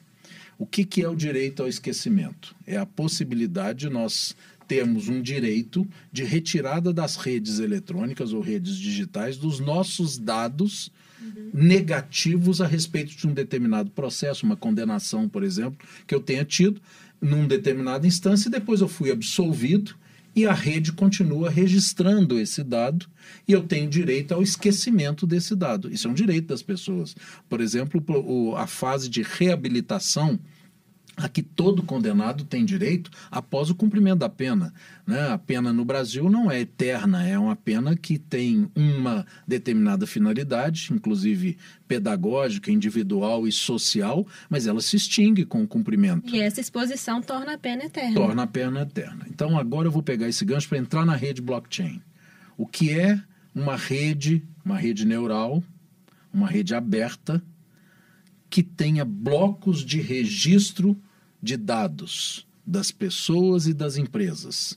O 0.59 0.67
que, 0.67 0.85
que 0.85 1.03
é 1.03 1.09
o 1.09 1.17
direito 1.17 1.63
ao 1.63 1.69
esquecimento? 1.69 2.55
É 2.67 2.77
a 2.77 2.85
possibilidade 2.85 3.81
de 3.81 3.89
nós 3.89 4.37
termos 4.69 5.09
um 5.09 5.23
direito 5.23 5.89
de 6.13 6.25
retirada 6.25 6.93
das 6.93 7.17
redes 7.17 7.59
eletrônicas 7.59 8.35
ou 8.35 8.43
redes 8.43 8.77
digitais 8.77 9.39
dos 9.39 9.61
nossos 9.61 10.19
dados 10.19 10.91
uhum. 11.27 11.51
negativos 11.53 12.61
a 12.61 12.67
respeito 12.67 13.17
de 13.17 13.27
um 13.27 13.35
determinado 13.35 13.91
processo, 13.91 14.47
uma 14.47 14.57
condenação, 14.57 15.29
por 15.29 15.43
exemplo, 15.43 15.79
que 16.07 16.15
eu 16.15 16.21
tenha 16.21 16.45
tido 16.45 16.81
num 17.21 17.47
determinada 17.47 18.07
instância 18.07 18.49
e 18.49 18.53
depois 18.53 18.81
eu 18.81 18.89
fui 18.89 19.11
absolvido 19.11 19.95
e 20.35 20.45
a 20.45 20.53
rede 20.53 20.93
continua 20.93 21.49
registrando 21.49 22.39
esse 22.39 22.63
dado 22.63 23.07
e 23.49 23.53
eu 23.53 23.63
tenho 23.63 23.89
direito 23.89 24.33
ao 24.33 24.43
esquecimento 24.43 25.27
desse 25.27 25.57
dado. 25.57 25.91
Isso 25.91 26.07
é 26.07 26.11
um 26.11 26.15
direito 26.15 26.49
das 26.49 26.63
pessoas. 26.63 27.17
Por 27.49 27.61
exemplo, 27.61 28.05
a 28.57 28.67
fase 28.67 29.09
de 29.09 29.23
reabilitação 29.23 30.39
a 31.17 31.29
que 31.29 31.43
todo 31.43 31.83
condenado 31.83 32.45
tem 32.45 32.65
direito 32.65 33.11
após 33.31 33.71
o 33.71 33.75
cumprimento 33.75 34.19
da 34.19 34.29
pena. 34.29 34.73
Né? 35.07 35.31
A 35.31 35.39
pena 35.39 35.73
no 35.73 35.85
Brasil 35.85 36.29
não 36.29 36.51
é 36.51 36.61
eterna, 36.61 37.27
é 37.27 37.39
uma 37.39 37.57
pena 37.57 37.97
que 37.97 38.19
tem 38.19 38.71
uma 38.77 39.27
determinada 39.49 40.07
finalidade, 40.07 40.89
inclusive 40.93 41.57
pedagógica, 41.89 42.71
individual 42.71 43.49
e 43.49 43.53
social, 43.53 44.27
mas 44.51 44.67
ela 44.67 44.81
se 44.83 44.97
extingue 44.97 45.47
com 45.47 45.63
o 45.63 45.69
cumprimento. 45.69 46.35
E 46.35 46.41
essa 46.41 46.61
exposição 46.61 47.23
torna 47.23 47.55
a 47.55 47.59
pena 47.59 47.85
eterna. 47.85 48.15
Torna 48.15 48.43
a 48.43 48.47
pena 48.47 48.83
eterna. 48.83 49.27
Então 49.31 49.59
agora 49.59 49.89
eu 49.89 49.93
vou 49.93 50.03
pegar 50.03 50.29
esse 50.29 50.45
gancho 50.45 50.69
para 50.69 50.79
entrar 50.79 51.07
na 51.07 51.17
rede 51.17 51.41
blockchain. 51.41 52.03
O 52.59 52.67
que 52.67 52.91
é 52.91 53.19
uma 53.55 53.77
rede, 53.77 54.43
uma 54.63 54.77
rede 54.77 55.07
neural, 55.07 55.63
uma 56.33 56.47
rede 56.47 56.75
aberta, 56.75 57.43
que 58.51 58.63
tenha 58.63 59.05
blocos 59.05 59.85
de 59.85 60.01
registro 60.01 60.97
de 61.47 61.57
dados 61.57 62.45
das 62.67 62.91
pessoas 62.91 63.69
e 63.69 63.73
das 63.73 63.97
empresas. 63.97 64.77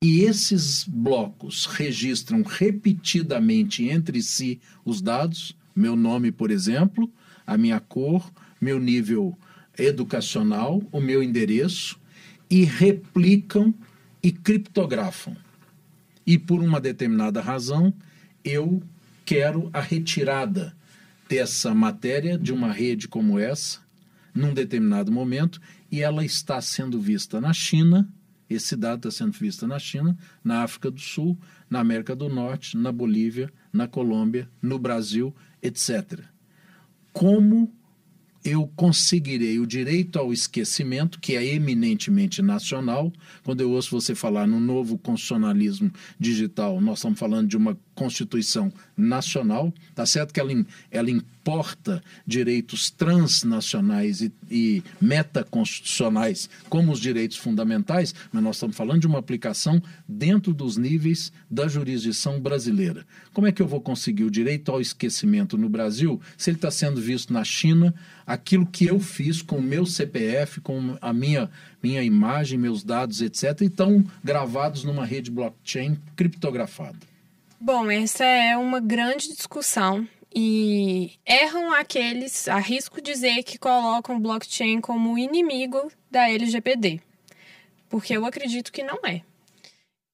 E 0.00 0.20
esses 0.20 0.84
blocos 0.84 1.66
registram 1.66 2.42
repetidamente 2.42 3.84
entre 3.88 4.22
si 4.22 4.60
os 4.84 5.02
dados, 5.02 5.56
meu 5.74 5.96
nome, 5.96 6.30
por 6.30 6.52
exemplo, 6.52 7.12
a 7.44 7.58
minha 7.58 7.80
cor, 7.80 8.32
meu 8.60 8.78
nível 8.78 9.36
educacional, 9.76 10.80
o 10.92 11.00
meu 11.00 11.20
endereço, 11.20 11.98
e 12.48 12.62
replicam 12.64 13.74
e 14.22 14.30
criptografam. 14.30 15.36
E 16.24 16.38
por 16.38 16.62
uma 16.62 16.80
determinada 16.80 17.40
razão, 17.40 17.92
eu 18.44 18.80
quero 19.26 19.68
a 19.72 19.80
retirada 19.80 20.76
dessa 21.28 21.74
matéria 21.74 22.38
de 22.38 22.52
uma 22.52 22.72
rede 22.72 23.08
como 23.08 23.36
essa, 23.36 23.80
num 24.34 24.54
determinado 24.54 25.10
momento, 25.10 25.60
e 25.90 26.02
ela 26.02 26.24
está 26.24 26.60
sendo 26.60 27.00
vista 27.00 27.40
na 27.40 27.52
China, 27.52 28.08
esse 28.48 28.74
dado 28.74 29.08
está 29.08 29.24
sendo 29.24 29.32
visto 29.32 29.66
na 29.66 29.78
China, 29.78 30.18
na 30.42 30.62
África 30.62 30.90
do 30.90 31.00
Sul, 31.00 31.38
na 31.68 31.78
América 31.78 32.16
do 32.16 32.28
Norte, 32.28 32.76
na 32.76 32.90
Bolívia, 32.90 33.52
na 33.72 33.86
Colômbia, 33.86 34.50
no 34.60 34.78
Brasil, 34.78 35.34
etc. 35.62 36.20
Como 37.12 37.72
eu 38.44 38.66
conseguirei 38.74 39.58
o 39.58 39.66
direito 39.66 40.18
ao 40.18 40.32
esquecimento, 40.32 41.20
que 41.20 41.36
é 41.36 41.44
eminentemente 41.44 42.40
nacional. 42.40 43.12
Quando 43.44 43.60
eu 43.60 43.70
ouço 43.70 43.90
você 43.90 44.14
falar 44.14 44.46
no 44.46 44.58
novo 44.58 44.96
constitucionalismo 44.96 45.92
digital, 46.18 46.80
nós 46.80 46.98
estamos 46.98 47.18
falando 47.18 47.48
de 47.48 47.56
uma 47.56 47.78
Constituição 48.00 48.72
nacional. 48.96 49.70
Tá 49.94 50.06
certo 50.06 50.32
que 50.32 50.40
ela, 50.40 50.50
ela 50.90 51.10
importa 51.10 52.02
direitos 52.26 52.90
transnacionais 52.90 54.22
e, 54.22 54.32
e 54.50 54.82
metaconstitucionais 54.98 56.48
como 56.70 56.92
os 56.92 56.98
direitos 56.98 57.36
fundamentais, 57.36 58.14
mas 58.32 58.42
nós 58.42 58.56
estamos 58.56 58.74
falando 58.74 59.02
de 59.02 59.06
uma 59.06 59.18
aplicação 59.18 59.82
dentro 60.08 60.54
dos 60.54 60.78
níveis 60.78 61.30
da 61.50 61.68
jurisdição 61.68 62.40
brasileira. 62.40 63.04
Como 63.34 63.46
é 63.46 63.52
que 63.52 63.60
eu 63.60 63.68
vou 63.68 63.82
conseguir 63.82 64.24
o 64.24 64.30
direito 64.30 64.72
ao 64.72 64.80
esquecimento 64.80 65.58
no 65.58 65.68
Brasil 65.68 66.18
se 66.38 66.48
ele 66.48 66.56
está 66.56 66.70
sendo 66.70 67.02
visto 67.02 67.34
na 67.34 67.44
China? 67.44 67.94
Aquilo 68.26 68.64
que 68.64 68.86
eu 68.86 68.98
fiz 68.98 69.42
com 69.42 69.56
o 69.56 69.62
meu 69.62 69.84
CPF, 69.84 70.62
com 70.62 70.96
a 71.02 71.12
minha, 71.12 71.50
minha 71.82 72.02
imagem, 72.02 72.58
meus 72.58 72.82
dados, 72.82 73.20
etc., 73.20 73.60
e 73.60 73.64
estão 73.66 74.02
gravados 74.24 74.84
numa 74.84 75.04
rede 75.04 75.30
blockchain 75.30 75.98
criptografada. 76.16 77.09
Bom, 77.60 77.90
essa 77.90 78.24
é 78.24 78.56
uma 78.56 78.80
grande 78.80 79.28
discussão 79.28 80.08
e 80.34 81.18
erram 81.26 81.74
aqueles, 81.74 82.48
arrisco 82.48 83.02
dizer, 83.02 83.42
que 83.42 83.58
colocam 83.58 84.16
o 84.16 84.20
blockchain 84.20 84.80
como 84.80 85.18
inimigo 85.18 85.92
da 86.10 86.30
LGPD, 86.30 87.00
porque 87.88 88.16
eu 88.16 88.24
acredito 88.24 88.72
que 88.72 88.82
não 88.82 88.98
é. 89.04 89.20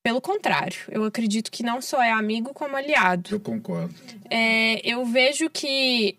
Pelo 0.02 0.20
contrário, 0.20 0.78
eu 0.88 1.04
acredito 1.04 1.50
que 1.50 1.62
não 1.62 1.80
só 1.80 2.02
é 2.02 2.10
amigo 2.10 2.52
como 2.52 2.76
aliado. 2.76 3.34
Eu 3.36 3.40
concordo. 3.40 3.94
É, 4.28 4.80
eu 4.84 5.04
vejo 5.04 5.48
que 5.48 6.18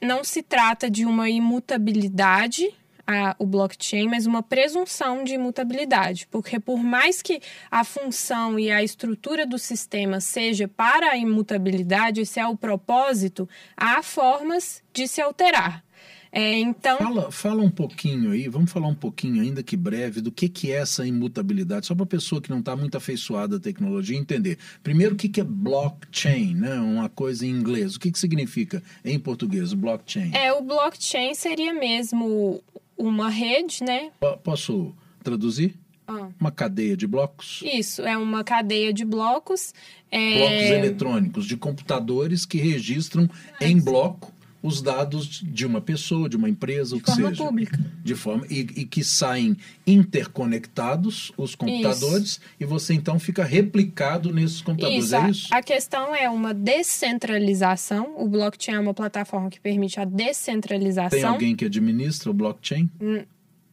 não 0.00 0.22
se 0.22 0.42
trata 0.42 0.88
de 0.88 1.04
uma 1.04 1.28
imutabilidade 1.28 2.72
a, 3.08 3.34
o 3.38 3.46
blockchain, 3.46 4.06
mas 4.06 4.26
uma 4.26 4.42
presunção 4.42 5.24
de 5.24 5.32
imutabilidade, 5.32 6.28
porque 6.30 6.60
por 6.60 6.78
mais 6.78 7.22
que 7.22 7.40
a 7.70 7.82
função 7.82 8.58
e 8.58 8.70
a 8.70 8.82
estrutura 8.82 9.46
do 9.46 9.58
sistema 9.58 10.20
seja 10.20 10.68
para 10.68 11.12
a 11.12 11.16
imutabilidade, 11.16 12.20
esse 12.20 12.38
é 12.38 12.46
o 12.46 12.54
propósito, 12.54 13.48
há 13.74 14.02
formas 14.02 14.82
de 14.92 15.08
se 15.08 15.22
alterar. 15.22 15.82
É, 16.30 16.58
então... 16.58 16.98
Fala, 16.98 17.30
fala 17.32 17.62
um 17.62 17.70
pouquinho 17.70 18.32
aí, 18.32 18.46
vamos 18.48 18.70
falar 18.70 18.88
um 18.88 18.94
pouquinho, 18.94 19.42
ainda 19.42 19.62
que 19.62 19.74
breve, 19.74 20.20
do 20.20 20.30
que, 20.30 20.46
que 20.46 20.70
é 20.70 20.76
essa 20.76 21.06
imutabilidade, 21.06 21.86
só 21.86 21.94
para 21.94 22.04
a 22.04 22.06
pessoa 22.06 22.42
que 22.42 22.50
não 22.50 22.58
está 22.58 22.76
muito 22.76 22.98
afeiçoada 22.98 23.56
à 23.56 23.58
tecnologia 23.58 24.18
entender. 24.18 24.58
Primeiro, 24.82 25.14
o 25.14 25.16
que, 25.16 25.30
que 25.30 25.40
é 25.40 25.44
blockchain, 25.44 26.54
né? 26.54 26.74
uma 26.74 27.08
coisa 27.08 27.46
em 27.46 27.50
inglês. 27.50 27.96
O 27.96 28.00
que, 28.00 28.12
que 28.12 28.18
significa 28.18 28.82
em 29.02 29.18
português, 29.18 29.72
blockchain? 29.72 30.30
É, 30.34 30.52
o 30.52 30.60
blockchain 30.60 31.34
seria 31.34 31.72
mesmo 31.72 32.62
uma 32.98 33.30
rede, 33.30 33.84
né? 33.84 34.10
Posso 34.42 34.92
traduzir? 35.22 35.74
Ah. 36.06 36.28
Uma 36.40 36.50
cadeia 36.50 36.96
de 36.96 37.06
blocos? 37.06 37.62
Isso, 37.62 38.02
é 38.02 38.16
uma 38.16 38.42
cadeia 38.42 38.92
de 38.92 39.04
blocos. 39.04 39.74
É... 40.10 40.38
Blocos 40.38 40.70
eletrônicos 40.70 41.46
de 41.46 41.56
computadores 41.56 42.46
que 42.46 42.58
registram 42.58 43.28
em 43.60 43.78
bloco 43.78 44.32
os 44.62 44.82
dados 44.82 45.40
de 45.42 45.64
uma 45.64 45.80
pessoa, 45.80 46.28
de 46.28 46.36
uma 46.36 46.48
empresa, 46.48 46.96
de 46.96 47.00
o 47.00 47.04
que 47.04 47.10
forma 47.10 47.28
seja. 47.28 47.44
Pública. 47.44 47.78
De 48.02 48.14
forma 48.14 48.46
e, 48.50 48.60
e, 48.60 48.84
que 48.84 49.04
saem 49.04 49.56
interconectados 49.86 51.32
os 51.36 51.54
computadores 51.54 52.28
isso. 52.28 52.40
e 52.58 52.64
você 52.64 52.94
então 52.94 53.18
fica 53.18 53.44
replicado 53.44 54.32
nesses 54.32 54.60
computadores. 54.60 55.04
Isso. 55.04 55.16
É 55.16 55.30
isso? 55.30 55.48
A 55.52 55.62
questão 55.62 56.14
é 56.14 56.28
uma 56.28 56.52
descentralização. 56.52 58.14
O 58.16 58.28
blockchain 58.28 58.74
é 58.74 58.80
uma 58.80 58.94
plataforma 58.94 59.48
que 59.48 59.60
permite 59.60 60.00
a 60.00 60.04
descentralização. 60.04 61.18
Tem 61.18 61.24
alguém 61.24 61.54
que 61.54 61.64
administra 61.64 62.30
o 62.30 62.34
blockchain? 62.34 62.90
Hum. 63.00 63.22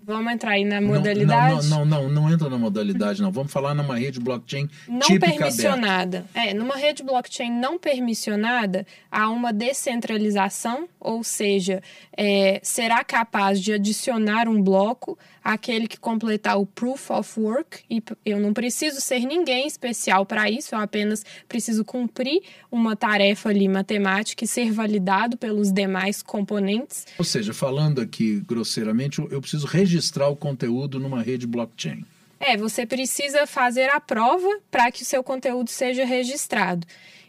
Vamos 0.05 0.31
entrar 0.33 0.51
aí 0.51 0.63
na 0.63 0.79
modalidade? 0.79 1.67
Não, 1.67 1.79
não, 1.79 1.85
não, 1.85 2.03
não, 2.03 2.21
não 2.21 2.31
entra 2.31 2.47
na 2.47 2.59
modalidade, 2.59 3.23
não. 3.23 3.31
Vamos 3.31 3.51
falar 3.51 3.73
numa 3.73 3.97
rede 3.97 4.19
blockchain 4.19 4.69
não 4.87 5.19
permissionada. 5.19 6.25
É, 6.31 6.53
numa 6.53 6.75
rede 6.75 7.01
blockchain 7.01 7.51
não 7.51 7.79
permissionada, 7.79 8.85
há 9.11 9.27
uma 9.29 9.51
descentralização, 9.51 10.87
ou 10.99 11.23
seja, 11.23 11.81
é, 12.15 12.59
será 12.61 13.03
capaz 13.03 13.59
de 13.59 13.73
adicionar 13.73 14.47
um 14.47 14.61
bloco 14.61 15.17
àquele 15.45 15.87
que 15.87 15.99
completar 15.99 16.59
o 16.59 16.65
proof 16.65 17.11
of 17.11 17.39
work, 17.39 17.83
e 17.87 18.01
eu 18.25 18.39
não 18.39 18.51
preciso 18.51 18.99
ser 18.99 19.19
ninguém 19.19 19.67
especial 19.67 20.25
para 20.25 20.49
isso, 20.49 20.73
eu 20.73 20.79
apenas 20.79 21.23
preciso 21.47 21.85
cumprir 21.85 22.41
uma 22.71 22.95
tarefa 22.95 23.49
ali 23.49 23.67
matemática 23.67 24.43
e 24.43 24.47
ser 24.47 24.71
validado 24.71 25.37
pelos 25.37 25.71
demais 25.71 26.23
componentes. 26.23 27.05
Ou 27.19 27.23
seja, 27.23 27.53
falando 27.53 28.01
aqui 28.01 28.39
grosseiramente, 28.39 29.21
eu 29.21 29.39
preciso 29.39 29.67
registrar 29.67 30.27
o 30.29 30.35
conteúdo 30.35 30.99
numa 30.99 31.21
rede 31.21 31.45
blockchain. 31.45 32.03
É, 32.39 32.57
você 32.57 32.83
precisa 32.83 33.45
fazer 33.45 33.89
a 33.91 33.99
prova 33.99 34.49
para 34.71 34.91
que 34.91 35.03
o 35.03 35.05
seu 35.05 35.23
conteúdo 35.23 35.69
seja 35.69 36.03
registrado. 36.05 36.87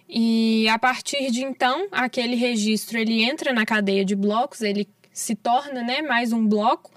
E 0.09 0.67
a 0.69 0.79
partir 0.79 1.31
de 1.31 1.43
então, 1.43 1.89
aquele 1.93 2.35
registro 2.37 2.97
ele 2.97 3.23
entra 3.23 3.53
na 3.53 3.67
cadeia 3.67 4.05
de 4.05 4.17
blocos, 4.17 4.63
ele 4.63 4.89
se 5.13 5.35
torna 5.35 5.83
né, 5.83 6.03
mais 6.03 6.33
um 6.33 6.47
bloco. 6.47 6.91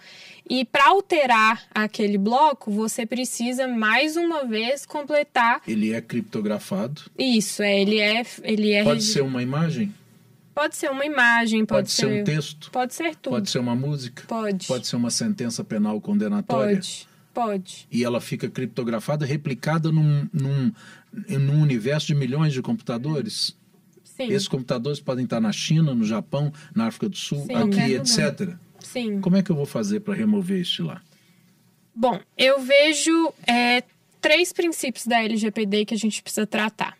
E 0.50 0.66
para 0.66 0.88
alterar 0.88 1.64
aquele 1.72 2.18
bloco, 2.18 2.72
você 2.72 3.06
precisa 3.06 3.68
mais 3.68 4.18
uma 4.18 4.46
vez 4.46 4.84
completar. 4.84 5.62
Ele 5.68 5.94
é 5.94 6.02
criptografado. 6.02 7.04
Isso, 7.18 7.62
é, 7.62 7.80
ele 7.80 8.00
é, 8.00 8.26
ele 8.42 8.72
é. 8.72 8.84
Pode 8.84 9.04
ser 9.04 9.22
uma 9.22 9.44
imagem. 9.44 9.94
Pode 10.56 10.76
ser 10.76 10.90
uma 10.90 11.06
imagem, 11.06 11.66
pode, 11.66 11.84
pode 11.84 11.92
ser... 11.92 12.02
ser 12.02 12.22
um 12.22 12.24
texto. 12.24 12.72
Pode 12.72 12.94
ser 12.96 13.16
tudo. 13.16 13.34
Pode 13.34 13.50
ser 13.50 13.60
uma 13.60 13.76
música. 13.76 14.24
Pode. 14.28 14.66
Pode 14.66 14.88
ser 14.88 14.96
uma 14.96 15.12
sentença 15.12 15.64
penal 15.64 16.02
condenatória. 16.02 16.76
Pode. 16.76 17.08
Pode. 17.32 17.88
E 17.92 18.04
ela 18.04 18.20
fica 18.20 18.50
criptografada, 18.50 19.26
replicada 19.26 19.92
num, 19.92 20.28
num, 20.34 20.74
num 21.30 21.62
universo 21.62 22.08
de 22.08 22.16
milhões 22.16 22.54
de 22.54 22.62
computadores. 22.62 23.56
Sim. 24.04 24.34
Esses 24.34 24.48
computadores 24.48 25.00
podem 25.00 25.24
estar 25.26 25.40
na 25.40 25.52
China, 25.52 25.94
no 25.94 26.04
Japão, 26.04 26.52
na 26.76 26.88
África 26.88 27.08
do 27.08 27.16
Sul, 27.16 27.46
Sim, 27.46 27.54
aqui, 27.54 27.94
etc. 27.94 28.58
Sim. 28.92 29.22
Como 29.22 29.38
é 29.38 29.44
que 29.44 29.52
eu 29.52 29.56
vou 29.56 29.66
fazer 29.66 30.00
para 30.00 30.16
remover 30.16 30.60
isso 30.60 30.84
lá? 30.84 31.02
Bom, 31.94 32.20
eu 32.38 32.60
vejo 32.60 33.34
é, 33.46 33.84
três 34.20 34.52
princípios 34.52 35.06
da 35.06 35.24
LGPD 35.24 35.86
que 35.86 35.94
a 35.94 35.98
gente 35.98 36.24
precisa 36.24 36.48
tratar. 36.48 36.98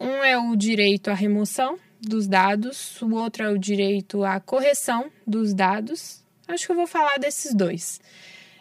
Um 0.00 0.24
é 0.24 0.38
o 0.38 0.56
direito 0.56 1.10
à 1.10 1.14
remoção 1.14 1.78
dos 2.00 2.26
dados, 2.26 3.00
o 3.02 3.14
outro 3.14 3.44
é 3.44 3.50
o 3.50 3.58
direito 3.58 4.24
à 4.24 4.40
correção 4.40 5.10
dos 5.26 5.52
dados. 5.52 6.22
Acho 6.48 6.66
que 6.66 6.72
eu 6.72 6.76
vou 6.76 6.86
falar 6.86 7.18
desses 7.18 7.54
dois. 7.54 8.00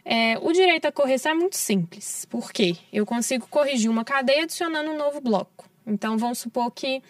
É, 0.03 0.37
o 0.39 0.51
direito 0.51 0.85
à 0.85 0.91
correção 0.91 1.31
é 1.31 1.35
muito 1.35 1.55
simples, 1.55 2.25
porque 2.29 2.75
eu 2.91 3.05
consigo 3.05 3.47
corrigir 3.47 3.89
uma 3.89 4.03
cadeia 4.03 4.43
adicionando 4.43 4.91
um 4.91 4.97
novo 4.97 5.21
bloco. 5.21 5.69
Então, 5.85 6.17
vamos 6.17 6.39
supor 6.39 6.71
que 6.71 7.01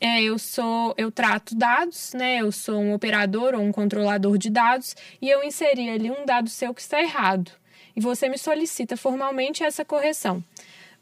é, 0.00 0.22
eu 0.22 0.38
sou, 0.38 0.94
eu 0.96 1.10
trato 1.10 1.56
dados, 1.56 2.12
né? 2.14 2.38
Eu 2.38 2.52
sou 2.52 2.78
um 2.78 2.94
operador 2.94 3.54
ou 3.54 3.60
um 3.60 3.72
controlador 3.72 4.38
de 4.38 4.48
dados 4.48 4.94
e 5.20 5.28
eu 5.28 5.42
inseri 5.42 5.90
ali 5.90 6.10
um 6.10 6.24
dado 6.24 6.48
seu 6.48 6.72
que 6.72 6.80
está 6.80 7.00
errado. 7.00 7.50
E 7.96 8.00
você 8.00 8.28
me 8.28 8.38
solicita 8.38 8.96
formalmente 8.96 9.64
essa 9.64 9.84
correção. 9.84 10.42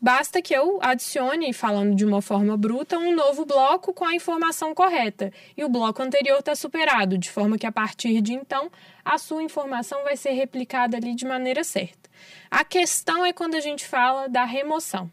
Basta 0.00 0.42
que 0.42 0.54
eu 0.54 0.78
adicione, 0.82 1.52
falando 1.52 1.94
de 1.94 2.04
uma 2.04 2.20
forma 2.20 2.56
bruta, 2.56 2.98
um 2.98 3.14
novo 3.14 3.46
bloco 3.46 3.94
com 3.94 4.04
a 4.04 4.14
informação 4.14 4.74
correta. 4.74 5.32
E 5.56 5.64
o 5.64 5.68
bloco 5.68 6.02
anterior 6.02 6.38
está 6.38 6.54
superado, 6.54 7.18
de 7.18 7.30
forma 7.30 7.58
que 7.58 7.66
a 7.66 7.72
partir 7.72 8.20
de 8.20 8.32
então 8.32 8.70
a 9.04 9.18
sua 9.18 9.42
informação 9.42 10.04
vai 10.04 10.16
ser 10.16 10.32
replicada 10.32 10.96
ali 10.96 11.14
de 11.14 11.26
maneira 11.26 11.64
certa. 11.64 12.10
A 12.50 12.64
questão 12.64 13.24
é 13.24 13.32
quando 13.32 13.54
a 13.54 13.60
gente 13.60 13.86
fala 13.86 14.28
da 14.28 14.44
remoção. 14.44 15.10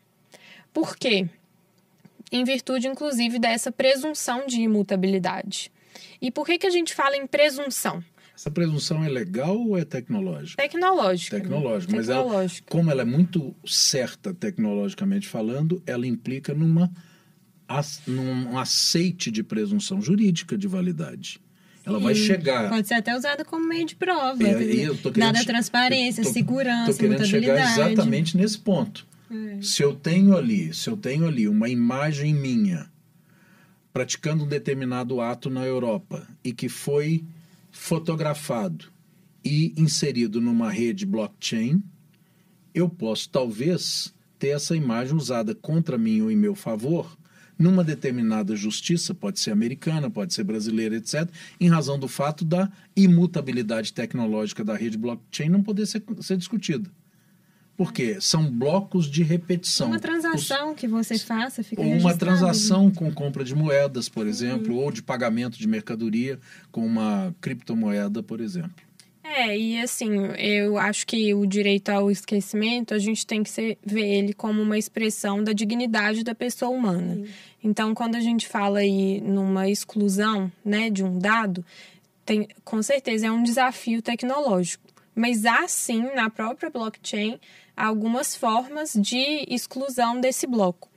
Por 0.73 0.97
quê? 0.97 1.27
Em 2.33 2.43
virtude, 2.43 2.87
inclusive, 2.87 3.37
dessa 3.37 3.71
presunção 3.71 4.47
de 4.47 4.59
imutabilidade. 4.59 5.71
E 6.19 6.31
por 6.31 6.47
que, 6.47 6.57
que 6.57 6.65
a 6.65 6.71
gente 6.71 6.93
fala 6.95 7.15
em 7.15 7.27
presunção? 7.27 8.03
Essa 8.35 8.49
presunção 8.49 9.03
é 9.03 9.07
legal 9.07 9.55
ou 9.55 9.77
é 9.77 9.85
tecnológica? 9.85 10.61
Tecnológica. 10.61 11.39
Tecnológica. 11.39 11.95
Mas 11.95 12.09
ela, 12.09 12.47
como 12.67 12.89
ela 12.89 13.03
é 13.03 13.05
muito 13.05 13.55
certa 13.63 14.33
tecnologicamente 14.33 15.27
falando, 15.27 15.83
ela 15.85 16.07
implica 16.07 16.55
numa, 16.55 16.91
num 18.07 18.57
aceite 18.57 19.29
de 19.29 19.43
presunção 19.43 20.01
jurídica 20.01 20.57
de 20.57 20.67
validade. 20.67 21.39
Ela 21.85 21.99
Sim, 21.99 22.03
vai 22.03 22.15
chegar. 22.15 22.69
Pode 22.69 22.87
ser 22.87 22.95
até 22.95 23.15
usada 23.15 23.45
como 23.45 23.67
meio 23.67 23.85
de 23.85 23.95
prova. 23.95 24.41
É, 24.41 24.53
tô 25.01 25.11
querendo, 25.11 25.33
Dada 25.33 25.45
transparência, 25.45 26.23
tô, 26.23 26.31
segurança, 26.31 26.91
tô 26.93 26.97
querendo 26.97 27.25
chegar 27.25 27.73
exatamente 27.73 28.35
nesse 28.35 28.57
ponto. 28.57 29.05
Se 29.61 29.81
eu 29.81 29.95
tenho 29.95 30.35
ali, 30.35 30.73
se 30.73 30.89
eu 30.89 30.97
tenho 30.97 31.27
ali 31.27 31.47
uma 31.47 31.69
imagem 31.69 32.33
minha 32.33 32.91
praticando 33.91 34.43
um 34.43 34.47
determinado 34.47 35.21
ato 35.21 35.49
na 35.49 35.65
Europa 35.65 36.27
e 36.43 36.51
que 36.51 36.67
foi 36.67 37.23
fotografado 37.71 38.91
e 39.45 39.73
inserido 39.77 40.41
numa 40.41 40.71
rede 40.71 41.05
blockchain, 41.05 41.83
eu 42.73 42.89
posso 42.89 43.29
talvez 43.29 44.13
ter 44.39 44.49
essa 44.49 44.75
imagem 44.75 45.15
usada 45.15 45.53
contra 45.53 45.97
mim 45.97 46.21
ou 46.21 46.31
em 46.31 46.35
meu 46.35 46.55
favor 46.55 47.17
numa 47.57 47.83
determinada 47.83 48.55
justiça, 48.55 49.13
pode 49.13 49.39
ser 49.39 49.51
americana, 49.51 50.09
pode 50.09 50.33
ser 50.33 50.43
brasileira, 50.43 50.95
etc., 50.95 51.29
em 51.59 51.69
razão 51.69 51.99
do 51.99 52.07
fato 52.07 52.43
da 52.43 52.69
imutabilidade 52.95 53.93
tecnológica 53.93 54.63
da 54.63 54.75
rede 54.75 54.97
blockchain 54.97 55.49
não 55.49 55.61
poder 55.61 55.85
ser, 55.85 56.03
ser 56.19 56.37
discutida. 56.37 56.89
Porque 57.75 58.21
são 58.21 58.49
blocos 58.51 59.09
de 59.09 59.23
repetição. 59.23 59.87
Uma 59.87 59.99
transação 59.99 60.71
Os, 60.71 60.75
que 60.75 60.87
você 60.87 61.17
faça 61.17 61.63
fica 61.63 61.81
Ou 61.81 61.93
uma 61.93 62.15
transação 62.15 62.91
com 62.91 63.11
compra 63.11 63.43
de 63.43 63.55
moedas, 63.55 64.07
por 64.07 64.27
exemplo, 64.27 64.75
uhum. 64.75 64.83
ou 64.83 64.91
de 64.91 65.01
pagamento 65.01 65.57
de 65.57 65.67
mercadoria 65.67 66.39
com 66.71 66.85
uma 66.85 67.35
criptomoeda, 67.41 68.21
por 68.21 68.39
exemplo. 68.39 68.83
É, 69.23 69.57
e 69.57 69.79
assim, 69.79 70.11
eu 70.37 70.77
acho 70.77 71.07
que 71.07 71.33
o 71.33 71.45
direito 71.47 71.89
ao 71.89 72.11
esquecimento, 72.11 72.93
a 72.93 72.99
gente 72.99 73.25
tem 73.25 73.41
que 73.41 73.49
ser, 73.49 73.79
ver 73.83 74.05
ele 74.05 74.33
como 74.33 74.61
uma 74.61 74.77
expressão 74.77 75.43
da 75.43 75.53
dignidade 75.53 76.23
da 76.23 76.35
pessoa 76.35 76.69
humana. 76.69 77.15
Sim. 77.15 77.25
Então, 77.63 77.95
quando 77.95 78.15
a 78.15 78.19
gente 78.19 78.47
fala 78.47 78.79
aí 78.79 79.21
numa 79.21 79.69
exclusão, 79.69 80.51
né, 80.63 80.89
de 80.89 81.03
um 81.03 81.17
dado, 81.17 81.65
tem, 82.25 82.47
com 82.63 82.83
certeza 82.83 83.27
é 83.27 83.31
um 83.31 83.41
desafio 83.41 84.01
tecnológico. 84.01 84.83
Mas 85.15 85.45
há 85.45 85.67
sim, 85.67 86.13
na 86.13 86.29
própria 86.29 86.69
blockchain, 86.69 87.39
algumas 87.75 88.35
formas 88.35 88.93
de 88.93 89.45
exclusão 89.47 90.19
desse 90.19 90.45
bloco. 90.47 90.89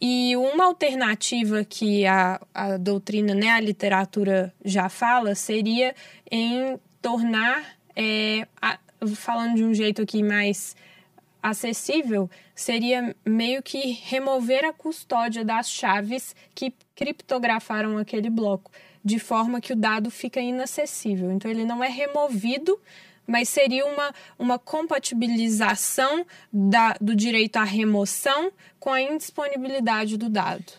E 0.00 0.36
uma 0.36 0.64
alternativa 0.64 1.64
que 1.64 2.04
a, 2.04 2.40
a 2.52 2.76
doutrina, 2.76 3.34
né, 3.34 3.50
a 3.50 3.60
literatura 3.60 4.52
já 4.64 4.88
fala, 4.88 5.34
seria 5.34 5.94
em 6.30 6.78
tornar, 7.00 7.76
é, 7.94 8.46
a, 8.60 8.78
falando 9.14 9.56
de 9.56 9.64
um 9.64 9.72
jeito 9.72 10.02
aqui 10.02 10.22
mais 10.22 10.74
acessível, 11.42 12.28
seria 12.54 13.14
meio 13.24 13.62
que 13.62 13.92
remover 14.02 14.64
a 14.64 14.72
custódia 14.72 15.44
das 15.44 15.70
chaves 15.70 16.34
que 16.54 16.72
criptografaram 16.96 17.98
aquele 17.98 18.30
bloco, 18.30 18.70
de 19.04 19.18
forma 19.18 19.60
que 19.60 19.72
o 19.72 19.76
dado 19.76 20.10
fica 20.10 20.40
inacessível. 20.40 21.30
Então 21.30 21.50
ele 21.50 21.64
não 21.64 21.84
é 21.84 21.88
removido, 21.88 22.80
mas 23.26 23.48
seria 23.48 23.86
uma, 23.86 24.12
uma 24.38 24.58
compatibilização 24.58 26.26
da, 26.52 26.94
do 27.00 27.14
direito 27.14 27.56
à 27.56 27.64
remoção 27.64 28.52
com 28.78 28.90
a 28.90 29.00
indisponibilidade 29.00 30.16
do 30.16 30.28
dado. 30.28 30.72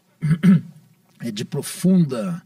É 1.20 1.32
de 1.32 1.46
profunda 1.46 2.44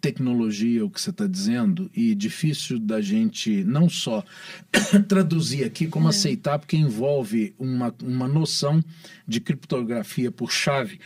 tecnologia 0.00 0.84
o 0.84 0.90
que 0.90 1.00
você 1.00 1.10
está 1.10 1.26
dizendo 1.26 1.90
e 1.94 2.14
difícil 2.14 2.78
da 2.78 3.00
gente 3.00 3.64
não 3.64 3.88
só 3.88 4.24
traduzir 5.08 5.64
aqui, 5.64 5.88
como 5.88 6.06
é. 6.06 6.10
aceitar, 6.10 6.60
porque 6.60 6.76
envolve 6.76 7.54
uma, 7.58 7.92
uma 8.02 8.28
noção 8.28 8.82
de 9.26 9.40
criptografia 9.40 10.30
por 10.30 10.52
chave, 10.52 11.00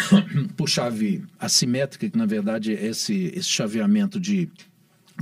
por 0.56 0.66
chave 0.66 1.24
assimétrica, 1.38 2.08
que 2.08 2.16
na 2.16 2.24
verdade 2.24 2.74
é 2.74 2.86
esse, 2.86 3.32
esse 3.34 3.48
chaveamento 3.48 4.18
de 4.18 4.48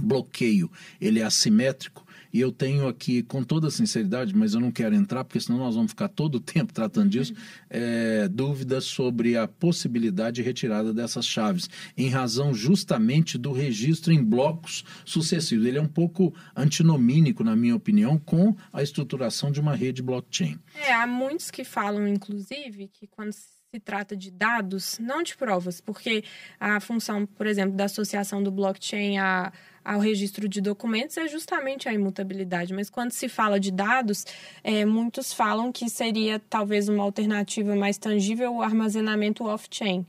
bloqueio 0.00 0.70
ele 1.00 1.18
é 1.20 1.24
assimétrico 1.24 2.05
e 2.32 2.40
eu 2.40 2.52
tenho 2.52 2.88
aqui, 2.88 3.22
com 3.22 3.42
toda 3.42 3.70
sinceridade, 3.70 4.34
mas 4.34 4.54
eu 4.54 4.60
não 4.60 4.70
quero 4.70 4.94
entrar, 4.94 5.24
porque 5.24 5.40
senão 5.40 5.58
nós 5.58 5.74
vamos 5.74 5.90
ficar 5.92 6.08
todo 6.08 6.36
o 6.36 6.40
tempo 6.40 6.72
tratando 6.72 7.10
disso, 7.10 7.34
é, 7.68 8.28
dúvidas 8.28 8.84
sobre 8.84 9.36
a 9.36 9.46
possibilidade 9.46 10.36
de 10.36 10.42
retirada 10.42 10.92
dessas 10.92 11.26
chaves, 11.26 11.68
em 11.96 12.08
razão 12.08 12.52
justamente 12.52 13.38
do 13.38 13.52
registro 13.52 14.12
em 14.12 14.22
blocos 14.22 14.84
sucessivos. 15.04 15.66
Ele 15.66 15.78
é 15.78 15.82
um 15.82 15.88
pouco 15.88 16.34
antinomínico, 16.54 17.44
na 17.44 17.56
minha 17.56 17.76
opinião, 17.76 18.18
com 18.18 18.54
a 18.72 18.82
estruturação 18.82 19.50
de 19.50 19.60
uma 19.60 19.74
rede 19.74 20.02
blockchain. 20.02 20.58
É, 20.74 20.92
há 20.92 21.06
muitos 21.06 21.50
que 21.50 21.64
falam, 21.64 22.06
inclusive, 22.06 22.88
que 22.88 23.06
quando 23.06 23.32
se 23.32 23.80
trata 23.80 24.16
de 24.16 24.30
dados, 24.30 24.98
não 24.98 25.22
de 25.22 25.36
provas, 25.36 25.80
porque 25.80 26.24
a 26.58 26.80
função, 26.80 27.26
por 27.26 27.46
exemplo, 27.46 27.76
da 27.76 27.84
associação 27.84 28.42
do 28.42 28.50
blockchain 28.50 29.18
a 29.18 29.52
ao 29.86 30.00
registro 30.00 30.48
de 30.48 30.60
documentos 30.60 31.16
é 31.16 31.28
justamente 31.28 31.88
a 31.88 31.94
imutabilidade. 31.94 32.74
Mas 32.74 32.90
quando 32.90 33.12
se 33.12 33.28
fala 33.28 33.60
de 33.60 33.70
dados, 33.70 34.26
é, 34.64 34.84
muitos 34.84 35.32
falam 35.32 35.70
que 35.70 35.88
seria 35.88 36.40
talvez 36.50 36.88
uma 36.88 37.04
alternativa 37.04 37.76
mais 37.76 37.96
tangível 37.96 38.56
o 38.56 38.62
armazenamento 38.62 39.44
off-chain. 39.44 40.04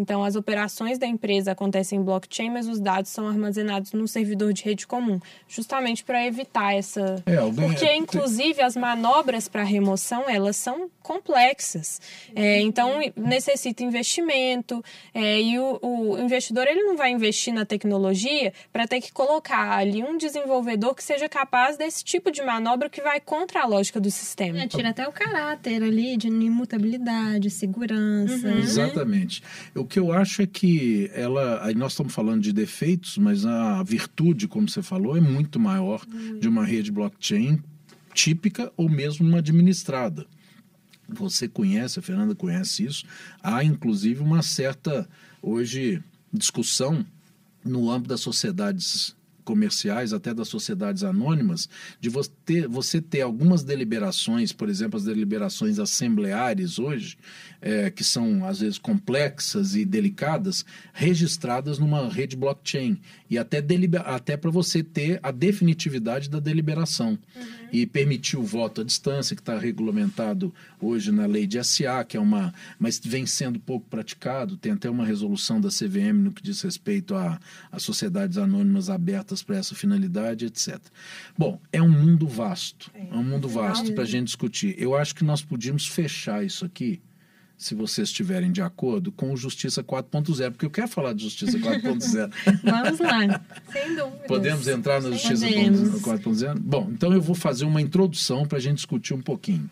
Então, 0.00 0.24
as 0.24 0.34
operações 0.34 0.98
da 0.98 1.06
empresa 1.06 1.52
acontecem 1.52 1.98
em 1.98 2.02
blockchain, 2.02 2.48
mas 2.48 2.66
os 2.66 2.80
dados 2.80 3.10
são 3.10 3.28
armazenados 3.28 3.92
num 3.92 4.06
servidor 4.06 4.50
de 4.54 4.64
rede 4.64 4.86
comum, 4.86 5.20
justamente 5.46 6.02
para 6.02 6.26
evitar 6.26 6.74
essa. 6.74 7.22
É, 7.26 7.36
alguém... 7.36 7.68
Porque, 7.68 7.94
inclusive, 7.94 8.62
as 8.62 8.74
manobras 8.76 9.46
para 9.46 9.62
remoção 9.62 10.24
elas 10.26 10.56
são 10.56 10.90
complexas. 11.02 12.00
É, 12.34 12.60
então, 12.62 13.00
necessita 13.14 13.82
investimento 13.82 14.82
é, 15.12 15.40
e 15.40 15.58
o, 15.58 15.78
o, 15.82 16.18
investidor 16.18 16.66
ele 16.66 16.82
não 16.82 16.96
vai 16.96 17.10
investir 17.10 17.52
na 17.52 17.64
tecnologia 17.64 18.52
para 18.72 18.86
ter 18.86 19.00
que 19.00 19.12
colocar 19.12 19.76
ali 19.76 20.02
um 20.02 20.16
desenvolvedor 20.16 20.94
que 20.94 21.04
seja 21.04 21.28
capaz 21.28 21.76
desse 21.76 22.02
tipo 22.02 22.30
de 22.30 22.42
manobra 22.42 22.88
que 22.88 23.02
vai 23.02 23.20
contra 23.20 23.62
a 23.62 23.66
lógica 23.66 24.00
do 24.00 24.10
sistema. 24.10 24.60
É, 24.60 24.66
tira 24.66 24.90
até 24.90 25.06
o 25.06 25.12
caráter 25.12 25.82
ali 25.82 26.16
de 26.16 26.28
imutabilidade, 26.28 27.50
segurança. 27.50 28.48
Uhum. 28.48 28.54
Né? 28.54 28.60
Exatamente. 28.60 29.42
O 29.74 29.84
que 29.90 29.98
eu 29.98 30.12
acho 30.12 30.40
é 30.40 30.46
que 30.46 31.10
ela. 31.12 31.64
Aí 31.64 31.74
nós 31.74 31.92
estamos 31.92 32.14
falando 32.14 32.40
de 32.40 32.52
defeitos, 32.52 33.18
mas 33.18 33.44
a 33.44 33.82
virtude, 33.82 34.46
como 34.46 34.68
você 34.68 34.80
falou, 34.80 35.16
é 35.16 35.20
muito 35.20 35.58
maior 35.58 36.06
de 36.38 36.48
uma 36.48 36.64
rede 36.64 36.92
blockchain 36.92 37.60
típica 38.14 38.72
ou 38.76 38.88
mesmo 38.88 39.26
uma 39.26 39.38
administrada. 39.38 40.26
Você 41.08 41.48
conhece, 41.48 41.98
a 41.98 42.02
Fernanda 42.02 42.36
conhece 42.36 42.84
isso. 42.84 43.04
Há, 43.42 43.64
inclusive, 43.64 44.22
uma 44.22 44.42
certa, 44.42 45.08
hoje, 45.42 46.00
discussão 46.32 47.04
no 47.64 47.90
âmbito 47.90 48.10
das 48.10 48.20
sociedades 48.20 49.16
comerciais, 49.50 50.12
até 50.12 50.32
das 50.32 50.46
sociedades 50.46 51.02
anônimas, 51.02 51.68
de 52.00 52.08
você 52.08 52.30
ter, 52.44 52.68
você 52.68 53.00
ter 53.00 53.22
algumas 53.22 53.64
deliberações, 53.64 54.52
por 54.52 54.68
exemplo, 54.68 54.96
as 54.96 55.04
deliberações 55.04 55.80
assembleares 55.80 56.78
hoje, 56.78 57.18
é, 57.60 57.90
que 57.90 58.04
são 58.04 58.44
às 58.44 58.60
vezes 58.60 58.78
complexas 58.78 59.74
e 59.74 59.84
delicadas, 59.84 60.64
registradas 60.92 61.80
numa 61.80 62.08
rede 62.08 62.36
blockchain 62.36 63.00
e 63.28 63.36
até, 63.36 63.60
até 64.04 64.36
para 64.36 64.52
você 64.52 64.84
ter 64.84 65.18
a 65.20 65.32
definitividade 65.32 66.30
da 66.30 66.38
deliberação 66.38 67.18
uhum. 67.34 67.59
E 67.72 67.86
permitir 67.86 68.36
o 68.36 68.42
voto 68.42 68.80
à 68.80 68.84
distância, 68.84 69.34
que 69.34 69.42
está 69.42 69.58
regulamentado 69.58 70.52
hoje 70.80 71.12
na 71.12 71.26
lei 71.26 71.46
de 71.46 71.62
SA, 71.62 72.04
que 72.04 72.16
é 72.16 72.20
uma. 72.20 72.52
mas 72.78 73.00
vem 73.02 73.26
sendo 73.26 73.58
pouco 73.58 73.86
praticado, 73.88 74.56
tem 74.56 74.72
até 74.72 74.88
uma 74.88 75.04
resolução 75.04 75.60
da 75.60 75.68
CVM 75.68 76.22
no 76.22 76.32
que 76.32 76.42
diz 76.42 76.60
respeito 76.62 77.14
a, 77.14 77.38
a 77.70 77.78
sociedades 77.78 78.38
anônimas 78.38 78.90
abertas 78.90 79.42
para 79.42 79.56
essa 79.56 79.74
finalidade, 79.74 80.46
etc. 80.46 80.78
Bom, 81.36 81.60
é 81.72 81.82
um 81.82 81.90
mundo 81.90 82.26
vasto, 82.26 82.90
é, 82.94 83.08
é 83.10 83.14
um 83.14 83.24
mundo 83.24 83.48
vasto 83.48 83.92
para 83.92 84.04
a 84.04 84.06
gente 84.06 84.26
discutir. 84.26 84.74
Eu 84.78 84.96
acho 84.96 85.14
que 85.14 85.24
nós 85.24 85.42
podíamos 85.42 85.86
fechar 85.86 86.44
isso 86.44 86.64
aqui 86.64 87.00
se 87.60 87.74
vocês 87.74 88.08
estiverem 88.08 88.50
de 88.50 88.62
acordo, 88.62 89.12
com 89.12 89.34
o 89.34 89.36
Justiça 89.36 89.84
4.0, 89.84 90.52
porque 90.52 90.64
eu 90.64 90.70
quero 90.70 90.88
falar 90.88 91.12
de 91.12 91.24
Justiça 91.24 91.58
4.0. 91.60 92.32
Vamos 92.64 92.98
lá, 92.98 93.44
sem 93.70 93.94
dúvida. 93.94 94.24
Podemos 94.26 94.66
entrar 94.66 95.02
na 95.02 95.10
Justiça 95.10 95.46
4.0? 95.46 96.58
Bom, 96.58 96.88
então 96.90 97.12
eu 97.12 97.20
vou 97.20 97.34
fazer 97.34 97.66
uma 97.66 97.82
introdução 97.82 98.46
para 98.46 98.56
a 98.56 98.60
gente 98.60 98.76
discutir 98.76 99.12
um 99.12 99.20
pouquinho. 99.20 99.68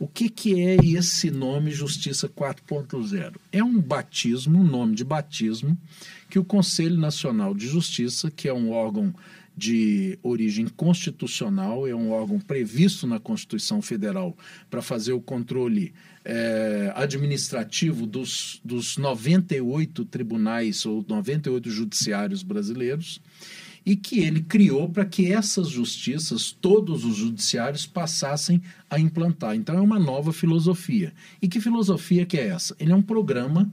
O 0.00 0.08
que, 0.08 0.30
que 0.30 0.58
é 0.58 0.76
esse 0.76 1.30
nome 1.30 1.70
Justiça 1.70 2.30
4.0? 2.30 3.34
É 3.52 3.62
um 3.62 3.78
batismo, 3.78 4.58
um 4.58 4.64
nome 4.64 4.94
de 4.94 5.04
batismo, 5.04 5.76
que 6.30 6.38
o 6.38 6.44
Conselho 6.44 6.96
Nacional 6.96 7.54
de 7.54 7.68
Justiça, 7.68 8.30
que 8.30 8.48
é 8.48 8.54
um 8.54 8.70
órgão 8.70 9.14
de 9.54 10.18
origem 10.22 10.66
constitucional, 10.68 11.86
é 11.86 11.94
um 11.94 12.10
órgão 12.10 12.38
previsto 12.38 13.06
na 13.06 13.18
Constituição 13.18 13.82
Federal 13.82 14.34
para 14.70 14.80
fazer 14.80 15.12
o 15.12 15.20
controle 15.20 15.92
é, 16.30 16.92
administrativo 16.94 18.06
dos, 18.06 18.60
dos 18.62 18.98
98 18.98 20.04
tribunais 20.04 20.84
ou 20.84 21.02
98 21.08 21.70
judiciários 21.70 22.42
brasileiros 22.42 23.18
e 23.86 23.96
que 23.96 24.20
ele 24.20 24.42
criou 24.42 24.90
para 24.90 25.06
que 25.06 25.32
essas 25.32 25.70
justiças, 25.70 26.52
todos 26.52 27.06
os 27.06 27.16
judiciários, 27.16 27.86
passassem 27.86 28.60
a 28.90 29.00
implantar. 29.00 29.56
Então 29.56 29.78
é 29.78 29.80
uma 29.80 29.98
nova 29.98 30.30
filosofia. 30.30 31.14
E 31.40 31.48
que 31.48 31.62
filosofia 31.62 32.26
que 32.26 32.36
é 32.36 32.48
essa? 32.48 32.76
Ele 32.78 32.92
é 32.92 32.94
um 32.94 33.00
programa 33.00 33.72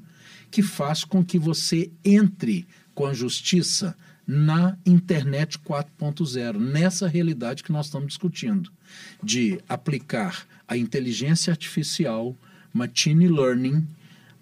que 0.49 0.63
faz 0.63 1.03
com 1.03 1.25
que 1.25 1.37
você 1.37 1.91
entre 2.05 2.65
com 2.93 3.05
a 3.05 3.13
justiça 3.13 3.97
na 4.25 4.77
internet 4.85 5.59
4.0, 5.59 6.57
nessa 6.57 7.05
realidade 7.05 7.61
que 7.61 7.71
nós 7.73 7.87
estamos 7.87 8.07
discutindo, 8.07 8.71
de 9.21 9.59
aplicar 9.67 10.47
a 10.65 10.77
inteligência 10.77 11.51
artificial, 11.51 12.35
machine 12.75 13.29
learning, 13.29 13.87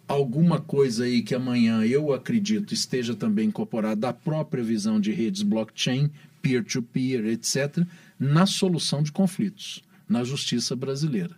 alguma 0.08 0.60
coisa 0.60 1.04
aí 1.04 1.22
que 1.22 1.36
amanhã 1.36 1.86
eu 1.86 2.12
acredito 2.12 2.74
esteja 2.74 3.14
também 3.16 3.50
incorporada 3.50 4.02
da 4.02 4.12
própria 4.12 4.64
visão 4.64 5.00
de 5.00 5.12
redes 5.12 5.44
blockchain, 5.44 6.10
peer-to-peer, 6.42 7.28
etc., 7.28 7.86
na 8.20 8.48
solução 8.48 9.04
de 9.04 9.12
conflitos 9.12 9.84
na 10.10 10.24
justiça 10.24 10.76
brasileira. 10.76 11.36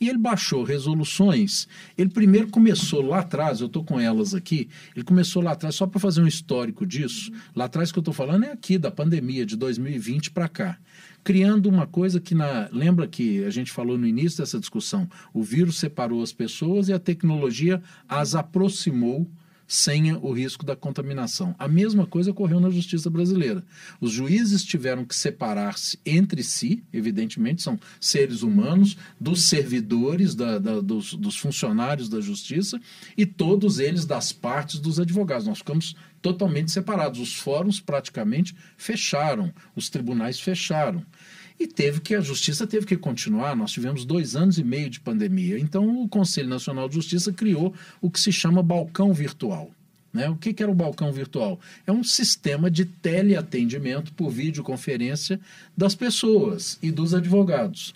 E 0.00 0.08
ele 0.08 0.18
baixou 0.18 0.64
resoluções. 0.64 1.68
Ele 1.96 2.10
primeiro 2.10 2.48
começou 2.48 3.02
lá 3.02 3.20
atrás, 3.20 3.60
eu 3.60 3.66
estou 3.66 3.84
com 3.84 4.00
elas 4.00 4.34
aqui, 4.34 4.68
ele 4.96 5.04
começou 5.04 5.42
lá 5.42 5.52
atrás, 5.52 5.74
só 5.74 5.86
para 5.86 6.00
fazer 6.00 6.22
um 6.22 6.26
histórico 6.26 6.86
disso. 6.86 7.30
Lá 7.54 7.66
atrás 7.66 7.92
que 7.92 7.98
eu 7.98 8.00
estou 8.00 8.14
falando 8.14 8.44
é 8.44 8.52
aqui, 8.52 8.78
da 8.78 8.90
pandemia, 8.90 9.44
de 9.44 9.54
2020 9.54 10.30
para 10.30 10.48
cá. 10.48 10.78
Criando 11.28 11.68
uma 11.68 11.86
coisa 11.86 12.18
que, 12.18 12.34
na, 12.34 12.70
lembra 12.72 13.06
que 13.06 13.44
a 13.44 13.50
gente 13.50 13.70
falou 13.70 13.98
no 13.98 14.06
início 14.06 14.38
dessa 14.38 14.58
discussão: 14.58 15.06
o 15.30 15.42
vírus 15.42 15.78
separou 15.78 16.22
as 16.22 16.32
pessoas 16.32 16.88
e 16.88 16.92
a 16.94 16.98
tecnologia 16.98 17.82
as 18.08 18.34
aproximou 18.34 19.30
sem 19.66 20.10
o 20.14 20.32
risco 20.32 20.64
da 20.64 20.74
contaminação. 20.74 21.54
A 21.58 21.68
mesma 21.68 22.06
coisa 22.06 22.30
ocorreu 22.30 22.58
na 22.58 22.70
justiça 22.70 23.10
brasileira. 23.10 23.62
Os 24.00 24.10
juízes 24.10 24.64
tiveram 24.64 25.04
que 25.04 25.14
separar-se 25.14 26.00
entre 26.06 26.42
si, 26.42 26.82
evidentemente, 26.90 27.60
são 27.60 27.78
seres 28.00 28.40
humanos, 28.40 28.96
dos 29.20 29.50
servidores, 29.50 30.34
da, 30.34 30.58
da, 30.58 30.80
dos, 30.80 31.12
dos 31.12 31.36
funcionários 31.36 32.08
da 32.08 32.22
justiça 32.22 32.80
e 33.18 33.26
todos 33.26 33.78
eles 33.78 34.06
das 34.06 34.32
partes 34.32 34.80
dos 34.80 34.98
advogados. 34.98 35.46
Nós 35.46 35.58
ficamos 35.58 35.94
totalmente 36.22 36.70
separados. 36.70 37.20
Os 37.20 37.34
fóruns 37.34 37.78
praticamente 37.78 38.56
fecharam, 38.76 39.52
os 39.76 39.90
tribunais 39.90 40.40
fecharam. 40.40 41.04
E 41.58 41.66
teve 41.66 42.00
que, 42.00 42.14
a 42.14 42.20
justiça 42.20 42.66
teve 42.66 42.86
que 42.86 42.96
continuar. 42.96 43.56
Nós 43.56 43.72
tivemos 43.72 44.04
dois 44.04 44.36
anos 44.36 44.58
e 44.58 44.64
meio 44.64 44.88
de 44.88 45.00
pandemia. 45.00 45.58
Então, 45.58 46.02
o 46.02 46.08
Conselho 46.08 46.48
Nacional 46.48 46.88
de 46.88 46.94
Justiça 46.94 47.32
criou 47.32 47.74
o 48.00 48.10
que 48.10 48.20
se 48.20 48.30
chama 48.30 48.62
balcão 48.62 49.12
virtual. 49.12 49.70
Né? 50.12 50.28
O 50.28 50.36
que, 50.36 50.52
que 50.52 50.62
era 50.62 50.70
o 50.70 50.74
balcão 50.74 51.12
virtual? 51.12 51.58
É 51.86 51.92
um 51.92 52.04
sistema 52.04 52.70
de 52.70 52.84
teleatendimento 52.84 54.12
por 54.12 54.30
videoconferência 54.30 55.40
das 55.76 55.94
pessoas 55.94 56.78
e 56.80 56.90
dos 56.90 57.12
advogados. 57.12 57.94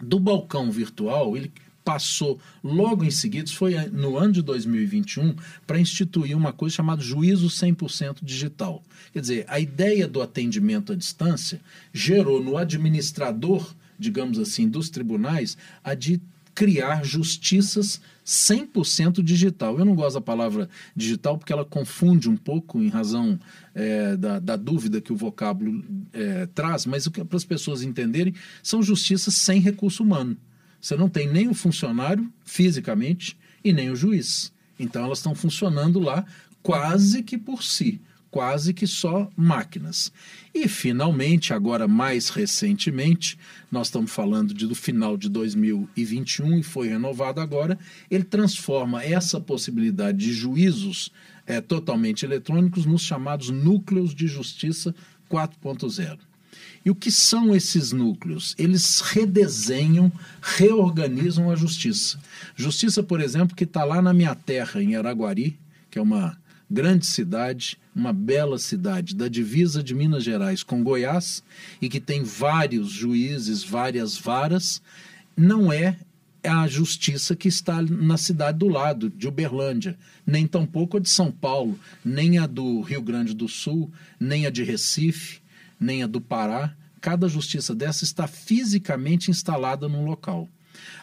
Do 0.00 0.20
balcão 0.20 0.70
virtual, 0.70 1.36
ele 1.36 1.50
passou 1.84 2.40
logo 2.62 3.04
em 3.04 3.10
seguida, 3.10 3.50
foi 3.50 3.74
no 3.90 4.16
ano 4.16 4.32
de 4.32 4.42
2021, 4.42 5.36
para 5.66 5.78
instituir 5.78 6.36
uma 6.36 6.52
coisa 6.52 6.76
chamada 6.76 7.02
juízo 7.02 7.48
100% 7.48 8.18
digital. 8.22 8.82
Quer 9.12 9.20
dizer, 9.20 9.44
a 9.48 9.60
ideia 9.60 10.08
do 10.08 10.22
atendimento 10.22 10.92
à 10.92 10.96
distância 10.96 11.60
gerou 11.92 12.42
no 12.42 12.56
administrador, 12.56 13.74
digamos 13.98 14.38
assim, 14.38 14.68
dos 14.68 14.88
tribunais, 14.88 15.56
a 15.84 15.94
de 15.94 16.20
criar 16.54 17.04
justiças 17.04 18.00
100% 18.24 19.22
digital. 19.22 19.78
Eu 19.78 19.84
não 19.84 19.94
gosto 19.94 20.14
da 20.14 20.20
palavra 20.20 20.68
digital 20.94 21.36
porque 21.36 21.52
ela 21.52 21.64
confunde 21.64 22.28
um 22.28 22.36
pouco 22.36 22.80
em 22.80 22.88
razão 22.88 23.38
é, 23.74 24.16
da, 24.16 24.38
da, 24.38 24.56
dúvida 24.56 25.00
que 25.00 25.12
o 25.12 25.16
vocábulo 25.16 25.84
é, 26.12 26.46
traz, 26.46 26.86
mas 26.86 27.06
o 27.06 27.10
que 27.10 27.24
para 27.24 27.36
as 27.36 27.44
pessoas 27.44 27.82
entenderem 27.82 28.34
são 28.62 28.82
justiças 28.82 29.34
sem 29.34 29.60
recurso 29.60 30.02
humano. 30.02 30.36
Você 30.84 30.96
não 30.96 31.08
tem 31.08 31.26
nem 31.26 31.48
o 31.48 31.54
funcionário 31.54 32.30
fisicamente 32.44 33.38
e 33.64 33.72
nem 33.72 33.88
o 33.88 33.96
juiz. 33.96 34.52
Então 34.78 35.02
elas 35.02 35.16
estão 35.16 35.34
funcionando 35.34 35.98
lá 35.98 36.26
quase 36.62 37.22
que 37.22 37.38
por 37.38 37.62
si, 37.62 38.02
quase 38.30 38.74
que 38.74 38.86
só 38.86 39.30
máquinas. 39.34 40.12
E 40.54 40.68
finalmente, 40.68 41.54
agora 41.54 41.88
mais 41.88 42.28
recentemente, 42.28 43.38
nós 43.72 43.86
estamos 43.86 44.10
falando 44.10 44.52
de, 44.52 44.66
do 44.66 44.74
final 44.74 45.16
de 45.16 45.30
2021 45.30 46.58
e 46.58 46.62
foi 46.62 46.88
renovado 46.88 47.40
agora, 47.40 47.78
ele 48.10 48.24
transforma 48.24 49.02
essa 49.02 49.40
possibilidade 49.40 50.18
de 50.18 50.34
juízos 50.34 51.10
é, 51.46 51.62
totalmente 51.62 52.26
eletrônicos 52.26 52.84
nos 52.84 53.00
chamados 53.00 53.48
núcleos 53.48 54.14
de 54.14 54.26
justiça 54.26 54.94
4.0. 55.30 56.18
E 56.84 56.90
o 56.90 56.94
que 56.94 57.10
são 57.10 57.54
esses 57.54 57.92
núcleos? 57.92 58.54
Eles 58.58 59.00
redesenham, 59.00 60.12
reorganizam 60.42 61.50
a 61.50 61.56
justiça. 61.56 62.18
Justiça, 62.54 63.02
por 63.02 63.20
exemplo, 63.20 63.56
que 63.56 63.64
está 63.64 63.84
lá 63.84 64.02
na 64.02 64.12
minha 64.12 64.34
terra, 64.34 64.82
em 64.82 64.94
Araguari, 64.94 65.58
que 65.90 65.98
é 65.98 66.02
uma 66.02 66.36
grande 66.70 67.06
cidade, 67.06 67.78
uma 67.94 68.12
bela 68.12 68.58
cidade 68.58 69.14
da 69.14 69.28
divisa 69.28 69.82
de 69.82 69.94
Minas 69.94 70.24
Gerais 70.24 70.62
com 70.62 70.82
Goiás 70.82 71.42
e 71.80 71.88
que 71.88 72.00
tem 72.00 72.22
vários 72.22 72.90
juízes, 72.90 73.62
várias 73.62 74.18
varas, 74.18 74.82
não 75.36 75.72
é 75.72 75.96
a 76.42 76.68
justiça 76.68 77.34
que 77.34 77.48
está 77.48 77.80
na 77.80 78.18
cidade 78.18 78.58
do 78.58 78.68
lado, 78.68 79.08
de 79.08 79.26
Uberlândia, 79.26 79.96
nem 80.26 80.46
tampouco 80.46 80.98
a 80.98 81.00
de 81.00 81.08
São 81.08 81.30
Paulo, 81.30 81.78
nem 82.04 82.36
a 82.36 82.46
do 82.46 82.82
Rio 82.82 83.00
Grande 83.00 83.34
do 83.34 83.48
Sul, 83.48 83.90
nem 84.20 84.44
a 84.44 84.50
de 84.50 84.62
Recife, 84.62 85.40
nem 85.84 86.02
a 86.02 86.06
do 86.06 86.20
Pará. 86.20 86.74
Cada 87.00 87.28
justiça 87.28 87.74
dessa 87.74 88.04
está 88.04 88.26
fisicamente 88.26 89.30
instalada 89.30 89.88
num 89.88 90.04
local. 90.04 90.48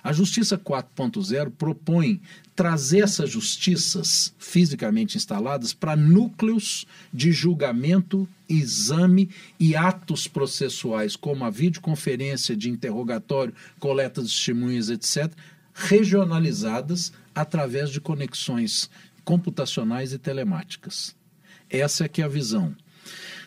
A 0.04 0.12
Justiça 0.12 0.58
4.0 0.58 1.52
propõe 1.52 2.22
trazer 2.56 3.04
essas 3.04 3.30
justiças 3.30 4.34
fisicamente 4.38 5.18
instaladas 5.18 5.74
para 5.74 5.96
núcleos 5.96 6.86
de 7.14 7.32
julgamento, 7.32 8.28
exame 8.50 9.30
e 9.60 9.76
atos 9.76 10.28
processuais, 10.28 11.16
como 11.16 11.46
a 11.46 11.50
videoconferência 11.50 12.56
de 12.56 12.70
interrogatório, 12.70 13.54
coleta 13.80 14.22
de 14.22 14.28
testemunhas, 14.28 14.90
etc., 14.90 15.32
regionalizadas 15.74 17.14
através 17.34 17.90
de 17.90 18.02
conexões 18.02 18.90
computacionais 19.24 20.12
e 20.12 20.20
telemáticas. 20.20 21.16
Essa 21.70 22.06
é 22.06 22.08
que 22.08 22.22
é 22.22 22.26
a 22.26 22.28
visão. 22.28 22.76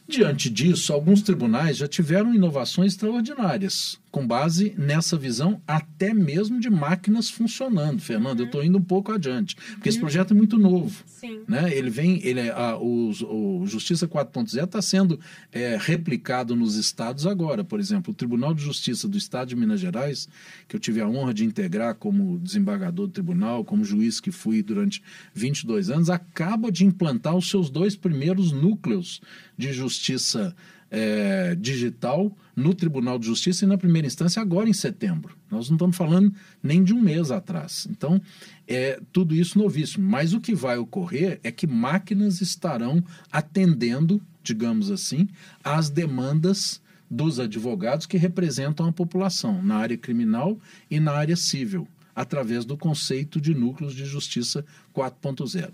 Diante 0.06 0.50
disso, 0.50 0.92
alguns 0.92 1.22
tribunais 1.22 1.78
já 1.78 1.88
tiveram 1.88 2.34
inovações 2.34 2.92
extraordinárias, 2.92 3.98
com 4.14 4.24
base 4.24 4.72
nessa 4.78 5.16
visão 5.16 5.60
até 5.66 6.14
mesmo 6.14 6.60
de 6.60 6.70
máquinas 6.70 7.28
funcionando. 7.28 8.00
Fernando, 8.00 8.38
uhum. 8.38 8.44
eu 8.44 8.46
estou 8.46 8.64
indo 8.64 8.78
um 8.78 8.82
pouco 8.82 9.10
adiante, 9.10 9.56
porque 9.56 9.88
uhum. 9.88 9.92
esse 9.92 9.98
projeto 9.98 10.32
é 10.32 10.36
muito 10.36 10.56
novo. 10.56 11.02
Sim. 11.04 11.42
Né? 11.48 11.76
Ele 11.76 11.90
vem, 11.90 12.24
ele, 12.24 12.38
é, 12.38 12.50
a, 12.52 12.76
o, 12.76 13.10
o 13.10 13.66
Justiça 13.66 14.06
4.0 14.06 14.62
está 14.62 14.80
sendo 14.80 15.18
é, 15.50 15.76
replicado 15.80 16.54
nos 16.54 16.76
estados 16.76 17.26
agora. 17.26 17.64
Por 17.64 17.80
exemplo, 17.80 18.12
o 18.12 18.14
Tribunal 18.14 18.54
de 18.54 18.62
Justiça 18.62 19.08
do 19.08 19.18
Estado 19.18 19.48
de 19.48 19.56
Minas 19.56 19.80
Gerais, 19.80 20.28
que 20.68 20.76
eu 20.76 20.80
tive 20.80 21.00
a 21.00 21.08
honra 21.08 21.34
de 21.34 21.44
integrar 21.44 21.96
como 21.96 22.38
desembargador 22.38 23.08
do 23.08 23.12
tribunal, 23.12 23.64
como 23.64 23.84
juiz 23.84 24.20
que 24.20 24.30
fui 24.30 24.62
durante 24.62 25.02
22 25.34 25.90
anos, 25.90 26.08
acaba 26.08 26.70
de 26.70 26.84
implantar 26.84 27.34
os 27.34 27.50
seus 27.50 27.68
dois 27.68 27.96
primeiros 27.96 28.52
núcleos 28.52 29.20
de 29.58 29.72
justiça 29.72 30.54
é, 30.94 31.56
digital 31.56 32.30
no 32.54 32.72
Tribunal 32.72 33.18
de 33.18 33.26
Justiça 33.26 33.64
e 33.64 33.68
na 33.68 33.76
primeira 33.76 34.06
instância 34.06 34.40
agora 34.40 34.68
em 34.68 34.72
setembro. 34.72 35.36
Nós 35.50 35.68
não 35.68 35.74
estamos 35.74 35.96
falando 35.96 36.32
nem 36.62 36.84
de 36.84 36.94
um 36.94 37.00
mês 37.00 37.32
atrás. 37.32 37.88
Então, 37.90 38.22
é 38.68 39.00
tudo 39.12 39.34
isso 39.34 39.58
novíssimo. 39.58 40.08
Mas 40.08 40.32
o 40.32 40.40
que 40.40 40.54
vai 40.54 40.78
ocorrer 40.78 41.40
é 41.42 41.50
que 41.50 41.66
máquinas 41.66 42.40
estarão 42.40 43.02
atendendo, 43.30 44.22
digamos 44.40 44.88
assim, 44.88 45.28
às 45.64 45.90
demandas 45.90 46.80
dos 47.10 47.40
advogados 47.40 48.06
que 48.06 48.16
representam 48.16 48.86
a 48.86 48.92
população 48.92 49.60
na 49.62 49.76
área 49.76 49.98
criminal 49.98 50.58
e 50.88 51.00
na 51.00 51.12
área 51.12 51.36
civil, 51.36 51.88
através 52.14 52.64
do 52.64 52.76
conceito 52.76 53.40
de 53.40 53.52
núcleos 53.52 53.94
de 53.94 54.04
justiça 54.04 54.64
4.0. 54.94 55.72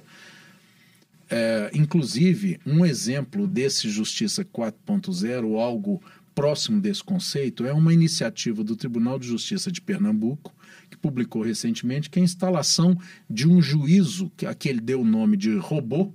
É, 1.31 1.71
inclusive, 1.73 2.59
um 2.67 2.85
exemplo 2.85 3.47
desse 3.47 3.89
Justiça 3.89 4.45
4.0, 4.45 5.57
algo 5.57 6.03
próximo 6.35 6.81
desse 6.81 7.05
conceito, 7.05 7.65
é 7.65 7.73
uma 7.73 7.93
iniciativa 7.93 8.65
do 8.65 8.75
Tribunal 8.75 9.19
de 9.19 9.29
Justiça 9.29 9.71
de 9.71 9.81
Pernambuco, 9.81 10.53
que 10.91 10.97
publicou 10.97 11.43
recentemente, 11.43 12.11
que 12.11 12.19
é 12.19 12.23
a 12.23 12.25
instalação 12.25 12.99
de 13.29 13.49
um 13.49 13.63
juízo, 13.63 14.31
que 14.37 14.47
aquele 14.47 14.81
deu 14.81 15.03
o 15.03 15.05
nome 15.05 15.37
de 15.37 15.57
robô, 15.57 16.13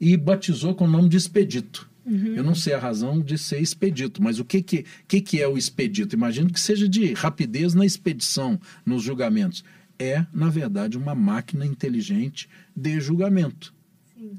e 0.00 0.16
batizou 0.16 0.74
com 0.74 0.84
o 0.84 0.90
nome 0.90 1.08
de 1.08 1.16
expedito. 1.16 1.88
Uhum. 2.04 2.34
Eu 2.34 2.44
não 2.44 2.54
sei 2.54 2.74
a 2.74 2.78
razão 2.78 3.20
de 3.20 3.36
ser 3.36 3.60
expedito, 3.60 4.22
mas 4.22 4.38
o 4.38 4.44
que, 4.44 4.62
que, 4.62 4.84
que, 5.08 5.20
que 5.20 5.42
é 5.42 5.48
o 5.48 5.58
expedito? 5.58 6.14
Imagino 6.14 6.50
que 6.50 6.60
seja 6.60 6.88
de 6.88 7.12
rapidez 7.12 7.74
na 7.74 7.84
expedição, 7.84 8.60
nos 8.84 9.02
julgamentos. 9.02 9.64
É, 9.98 10.24
na 10.32 10.48
verdade, 10.48 10.96
uma 10.96 11.14
máquina 11.14 11.66
inteligente 11.66 12.48
de 12.74 13.00
julgamento. 13.00 13.74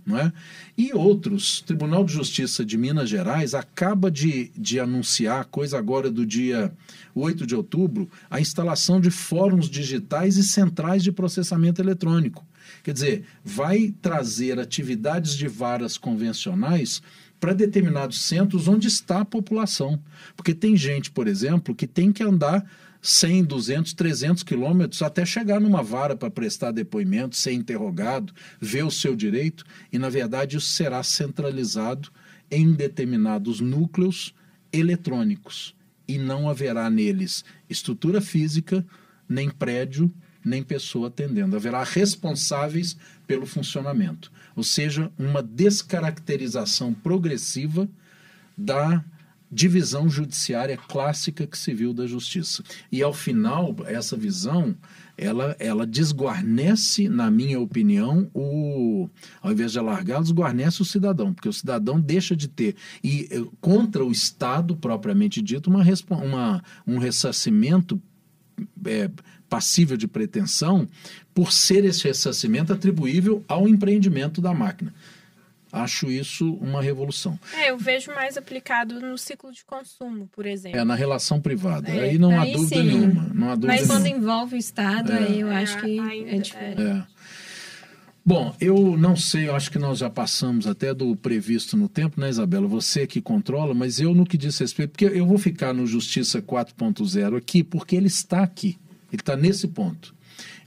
Não 0.05 0.17
é? 0.17 0.31
E 0.77 0.93
outros, 0.93 1.61
Tribunal 1.61 2.03
de 2.03 2.13
Justiça 2.13 2.65
de 2.65 2.77
Minas 2.77 3.09
Gerais 3.09 3.53
acaba 3.53 4.09
de, 4.09 4.51
de 4.57 4.79
anunciar, 4.79 5.45
coisa 5.45 5.77
agora 5.77 6.09
do 6.09 6.25
dia 6.25 6.71
8 7.13 7.45
de 7.45 7.55
outubro, 7.55 8.09
a 8.29 8.39
instalação 8.39 8.99
de 8.99 9.11
fóruns 9.11 9.69
digitais 9.69 10.37
e 10.37 10.43
centrais 10.43 11.03
de 11.03 11.11
processamento 11.11 11.81
eletrônico. 11.81 12.45
Quer 12.83 12.93
dizer, 12.93 13.25
vai 13.43 13.93
trazer 14.01 14.59
atividades 14.59 15.35
de 15.35 15.47
varas 15.47 15.97
convencionais 15.97 17.01
para 17.39 17.53
determinados 17.53 18.21
centros 18.21 18.67
onde 18.67 18.87
está 18.87 19.21
a 19.21 19.25
população. 19.25 20.01
Porque 20.35 20.53
tem 20.53 20.75
gente, 20.75 21.11
por 21.11 21.27
exemplo, 21.27 21.75
que 21.75 21.87
tem 21.87 22.11
que 22.11 22.23
andar 22.23 22.65
100, 23.01 23.43
200, 23.45 23.93
300 23.93 24.43
quilômetros 24.43 25.01
até 25.01 25.25
chegar 25.25 25.59
numa 25.59 25.83
vara 25.83 26.15
para 26.15 26.31
prestar 26.31 26.71
depoimento, 26.71 27.35
ser 27.35 27.53
interrogado, 27.53 28.33
ver 28.59 28.83
o 28.83 28.91
seu 28.91 29.15
direito, 29.15 29.63
e 29.91 29.97
na 29.97 30.09
verdade 30.09 30.57
isso 30.57 30.67
será 30.67 31.01
centralizado 31.03 32.09
em 32.49 32.71
determinados 32.71 33.59
núcleos 33.59 34.33
eletrônicos 34.71 35.75
e 36.07 36.17
não 36.17 36.49
haverá 36.49 36.89
neles 36.89 37.43
estrutura 37.69 38.21
física, 38.21 38.85
nem 39.27 39.49
prédio, 39.49 40.11
nem 40.43 40.63
pessoa 40.63 41.09
atendendo. 41.09 41.55
Haverá 41.55 41.83
responsáveis 41.83 42.95
pelo 43.25 43.45
funcionamento, 43.45 44.31
ou 44.55 44.63
seja, 44.63 45.11
uma 45.17 45.43
descaracterização 45.43 46.93
progressiva 46.93 47.89
da 48.57 49.03
divisão 49.51 50.09
judiciária 50.09 50.77
clássica 50.77 51.47
que 51.47 51.57
se 51.57 51.73
viu 51.73 51.93
da 51.93 52.05
justiça. 52.05 52.63
E 52.91 53.01
ao 53.01 53.13
final, 53.13 53.75
essa 53.85 54.15
visão, 54.17 54.75
ela, 55.17 55.55
ela 55.59 55.87
desguarnece, 55.87 57.07
na 57.07 57.31
minha 57.31 57.59
opinião, 57.59 58.29
o 58.33 59.09
ao 59.41 59.51
invés 59.51 59.71
de 59.71 59.79
alargar, 59.79 60.21
desguarnece 60.21 60.81
o 60.81 60.85
cidadão, 60.85 61.33
porque 61.33 61.49
o 61.49 61.53
cidadão 61.53 61.99
deixa 61.99 62.35
de 62.35 62.47
ter 62.47 62.75
e 63.03 63.27
eh, 63.31 63.43
contra 63.61 64.03
o 64.03 64.11
Estado 64.11 64.75
propriamente 64.75 65.41
dito 65.41 65.69
uma, 65.69 65.83
uma 66.11 66.63
um 66.85 66.97
ressarcimento 66.97 68.01
é, 68.85 69.09
passível 69.49 69.95
de 69.95 70.07
pretensão 70.07 70.87
por 71.33 71.51
ser 71.51 71.85
esse 71.85 72.03
ressarcimento 72.03 72.73
atribuível 72.73 73.43
ao 73.47 73.67
empreendimento 73.67 74.41
da 74.41 74.53
máquina. 74.53 74.93
Acho 75.83 76.09
isso 76.11 76.53
uma 76.55 76.81
revolução. 76.81 77.39
É, 77.53 77.71
eu 77.71 77.77
vejo 77.77 78.13
mais 78.13 78.37
aplicado 78.37 78.99
no 78.99 79.17
ciclo 79.17 79.51
de 79.51 79.63
consumo, 79.65 80.27
por 80.33 80.45
exemplo. 80.45 80.79
É, 80.79 80.83
na 80.83 80.95
relação 80.95 81.39
privada. 81.41 81.89
É, 81.89 82.09
aí 82.09 82.17
não 82.17 82.31
aí 82.39 82.51
há 82.51 82.57
dúvida 82.57 82.75
sim. 82.75 82.83
nenhuma. 82.83 83.31
Não 83.33 83.49
há 83.49 83.55
dúvida 83.55 83.73
Mas 83.73 83.87
quando 83.87 84.03
nenhuma. 84.03 84.21
envolve 84.23 84.55
o 84.55 84.57
Estado, 84.59 85.11
É. 85.13 85.17
aí 85.19 85.39
eu 85.41 85.49
acho 85.49 85.77
É, 85.77 85.81
que 85.81 85.99
ainda- 85.99 86.29
é 86.31 86.37
diferente. 86.39 86.81
É. 86.81 87.03
Bom, 88.25 88.53
eu 88.59 88.97
não 88.97 89.15
sei, 89.15 89.47
eu 89.47 89.55
acho 89.55 89.71
que 89.71 89.79
nós 89.79 89.99
já 89.99 90.09
passamos 90.09 90.67
até 90.67 90.93
do 90.93 91.15
previsto 91.15 91.77
no 91.77 91.87
tempo, 91.87 92.19
né, 92.19 92.27
Isabela? 92.29 92.67
Você 92.67 93.07
que 93.07 93.21
controla, 93.21 93.73
mas 93.73 94.01
eu 94.01 94.13
no 94.13 94.25
que 94.25 94.37
diz 94.37 94.57
respeito, 94.59 94.91
porque 94.91 95.05
eu 95.05 95.25
vou 95.25 95.37
ficar 95.37 95.73
no 95.73 95.87
Justiça 95.87 96.41
4.0 96.41 97.37
aqui, 97.37 97.63
porque 97.63 97.95
ele 97.95 98.07
está 98.07 98.43
aqui, 98.43 98.77
ele 99.13 99.21
está 99.21 99.37
nesse 99.37 99.65
ponto. 99.69 100.13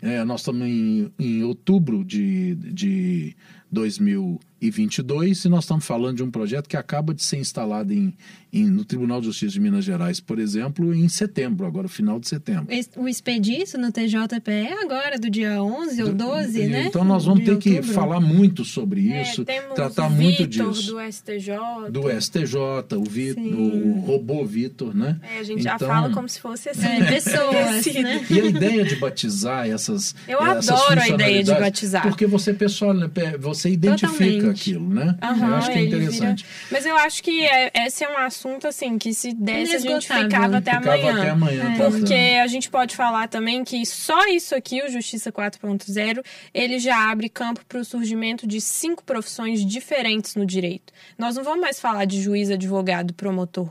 É, 0.01 0.25
nós 0.25 0.41
estamos 0.41 0.67
em, 0.67 1.13
em 1.19 1.43
outubro 1.45 2.03
de, 2.03 2.55
de 2.55 3.37
2022 3.71 4.41
e 4.61 5.49
nós 5.49 5.65
estamos 5.65 5.85
falando 5.87 6.17
de 6.19 6.23
um 6.23 6.31
projeto 6.31 6.69
que 6.69 6.77
acaba 6.77 7.15
de 7.15 7.23
ser 7.25 7.39
instalado 7.39 7.93
em, 7.95 8.15
em- 8.53 8.69
no 8.69 8.85
Tribunal 8.85 9.21
de 9.21 9.27
Justiça 9.27 9.53
de 9.53 9.61
Minas 9.61 9.85
Gerais, 9.85 10.21
por 10.21 10.39
exemplo, 10.39 10.95
em 10.95 11.09
setembro, 11.09 11.67
agora 11.67 11.89
final 11.89 12.21
de 12.21 12.29
setembro. 12.29 12.67
O 12.97 13.09
expedito 13.09 13.79
no 13.79 13.91
TJPE 13.91 14.51
é 14.51 14.83
agora, 14.83 15.19
do 15.19 15.31
dia 15.31 15.63
11 15.63 16.03
ou 16.03 16.13
12, 16.13 16.61
E- 16.63 16.67
né? 16.69 16.85
Então 16.89 17.05
nós 17.05 17.25
vamos 17.25 17.41
De 17.41 17.47
ter 17.47 17.59
que 17.59 17.71
outubro. 17.77 17.95
falar 17.95 18.21
muito 18.21 18.65
sobre 18.65 19.11
É, 19.11 19.23
isso, 19.23 19.45
temos 19.45 19.75
tratar 19.75 20.09
o 20.09 20.11
muito 20.11 20.45
Vitor 20.47 20.73
disso. 20.73 20.93
do 20.93 21.01
STJ. 21.01 21.91
Do 21.91 22.11
STJ, 22.11 22.59
o, 22.97 23.05
Vi, 23.05 23.33
Sim. 23.33 23.55
o 23.55 24.01
robô 24.01 24.45
Vitor, 24.45 24.95
né? 24.95 25.19
É, 25.23 25.39
a 25.39 25.43
gente 25.43 25.63
já 25.63 25.77
Então- 25.77 25.89
fala 25.89 26.11
como 26.11 26.29
se 26.29 26.39
fosse 26.41 26.69
assim. 26.69 26.87
É, 26.87 27.05
pessoas, 27.07 27.39
conhecido. 27.67 28.03
né? 28.03 28.27
E 28.29 28.41
a 28.41 28.45
ideia 28.45 28.85
de 28.85 28.97
batizar 28.97 29.67
essas. 29.69 30.15
Eu 30.29 30.39
essas 30.45 30.69
adoro 30.69 31.01
a 31.01 31.09
ideia 31.09 31.43
de 31.43 31.51
batizar. 31.55 32.03
Porque 32.03 32.27
você, 32.27 32.53
pessoal, 32.53 32.95
você 33.41 33.71
identifica 33.71 34.09
Totalmente. 34.11 34.50
Aquilo, 34.51 34.89
né? 34.89 35.17
Eu 35.23 35.29
Aham, 35.29 35.57
acho 35.57 35.71
que 35.71 35.79
é 35.79 35.83
ele 35.83 35.91
vira- 35.91 36.03
interessante. 36.05 36.47
Mas 36.71 36.87
eu 36.87 36.97
acho 36.97 37.23
que 37.23 37.43
é- 37.47 37.71
esse 37.87 38.05
é 38.05 38.09
um 38.11 38.19
assunto, 38.19 38.67
assim, 38.69 38.99
que 38.99 39.15
se 39.15 39.33
desse 39.33 39.77
a 39.77 39.79
gente 39.79 40.07
ficava 40.07 40.59
até 40.59 40.73
Ficava 40.73 40.95
amanhã. 40.95 41.19
até 41.21 41.31
amanhã. 41.31 41.73
É. 41.75 41.77
Porque 41.91 42.15
a 42.15 42.47
gente 42.47 42.71
pode 42.71 42.95
falar 42.97 43.29
também 43.29 43.65
que 43.65 43.85
só 43.87 44.27
isso 44.29 44.55
aqui, 44.55 44.83
o 44.83 44.89
Justiça 44.91 45.31
4.0, 45.33 46.23
ele 46.53 46.79
já 46.79 47.11
abre 47.11 47.29
campo 47.29 47.65
para 47.67 47.81
o 47.81 47.85
surgimento 47.85 48.47
de 48.47 48.61
cinco 48.61 49.03
profissões 49.05 49.65
diferentes 49.65 50.35
no 50.35 50.45
direito. 50.47 50.93
Nós 51.19 51.37
não 51.37 51.45
vamos 51.45 51.61
mais 51.61 51.81
falar 51.81 52.05
de 52.05 52.21
juiz, 52.21 52.51
advogado, 52.51 53.15
promotor. 53.15 53.71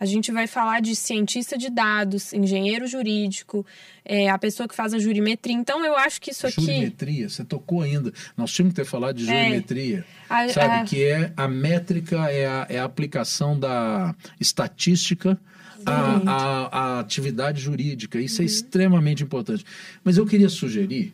A 0.00 0.04
gente 0.06 0.30
vai 0.30 0.46
falar 0.46 0.80
de 0.80 0.94
cientista 0.94 1.58
de 1.58 1.68
dados, 1.70 2.32
engenheiro 2.32 2.86
jurídico, 2.86 3.66
é, 4.04 4.28
a 4.30 4.38
pessoa 4.38 4.68
que 4.68 4.74
faz 4.74 4.94
a 4.94 4.98
jurimetria. 4.98 5.54
Então, 5.54 5.84
eu 5.84 5.96
acho 5.96 6.20
que 6.20 6.30
isso 6.30 6.46
aqui. 6.46 6.60
Jurimetria, 6.60 7.28
você 7.28 7.44
tocou 7.44 7.82
ainda. 7.82 8.12
Nós 8.36 8.52
tínhamos 8.52 8.74
que 8.74 8.80
ter 8.80 8.86
falado 8.86 9.16
de 9.16 9.28
É. 9.28 9.44
jurimetria. 9.44 10.04
A- 10.30 10.48
sabe? 10.50 10.74
a- 10.74 10.84
Que 10.84 11.04
é 11.04 11.32
a 11.36 11.48
métrica, 11.48 12.30
é 12.30 12.46
a, 12.46 12.66
é 12.68 12.78
a 12.78 12.84
aplicação 12.84 13.58
da 13.58 14.14
estatística 14.40 15.38
à, 15.86 17.00
atividade 17.00 17.60
jurídica. 17.60 18.20
Isso 18.20 18.42
é 18.42 18.44
extremamente 18.44 19.22
importante. 19.22 19.64
Mas 20.04 20.16
eu 20.16 20.26
queria 20.26 20.48
sugerir, 20.48 21.12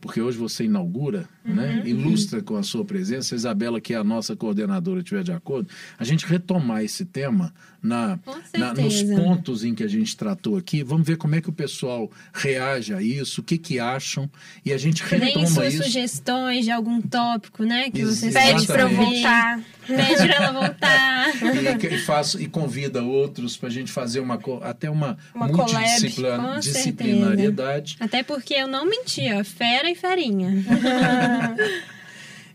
porque 0.00 0.20
hoje 0.20 0.38
você 0.38 0.64
inaugura, 0.64 1.28
né, 1.44 1.82
ilustra 1.84 2.40
com 2.42 2.56
a 2.56 2.62
sua 2.62 2.84
presença, 2.84 3.34
a 3.34 3.36
Isabela, 3.36 3.80
que 3.80 3.94
é 3.94 3.96
a 3.96 4.04
nossa 4.04 4.36
coordenadora, 4.36 5.00
estiver 5.00 5.22
de 5.24 5.32
acordo, 5.32 5.68
a 5.98 6.04
gente 6.04 6.24
retomar 6.26 6.82
esse 6.84 7.04
tema 7.04 7.52
na, 7.82 8.18
na- 8.56 8.72
nos 8.74 9.02
pontos 9.02 9.64
em 9.64 9.74
que 9.74 9.82
a 9.82 9.88
gente 9.88 10.16
tratou 10.16 10.56
aqui. 10.56 10.84
Vamos 10.84 11.04
ver 11.06 11.16
como 11.16 11.34
é 11.34 11.40
que 11.40 11.48
o 11.50 11.52
pessoal 11.52 12.08
reage 12.32 12.94
a 12.94 13.02
isso, 13.02 13.40
o 13.40 13.44
que, 13.44 13.58
que 13.58 13.80
acham, 13.80 14.30
e 14.64 14.72
a 14.72 14.78
gente 14.78 15.02
retoma 15.02 15.46
suas 15.48 15.74
isso. 15.74 15.82
sugestões 15.82 16.64
de 16.64 16.70
algum 16.70 17.00
tópico, 17.00 17.64
né? 17.64 17.90
Que 17.90 18.00
Ex- 18.02 18.18
vocês 18.18 18.32
Pede 18.34 18.66
para 18.66 18.82
eu 18.82 18.88
voltar. 18.90 19.60
Pede 19.86 20.14
pra 20.28 20.34
ela 20.36 20.52
voltar. 20.52 21.28
e, 21.90 21.94
e 21.94 21.98
faço, 21.98 22.40
e 22.40 22.46
convida 22.46 23.02
outros 23.02 23.56
para 23.56 23.68
a 23.68 23.72
gente 23.72 23.90
fazer 23.90 24.20
uma 24.20 24.38
até 24.62 24.88
uma, 24.88 25.18
Uma 25.34 25.48
multidisciplina- 25.48 26.36
collab, 26.36 26.54
com 26.54 26.60
disciplinariedade. 26.60 27.96
Até 27.98 28.22
porque 28.22 28.54
eu 28.54 28.68
não 28.68 28.86
menti, 28.86 29.22
ó. 29.32 29.42
Fera 29.42 29.90
e 29.90 29.94
ferinha. 29.96 30.52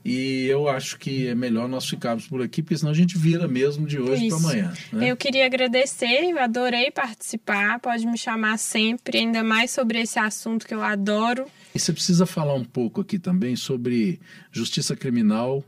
E 0.05 0.45
eu 0.47 0.69
acho 0.69 0.97
que 0.97 1.27
é 1.27 1.35
melhor 1.35 1.67
nós 1.67 1.85
ficarmos 1.85 2.27
por 2.27 2.41
aqui, 2.41 2.61
porque 2.63 2.77
senão 2.77 2.91
a 2.91 2.95
gente 2.95 3.17
vira 3.17 3.45
mesmo 3.45 3.85
de 3.85 3.99
hoje 3.99 4.29
para 4.29 4.37
amanhã. 4.37 4.73
né? 4.93 5.11
Eu 5.11 5.17
queria 5.17 5.45
agradecer, 5.45 6.29
eu 6.31 6.39
adorei 6.39 6.89
participar. 6.91 7.77
Pode 7.79 8.07
me 8.07 8.17
chamar 8.17 8.57
sempre, 8.57 9.17
ainda 9.17 9.43
mais 9.43 9.71
sobre 9.71 9.99
esse 9.99 10.17
assunto 10.17 10.65
que 10.65 10.73
eu 10.73 10.81
adoro. 10.81 11.45
E 11.75 11.79
você 11.79 11.91
precisa 11.91 12.25
falar 12.25 12.53
um 12.53 12.63
pouco 12.63 13.01
aqui 13.01 13.19
também 13.19 13.57
sobre 13.57 14.17
justiça 14.49 14.95
criminal 14.95 15.61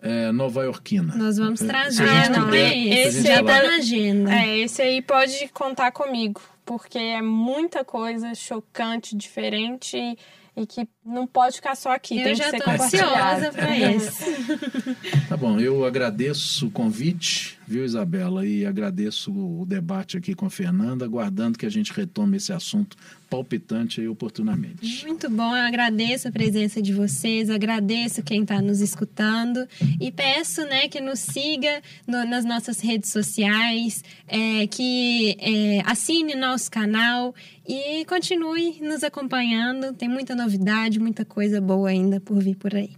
eh, 0.00 0.32
nova-iorquina. 0.32 1.14
Nós 1.14 1.36
vamos 1.36 1.60
trazer, 1.60 1.96
se 1.96 2.02
a 2.02 2.24
gente 2.24 2.36
não, 2.38 2.44
puder, 2.46 2.72
é- 2.72 3.06
esse 3.06 3.22
já 3.22 3.42
tá 3.44 3.62
na 3.62 3.76
agenda. 3.76 4.32
É, 4.34 4.58
esse 4.58 4.80
aí 4.80 5.02
pode 5.02 5.48
contar 5.52 5.92
comigo, 5.92 6.40
porque 6.64 6.98
é 6.98 7.20
muita 7.20 7.84
coisa 7.84 8.34
chocante, 8.34 9.14
diferente 9.14 9.98
e, 9.98 10.16
e 10.56 10.66
que 10.66 10.86
não 11.04 11.26
pode 11.26 11.56
ficar 11.56 11.74
só 11.74 11.92
aqui, 11.92 12.16
tem 12.16 12.24
eu 12.24 12.30
que 12.30 12.34
já 12.36 12.50
ser 12.50 12.58
tô 12.58 12.70
compartilhado. 12.70 13.46
ansiosa 13.46 13.52
pra 13.52 13.78
esse. 13.78 15.26
Tá 15.28 15.36
bom, 15.36 15.58
eu 15.58 15.84
agradeço 15.84 16.66
o 16.66 16.70
convite, 16.70 17.58
viu, 17.66 17.84
Isabela? 17.84 18.46
E 18.46 18.66
agradeço 18.66 19.32
o 19.32 19.64
debate 19.64 20.16
aqui 20.16 20.34
com 20.34 20.46
a 20.46 20.50
Fernanda, 20.50 21.04
aguardando 21.04 21.58
que 21.58 21.66
a 21.66 21.70
gente 21.70 21.92
retome 21.92 22.36
esse 22.36 22.52
assunto 22.52 22.96
palpitante 23.32 24.00
aí 24.00 24.08
oportunamente. 24.08 25.06
Muito 25.06 25.30
bom, 25.30 25.56
eu 25.56 25.62
agradeço 25.62 26.28
a 26.28 26.30
presença 26.32 26.82
de 26.82 26.92
vocês, 26.92 27.48
agradeço 27.48 28.22
quem 28.22 28.42
está 28.42 28.60
nos 28.60 28.80
escutando 28.82 29.66
e 29.98 30.12
peço 30.12 30.62
né, 30.66 30.86
que 30.88 31.00
nos 31.00 31.18
siga 31.20 31.80
no- 32.06 32.24
nas 32.26 32.44
nossas 32.44 32.78
redes 32.80 33.10
sociais, 33.10 34.04
é, 34.28 34.66
que 34.66 35.34
é, 35.40 35.80
assine 35.86 36.34
nosso 36.34 36.70
canal 36.70 37.34
e 37.66 38.04
continue 38.04 38.78
nos 38.82 39.02
acompanhando. 39.02 39.94
Tem 39.94 40.08
muita 40.08 40.34
novidade, 40.34 41.00
muita 41.00 41.24
coisa 41.24 41.60
boa 41.60 41.88
ainda 41.88 42.20
por 42.20 42.38
vir 42.42 42.56
por 42.56 42.74
aí. 42.74 42.90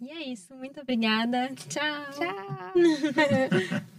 E 0.00 0.10
é 0.10 0.30
isso, 0.32 0.54
muito 0.54 0.80
obrigada. 0.80 1.50
Tchau. 1.68 2.04
Tchau. 2.12 3.88